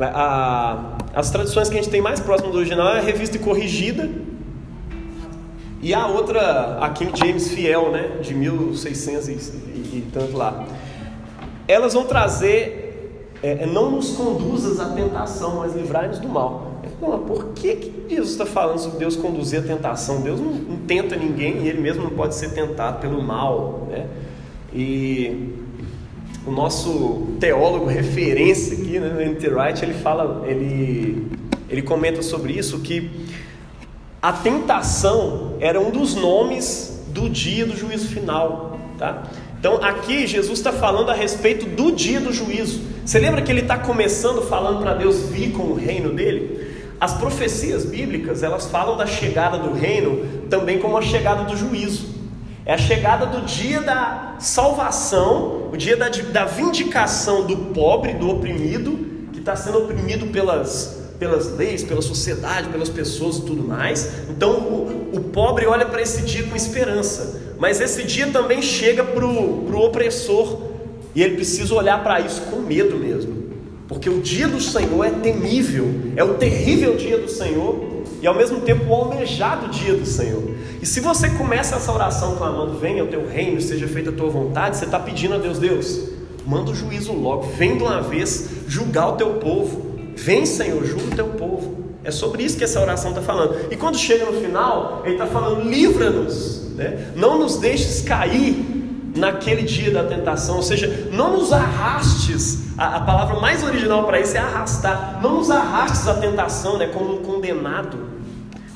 A, 0.01 0.97
as 1.15 1.31
traduções 1.31 1.69
que 1.69 1.79
a 1.79 1.83
gente 1.83 1.91
tem 1.91 2.01
mais 2.01 2.19
próximo 2.19 2.51
do 2.51 2.59
original 2.59 2.89
é 2.89 2.99
a 2.99 3.03
revista 3.03 3.39
corrigida 3.39 4.11
e 5.81 5.93
a 5.93 6.07
outra, 6.07 6.79
a 6.81 6.91
King 6.91 7.13
James 7.19 7.49
fiel, 7.49 7.91
né? 7.91 8.19
De 8.23 8.33
1600 8.35 9.29
e, 9.29 9.33
e, 9.33 9.99
e 9.99 10.11
tanto 10.13 10.37
lá. 10.37 10.65
Elas 11.69 11.95
vão 11.95 12.05
trazer, 12.05 13.29
é, 13.43 13.65
é 13.65 13.67
não 13.67 13.91
nos 13.91 14.17
conduzas 14.17 14.81
à 14.81 14.91
tentação, 14.91 15.57
mas 15.57 15.75
livrai-nos 15.75 16.19
do 16.19 16.29
mal. 16.29 16.72
Não, 17.03 17.19
por 17.19 17.47
que, 17.47 17.75
que 17.75 17.93
Jesus 18.09 18.31
está 18.31 18.47
falando 18.47 18.79
sobre 18.79 19.01
Deus 19.01 19.17
conduzir 19.17 19.59
a 19.59 19.63
tentação? 19.63 20.21
Deus 20.21 20.39
não, 20.39 20.53
não, 20.53 20.77
tenta 20.87 21.17
ninguém 21.17 21.65
e 21.65 21.69
ele 21.69 21.81
mesmo 21.81 22.05
não 22.05 22.11
pode 22.11 22.37
ser 22.37 22.51
tentado 22.53 23.01
pelo 23.01 23.21
mal. 23.21 23.89
Né? 23.91 24.07
E 24.73 25.49
o 26.47 26.53
nosso 26.53 27.27
teólogo 27.41 27.87
referência 27.87 28.79
aqui, 28.79 29.01
né, 29.01 29.25
N.T. 29.25 29.49
Wright, 29.49 29.85
ele 29.85 29.95
fala, 29.95 30.45
ele, 30.47 31.27
ele 31.69 31.83
comenta 31.83 32.23
sobre 32.23 32.53
isso 32.53 32.79
que 32.79 33.11
a 34.23 34.33
tentação 34.33 35.57
era 35.59 35.81
um 35.81 35.91
dos 35.91 36.15
nomes 36.15 37.05
do 37.09 37.29
dia 37.29 37.67
do 37.67 37.77
juízo 37.77 38.07
final. 38.07 38.79
Tá? 38.97 39.25
Então 39.59 39.83
aqui 39.83 40.25
Jesus 40.29 40.61
está 40.61 40.71
falando 40.71 41.11
a 41.11 41.15
respeito 41.15 41.67
do 41.67 41.91
dia 41.91 42.21
do 42.21 42.33
juízo. 42.33 42.81
Você 43.05 43.19
lembra 43.19 43.43
que 43.43 43.51
ele 43.51 43.63
está 43.63 43.77
começando 43.77 44.41
falando 44.43 44.81
para 44.81 44.95
Deus 44.95 45.23
vir 45.31 45.51
com 45.51 45.65
o 45.65 45.75
reino 45.75 46.11
dele? 46.11 46.71
As 47.03 47.15
profecias 47.15 47.85
bíblicas, 47.85 48.45
elas 48.45 48.67
falam 48.67 48.97
da 48.97 49.07
chegada 49.07 49.59
do 49.59 49.73
reino 49.73 50.25
também 50.49 50.79
como 50.79 50.97
a 50.97 51.03
chegada 51.03 51.43
do 51.43 51.57
juízo. 51.57 52.11
É 52.65 52.75
a 52.75 52.79
chegada 52.79 53.27
do 53.27 53.45
dia 53.45 53.81
da 53.81 54.37
salvação, 54.39 55.69
o 55.73 55.77
dia 55.77 55.97
da, 55.97 56.09
da 56.09 56.45
vindicação 56.45 57.45
do 57.45 57.57
pobre, 57.75 58.13
do 58.13 58.31
oprimido, 58.31 58.97
que 59.33 59.41
está 59.41 59.57
sendo 59.57 59.79
oprimido 59.79 60.29
pelas, 60.29 61.11
pelas 61.19 61.51
leis, 61.57 61.83
pela 61.83 62.01
sociedade, 62.01 62.69
pelas 62.69 62.89
pessoas 62.89 63.39
e 63.39 63.43
tudo 63.47 63.65
mais. 63.65 64.09
Então 64.31 64.53
o, 64.61 65.17
o 65.17 65.21
pobre 65.23 65.67
olha 65.67 65.87
para 65.87 66.01
esse 66.01 66.23
dia 66.23 66.45
com 66.45 66.55
esperança, 66.55 67.57
mas 67.59 67.81
esse 67.81 68.05
dia 68.05 68.29
também 68.29 68.63
chega 68.63 69.03
para 69.03 69.27
o 69.27 69.77
opressor 69.77 70.71
e 71.17 71.23
ele 71.23 71.35
precisa 71.35 71.75
olhar 71.75 72.03
para 72.03 72.21
isso 72.21 72.43
com 72.43 72.57
medo 72.61 72.97
mesmo, 72.97 73.22
porque 73.93 74.09
o 74.09 74.23
dia 74.23 74.49
do 74.49 74.59
Senhor 74.59 75.05
é 75.05 75.11
temível, 75.11 75.87
é 76.17 76.25
o 76.25 76.35
terrível 76.35 76.97
dia 76.97 77.19
do 77.19 77.29
Senhor 77.29 78.05
e 78.23 78.27
ao 78.27 78.35
mesmo 78.35 78.61
tempo 78.63 78.87
o 78.87 78.95
almejado 78.95 79.69
dia 79.69 79.95
do 79.95 80.07
Senhor. 80.07 80.43
E 80.81 80.87
se 80.87 80.99
você 80.99 81.29
começa 81.29 81.77
essa 81.77 81.93
oração 81.93 82.37
clamando, 82.37 82.79
venha 82.79 83.05
o 83.05 83.09
teu 83.09 83.29
reino, 83.29 83.61
seja 83.61 83.87
feita 83.87 84.09
a 84.09 84.13
tua 84.13 84.31
vontade, 84.31 84.79
você 84.79 84.87
está 84.87 84.99
pedindo 84.99 85.35
a 85.35 85.39
Deus, 85.39 85.59
Deus, 85.59 86.09
manda 86.47 86.71
o 86.71 86.75
juízo 86.75 87.13
logo, 87.13 87.43
vem 87.59 87.77
de 87.77 87.83
uma 87.83 88.01
vez 88.01 88.49
julgar 88.67 89.11
o 89.11 89.13
teu 89.13 89.35
povo, 89.35 89.95
vem 90.17 90.47
Senhor, 90.47 90.83
julga 90.87 91.05
o 91.05 91.15
teu 91.15 91.29
povo. 91.29 91.83
É 92.03 92.11
sobre 92.11 92.43
isso 92.43 92.57
que 92.57 92.65
essa 92.65 92.81
oração 92.81 93.11
está 93.11 93.23
falando. 93.23 93.71
E 93.71 93.77
quando 93.77 93.99
chega 93.99 94.25
no 94.25 94.41
final, 94.41 95.03
ele 95.05 95.15
está 95.15 95.27
falando: 95.27 95.69
livra-nos, 95.69 96.73
né? 96.75 97.13
não 97.15 97.39
nos 97.39 97.59
deixes 97.59 98.01
cair 98.01 98.72
naquele 99.15 99.63
dia 99.63 99.91
da 99.91 100.05
tentação, 100.05 100.57
ou 100.57 100.63
seja, 100.63 101.09
não 101.13 101.37
nos 101.37 101.53
arrastes, 101.53 102.77
a, 102.79 102.97
a 102.97 103.01
palavra 103.01 103.39
mais 103.41 103.63
original 103.63 104.05
para 104.05 104.21
isso 104.21 104.37
é 104.37 104.41
arrastar, 104.41 105.21
não 105.23 105.37
nos 105.37 105.51
arrastes 105.51 106.09
à 106.09 106.15
tentação, 106.15 106.79
né, 106.79 106.87
como 106.87 107.15
um 107.15 107.23
condenado, 107.23 107.99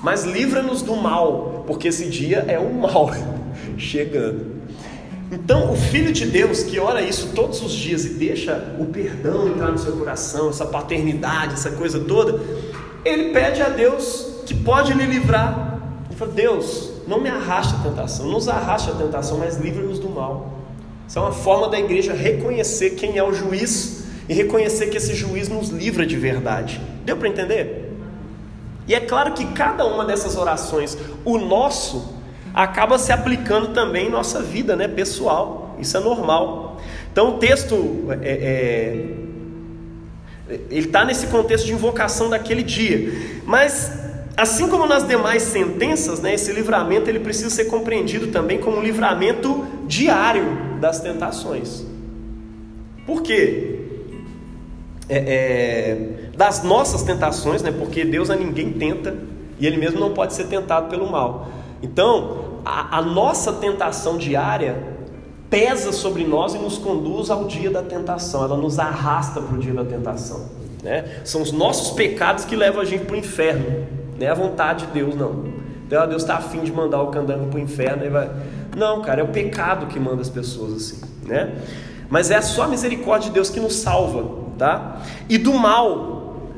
mas 0.03 0.25
livra-nos 0.25 0.83
do 0.83 0.95
mal, 0.95 1.65
porque 1.67 1.89
esse 1.89 2.09
dia 2.09 2.45
é 2.49 2.59
o 2.59 2.73
mal 2.73 3.11
chegando. 3.79 4.57
Então, 5.33 5.73
o 5.73 5.77
Filho 5.77 6.13
de 6.13 6.25
Deus 6.25 6.63
que 6.63 6.79
ora 6.79 7.03
isso 7.03 7.33
todos 7.35 7.61
os 7.61 7.73
dias 7.73 8.05
e 8.05 8.11
deixa 8.11 8.77
o 8.79 8.85
perdão 8.87 9.49
entrar 9.49 9.73
no 9.73 9.79
seu 9.79 9.93
coração, 9.97 10.51
essa 10.51 10.65
paternidade, 10.65 11.55
essa 11.55 11.73
coisa 11.73 11.99
toda, 11.99 12.41
ele 13.05 13.33
pede 13.33 13.61
a 13.61 13.69
Deus 13.69 14.43
que 14.47 14.55
pode 14.55 14.93
lhe 14.93 15.05
livrar. 15.05 15.81
Ele 16.09 16.17
fala: 16.17 16.31
Deus, 16.31 16.93
não 17.07 17.21
me 17.21 17.29
arraste 17.29 17.75
a 17.77 17.79
tentação, 17.79 18.27
nos 18.27 18.49
arraste 18.49 18.91
a 18.91 18.95
tentação, 18.95 19.39
mas 19.39 19.57
livra-nos 19.57 19.99
do 19.99 20.09
mal. 20.09 20.53
Isso 21.07 21.19
é 21.19 21.23
uma 21.23 21.33
forma 21.33 21.69
da 21.69 21.79
igreja 21.79 22.13
reconhecer 22.13 22.91
quem 22.91 23.17
é 23.17 23.23
o 23.23 23.33
juiz 23.33 24.05
e 24.29 24.35
reconhecer 24.35 24.89
que 24.89 24.97
esse 24.97 25.15
juiz 25.15 25.49
nos 25.49 25.69
livra 25.69 26.05
de 26.05 26.17
verdade. 26.17 26.81
Deu 27.05 27.17
para 27.17 27.29
entender? 27.29 27.93
E 28.89 28.95
é 28.95 29.01
claro 29.01 29.33
que 29.33 29.45
cada 29.47 29.85
uma 29.85 30.05
dessas 30.05 30.37
orações, 30.37 30.97
o 31.25 31.39
nosso, 31.39 32.15
acaba 32.53 32.99
se 32.99 33.13
aplicando 33.13 33.69
também 33.69 34.07
em 34.07 34.11
nossa 34.11 34.43
vida 34.43 34.75
né, 34.75 34.89
pessoal. 34.89 35.77
Isso 35.79 35.97
é 35.97 36.01
normal. 36.01 36.81
Então 37.13 37.37
o 37.37 37.39
texto 37.39 38.07
é, 38.23 38.31
é, 40.49 40.55
ele 40.71 40.87
está 40.87 41.05
nesse 41.05 41.27
contexto 41.27 41.67
de 41.67 41.73
invocação 41.73 42.31
daquele 42.31 42.63
dia. 42.63 43.43
Mas 43.45 44.06
Assim 44.37 44.69
como 44.69 44.87
nas 44.87 45.07
demais 45.07 45.43
sentenças, 45.45 46.21
né, 46.21 46.35
esse 46.35 46.53
livramento 46.53 47.09
ele 47.09 47.21
precisa 47.21 47.49
ser 47.49 47.65
compreendido 47.67 48.27
também 48.27 48.59
como 48.59 48.77
um 48.77 48.83
livramento 48.83 49.65
diário 49.87 50.77
das 50.79 51.01
tentações. 51.01 51.87
Por 53.07 53.23
quê? 53.23 53.81
É, 55.09 55.17
é, 55.17 56.37
das 56.37 56.63
nossas 56.63 57.03
tentações, 57.03 57.63
né, 57.63 57.73
porque 57.73 58.05
Deus 58.05 58.29
a 58.29 58.37
ninguém 58.37 58.73
tenta 58.73 59.17
e 59.59 59.67
Ele 59.67 59.79
mesmo 59.79 59.99
não 59.99 60.13
pode 60.13 60.35
ser 60.35 60.45
tentado 60.49 60.91
pelo 60.91 61.11
mal. 61.11 61.49
Então, 61.83 62.61
a, 62.63 62.99
a 62.99 63.03
nossa 63.03 63.55
tentação 63.55 64.19
diária 64.19 64.97
pesa 65.49 65.93
sobre 65.93 66.25
nós 66.25 66.55
e 66.55 66.59
nos 66.59 66.77
conduz 66.77 67.31
ao 67.31 67.45
dia 67.45 67.71
da 67.71 67.83
tentação, 67.83 68.45
ela 68.45 68.57
nos 68.57 68.79
arrasta 68.79 69.41
para 69.41 69.57
o 69.57 69.59
dia 69.59 69.73
da 69.73 69.85
tentação. 69.85 70.47
Né? 70.83 71.23
São 71.25 71.41
os 71.41 71.53
nossos 71.53 71.93
pecados 71.93 72.45
que 72.45 72.55
levam 72.55 72.83
a 72.83 72.85
gente 72.85 73.05
para 73.05 73.15
o 73.15 73.19
inferno. 73.19 73.87
Não 74.19 74.27
é 74.27 74.31
a 74.31 74.35
vontade 74.35 74.87
de 74.87 74.93
Deus, 74.93 75.15
não. 75.15 75.45
Então, 75.87 76.07
Deus 76.09 76.23
está 76.23 76.37
afim 76.37 76.61
de 76.61 76.73
mandar 76.73 77.01
o 77.03 77.09
candango 77.09 77.47
para 77.47 77.59
o 77.59 77.61
inferno. 77.61 78.05
E 78.05 78.09
vai... 78.09 78.29
Não, 78.77 79.01
cara, 79.03 79.21
é 79.21 79.25
o 79.25 79.29
pecado 79.29 79.87
que 79.87 79.99
manda 79.99 80.21
as 80.21 80.29
pessoas 80.29 80.75
assim, 80.75 81.01
né? 81.25 81.55
Mas 82.09 82.31
é 82.31 82.41
só 82.41 82.65
a 82.65 82.69
misericórdia 82.69 83.29
de 83.29 83.35
Deus 83.35 83.51
que 83.51 83.61
nos 83.61 83.77
salva, 83.77 84.25
tá? 84.59 85.01
E 85.29 85.39
do 85.39 85.55
mal, 85.55 86.51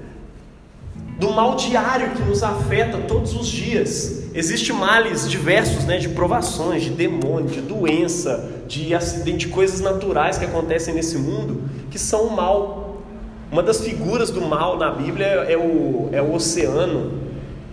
do 1.19 1.31
mal 1.31 1.57
diário 1.57 2.11
que 2.11 2.23
nos 2.23 2.43
afeta 2.43 2.99
todos 3.07 3.35
os 3.35 3.47
dias. 3.47 4.29
Existem 4.35 4.75
males 4.75 5.29
diversos, 5.29 5.85
né? 5.85 5.99
De 5.99 6.09
provações, 6.09 6.83
de 6.83 6.91
demônio, 6.91 7.49
de 7.49 7.61
doença, 7.61 8.63
de 8.67 8.95
acidente, 8.95 9.47
de 9.47 9.49
coisas 9.49 9.81
naturais 9.81 10.39
que 10.39 10.45
acontecem 10.45 10.95
nesse 10.95 11.19
mundo, 11.19 11.63
que 11.91 11.99
são 11.99 12.25
o 12.25 12.37
mal. 12.37 13.03
Uma 13.51 13.63
das 13.63 13.81
figuras 13.81 14.31
do 14.31 14.43
mal 14.43 14.77
na 14.77 14.91
Bíblia 14.91 15.27
é 15.27 15.57
o, 15.57 16.09
é 16.13 16.21
o 16.21 16.35
oceano, 16.35 17.28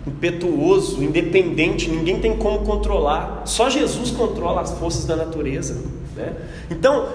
impetuoso, 0.06 1.02
independente, 1.02 1.90
ninguém 1.90 2.20
tem 2.20 2.36
como 2.36 2.60
controlar. 2.60 3.42
Só 3.44 3.68
Jesus 3.68 4.10
controla 4.10 4.60
as 4.60 4.72
forças 4.78 5.04
da 5.04 5.16
natureza. 5.16 5.82
Né? 6.14 6.32
Então, 6.70 7.08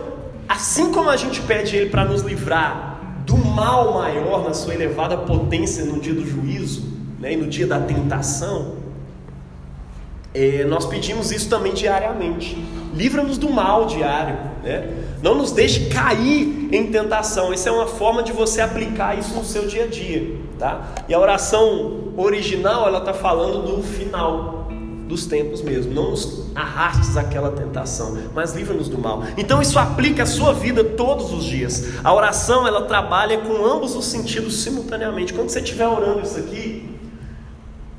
assim 0.48 0.92
como 0.92 1.10
a 1.10 1.16
gente 1.16 1.42
pede 1.42 1.76
Ele 1.76 1.90
para 1.90 2.04
nos 2.04 2.22
livrar 2.22 3.00
do 3.26 3.38
mal 3.38 3.94
maior 3.94 4.44
na 4.44 4.54
sua 4.54 4.74
elevada 4.74 5.18
potência 5.18 5.86
no 5.86 6.00
dia 6.00 6.14
do 6.14 6.26
juízo 6.26 6.84
né, 7.20 7.34
e 7.34 7.38
no 7.38 7.48
dia 7.48 7.68
da 7.68 7.80
tentação, 7.80 8.76
é, 10.34 10.64
nós 10.66 10.86
pedimos 10.86 11.32
isso 11.32 11.50
também 11.50 11.74
diariamente. 11.74 12.58
Livra-nos 12.94 13.38
do 13.38 13.50
mal 13.50 13.86
diário. 13.86 14.38
Né? 14.64 14.90
Não 15.22 15.36
nos 15.36 15.52
deixe 15.52 15.86
cair 15.86 16.70
em 16.72 16.88
tentação. 16.88 17.54
Essa 17.54 17.70
é 17.70 17.72
uma 17.72 17.88
forma 17.88 18.24
de 18.24 18.32
você 18.32 18.60
aplicar 18.62 19.18
isso 19.18 19.34
no 19.34 19.46
seu 19.46 19.68
dia 19.68 19.86
a 19.86 19.88
dia. 19.88 20.38
Tá? 20.62 20.94
E 21.10 21.14
a 21.16 21.20
oração 21.20 22.14
original 22.16 22.88
ela 22.88 23.00
está 23.00 23.16
falando 23.16 23.66
do 23.66 23.82
final 23.82 24.68
dos 25.08 25.26
tempos 25.26 25.60
mesmo. 25.60 25.92
Não 25.92 26.12
nos 26.12 26.52
arrastes 26.54 27.18
àquela 27.18 27.50
tentação, 27.50 28.16
mas 28.36 28.54
livra-nos 28.54 28.88
do 28.88 29.00
mal. 29.00 29.24
Então 29.36 29.60
isso 29.60 29.80
aplica 29.80 30.22
a 30.22 30.26
sua 30.28 30.54
vida 30.54 30.84
todos 30.84 31.34
os 31.34 31.46
dias. 31.46 32.04
A 32.04 32.14
oração 32.14 32.68
ela 32.68 32.84
trabalha 32.84 33.40
com 33.40 33.66
ambos 33.66 33.96
os 33.96 34.06
sentidos 34.06 34.62
simultaneamente. 34.62 35.34
Quando 35.34 35.50
você 35.50 35.62
estiver 35.62 35.88
orando 35.88 36.22
isso 36.22 36.38
aqui, 36.38 36.88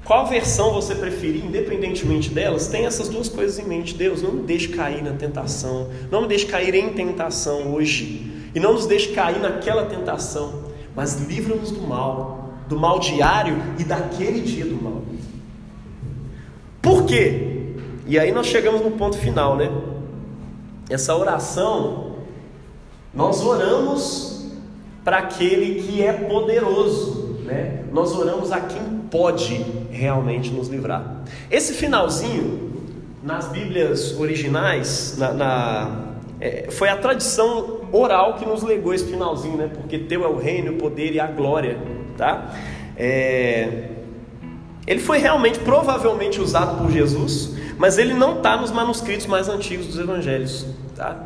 qual 0.05 0.29
versão 0.29 0.73
você 0.73 0.95
preferir, 0.95 1.45
independentemente 1.45 2.31
delas, 2.31 2.69
tem 2.69 2.87
essas 2.87 3.09
duas 3.09 3.29
coisas 3.29 3.59
em 3.59 3.65
mente. 3.65 3.93
Deus, 3.93 4.23
não 4.23 4.35
me 4.35 4.43
deixe 4.45 4.69
cair 4.69 5.03
na 5.03 5.15
tentação, 5.15 5.89
não 6.13 6.23
me 6.23 6.29
deixe 6.29 6.47
cair 6.47 6.77
em 6.77 6.91
tentação 6.91 7.75
hoje, 7.75 8.31
e 8.55 8.61
não 8.61 8.75
nos 8.75 8.87
deixe 8.87 9.09
cair 9.09 9.41
naquela 9.41 9.87
tentação, 9.87 10.63
mas 10.95 11.21
livra-nos 11.27 11.73
do 11.73 11.81
mal, 11.81 12.42
do 12.73 12.79
mal 12.79 12.99
diário 12.99 13.63
e 13.79 13.85
daquele 13.85 14.41
dia 14.41 14.65
do 14.65 14.83
mal. 14.83 15.03
Por 16.81 17.05
quê? 17.05 17.75
E 18.07 18.19
aí 18.19 18.33
nós 18.33 18.47
chegamos 18.47 18.81
no 18.81 18.93
ponto 18.93 19.19
final, 19.19 19.57
né? 19.57 19.71
Essa 20.89 21.15
oração, 21.15 22.17
nós 23.15 23.45
oramos 23.45 24.51
para 25.05 25.19
aquele 25.19 25.83
que 25.83 26.03
é 26.03 26.13
poderoso, 26.15 27.41
né? 27.45 27.85
Nós 27.93 28.17
oramos 28.17 28.51
a 28.51 28.61
quem 28.61 28.83
pode 29.11 29.63
realmente 29.91 30.51
nos 30.51 30.69
livrar. 30.69 31.25
Esse 31.51 31.75
finalzinho, 31.75 32.73
nas 33.23 33.49
Bíblias 33.49 34.19
originais, 34.19 35.17
na, 35.19 35.33
na 35.33 36.03
é, 36.41 36.71
foi 36.71 36.89
a 36.89 36.97
tradição 36.97 37.83
oral 37.93 38.35
que 38.35 38.45
nos 38.45 38.65
legou 38.65 38.93
esse 38.93 39.05
finalzinho, 39.05 39.57
né? 39.57 39.71
Porque 39.73 39.99
teu 39.99 40.25
é 40.25 40.27
o 40.27 40.39
reino, 40.39 40.73
o 40.73 40.77
poder 40.77 41.13
e 41.13 41.21
a 41.21 41.27
glória, 41.29 41.79
tá? 42.17 42.55
É, 42.97 43.89
ele 44.87 45.01
foi 45.01 45.19
realmente, 45.19 45.59
provavelmente 45.61 46.41
usado 46.41 46.79
por 46.79 46.91
Jesus, 46.91 47.55
mas 47.79 47.99
ele 47.99 48.15
não 48.15 48.37
está 48.37 48.57
nos 48.57 48.71
manuscritos 48.71 49.27
mais 49.27 49.49
antigos 49.49 49.87
dos 49.87 49.99
Evangelhos, 49.99 50.67
tá? 50.97 51.17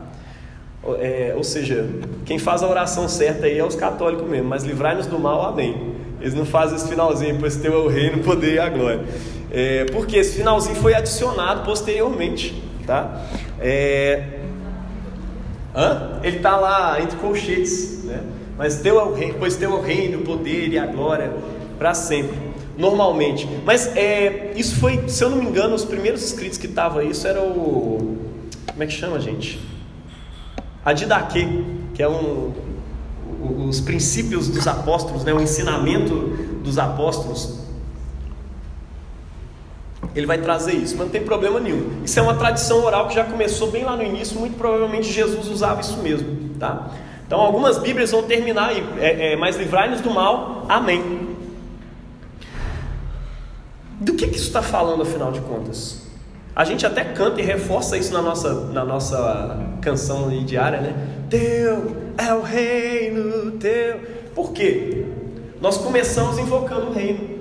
É, 0.99 1.35
ou 1.37 1.43
seja, 1.43 1.89
quem 2.25 2.39
faz 2.39 2.63
a 2.63 2.69
oração 2.69 3.09
certa 3.09 3.47
aí 3.47 3.59
é 3.59 3.65
os 3.65 3.75
católicos 3.75 4.29
mesmo, 4.29 4.49
mas 4.49 4.63
livrai-nos 4.63 5.07
do 5.07 5.19
mal, 5.19 5.45
amém. 5.47 5.95
Eles 6.21 6.33
não 6.33 6.47
fazem 6.47 6.77
esse 6.77 6.89
finalzinho, 6.89 7.37
pois 7.39 7.57
teu 7.57 7.73
é 7.73 7.77
o 7.77 7.89
reino, 7.89 8.19
o 8.19 8.23
poder 8.23 8.55
e 8.55 8.59
a 8.59 8.69
glória. 8.69 9.05
É, 9.51 9.85
porque 9.87 10.17
esse 10.17 10.37
finalzinho 10.37 10.77
foi 10.77 10.95
adicionado 10.95 11.65
posteriormente, 11.65 12.63
tá? 12.87 13.21
É... 13.61 14.23
Hã? 15.75 16.21
Ele 16.23 16.37
está 16.37 16.57
lá 16.57 17.01
entre 17.03 17.17
colchetes, 17.19 18.05
né? 18.05 18.21
Mas 18.57 18.81
teu 18.81 18.99
é 18.99 19.05
o 19.05 19.13
reino, 19.13 19.37
pois 19.39 19.57
teu 19.57 19.71
é 19.71 19.75
o 19.75 19.81
reino, 19.81 20.21
o 20.21 20.23
poder 20.23 20.69
e 20.69 20.79
a 20.79 20.87
glória 20.87 21.33
para 21.79 21.93
sempre. 21.95 22.37
Normalmente. 22.77 23.49
Mas 23.65 23.95
é, 23.97 24.53
isso 24.57 24.77
foi, 24.77 25.09
se 25.09 25.23
eu 25.23 25.31
não 25.31 25.39
me 25.39 25.47
engano, 25.47 25.75
os 25.75 25.85
primeiros 25.85 26.23
escritos 26.23 26.59
que 26.59 26.67
estavam 26.67 27.03
isso 27.03 27.27
era 27.27 27.41
o. 27.43 28.17
Como 28.67 28.83
é 28.83 28.87
que 28.87 28.93
chama, 28.93 29.19
gente? 29.21 29.61
A 30.85 30.93
Didaquê, 30.93 31.47
que 31.95 32.03
é 32.03 32.09
um, 32.09 32.53
os 33.69 33.81
princípios 33.81 34.49
dos 34.49 34.67
apóstolos, 34.67 35.25
né, 35.25 35.33
o 35.33 35.41
ensinamento 35.41 36.15
dos 36.63 36.79
apóstolos. 36.79 37.61
ele 40.15 40.27
vai 40.27 40.39
trazer 40.39 40.73
isso, 40.73 40.95
mas 40.97 41.07
não 41.07 41.13
tem 41.13 41.23
problema 41.23 41.61
nenhum. 41.61 42.03
Isso 42.05 42.19
é 42.19 42.23
uma 42.23 42.35
tradição 42.35 42.85
oral 42.85 43.09
que 43.09 43.15
já 43.15 43.25
começou 43.25 43.71
bem 43.71 43.85
lá 43.85 43.97
no 43.97 44.03
início, 44.03 44.39
muito 44.39 44.57
provavelmente 44.57 45.13
Jesus 45.13 45.49
usava 45.49 45.81
isso 45.81 45.99
mesmo, 45.99 46.51
tá? 46.59 46.91
Então 47.27 47.41
algumas 47.41 47.79
Bíblias 47.79 48.13
vão 48.13 48.23
terminar 48.23 48.69
aí, 48.69 48.87
é, 48.99 49.33
é, 49.33 49.37
mas 49.37 49.57
livrai-nos 49.57 50.01
do 50.01 50.11
mal, 50.11 50.65
amém. 50.69 51.37
Do 54.01 54.15
que, 54.15 54.27
que 54.29 54.37
isso 54.37 54.47
está 54.47 54.63
falando 54.63 55.03
afinal 55.03 55.33
de 55.33 55.41
contas? 55.41 56.07
A 56.55 56.65
gente 56.65 56.87
até 56.87 57.05
canta 57.05 57.41
e 57.41 57.45
reforça 57.45 57.97
isso 57.97 58.13
na 58.13 58.23
nossa, 58.23 58.55
na 58.67 58.85
nossa 58.85 59.59
canção 59.83 60.29
diária, 60.45 60.81
né? 60.81 60.95
Teu 61.29 61.97
é 62.17 62.33
o 62.33 62.43
reino, 62.43 63.53
teu. 63.53 64.01
Por 64.35 64.53
quê? 64.53 65.05
Nós 65.61 65.77
começamos 65.77 66.39
invocando 66.39 66.89
o 66.89 66.93
reino. 66.93 67.37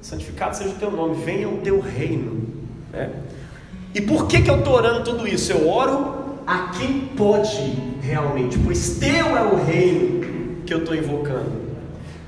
Santificado 0.00 0.56
seja 0.56 0.70
o 0.70 0.74
teu 0.74 0.90
nome, 0.90 1.22
venha 1.24 1.48
o 1.48 1.58
teu 1.58 1.80
reino. 1.80 2.46
Né? 2.92 3.10
E 3.94 4.00
por 4.00 4.26
que, 4.26 4.42
que 4.42 4.50
eu 4.50 4.58
estou 4.58 4.74
orando 4.74 5.04
tudo 5.04 5.28
isso? 5.28 5.52
Eu 5.52 5.68
oro 5.68 6.25
a 6.46 6.68
quem 6.68 7.00
pode 7.16 7.74
realmente, 8.00 8.58
pois 8.58 8.98
teu 8.98 9.36
é 9.36 9.42
o 9.42 9.56
reino 9.56 10.62
que 10.64 10.72
eu 10.72 10.78
estou 10.78 10.94
invocando. 10.94 11.66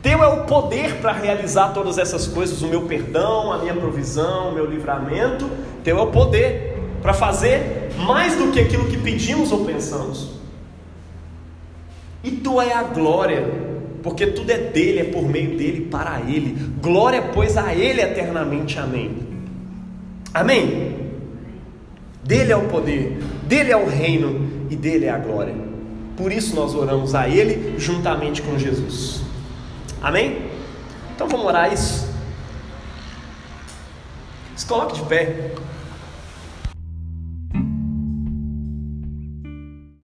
Teu 0.03 0.23
é 0.23 0.27
o 0.27 0.45
poder 0.45 0.97
para 0.97 1.13
realizar 1.13 1.73
todas 1.73 1.99
essas 1.99 2.27
coisas, 2.27 2.63
o 2.63 2.69
meu 2.69 2.83
perdão, 2.83 3.53
a 3.53 3.59
minha 3.59 3.75
provisão, 3.75 4.51
o 4.51 4.55
meu 4.55 4.67
livramento. 4.67 5.49
Teu 5.85 5.99
é 5.99 6.03
o 6.03 6.07
poder 6.07 6.79
para 7.03 7.13
fazer 7.13 7.91
mais 7.99 8.37
do 8.37 8.51
que 8.53 8.61
aquilo 8.61 8.87
que 8.87 8.97
pedimos 8.97 9.53
ou 9.53 9.65
pensamos. 9.65 10.39
E 12.23 12.31
tu 12.31 12.61
é 12.61 12.73
a 12.73 12.83
glória, 12.83 13.49
porque 14.03 14.27
tudo 14.27 14.51
é 14.51 14.59
dele, 14.59 15.01
é 15.01 15.05
por 15.05 15.23
meio 15.23 15.57
dele, 15.57 15.89
para 15.91 16.21
ele. 16.21 16.57
Glória, 16.81 17.31
pois, 17.35 17.57
a 17.57 17.75
ele 17.75 18.01
eternamente. 18.01 18.79
Amém. 18.79 19.17
Amém. 20.33 20.97
Dele 22.23 22.53
é 22.53 22.57
o 22.57 22.69
poder, 22.69 23.19
dele 23.49 23.73
é 23.73 23.77
o 23.77 23.89
reino 23.89 24.69
e 24.71 24.77
dele 24.77 25.07
é 25.07 25.11
a 25.11 25.19
glória. 25.19 25.55
Por 26.17 26.31
isso 26.31 26.55
nós 26.55 26.75
oramos 26.75 27.15
a 27.15 27.29
ele 27.29 27.79
juntamente 27.79 28.43
com 28.43 28.59
Jesus. 28.59 29.23
Amém? 30.03 30.43
Então 31.15 31.27
vamos 31.27 31.47
orar 31.47 31.73
isso. 31.73 32.07
Se 34.55 34.67
coloque 34.67 34.97
de 34.97 35.03
pé. 35.07 35.53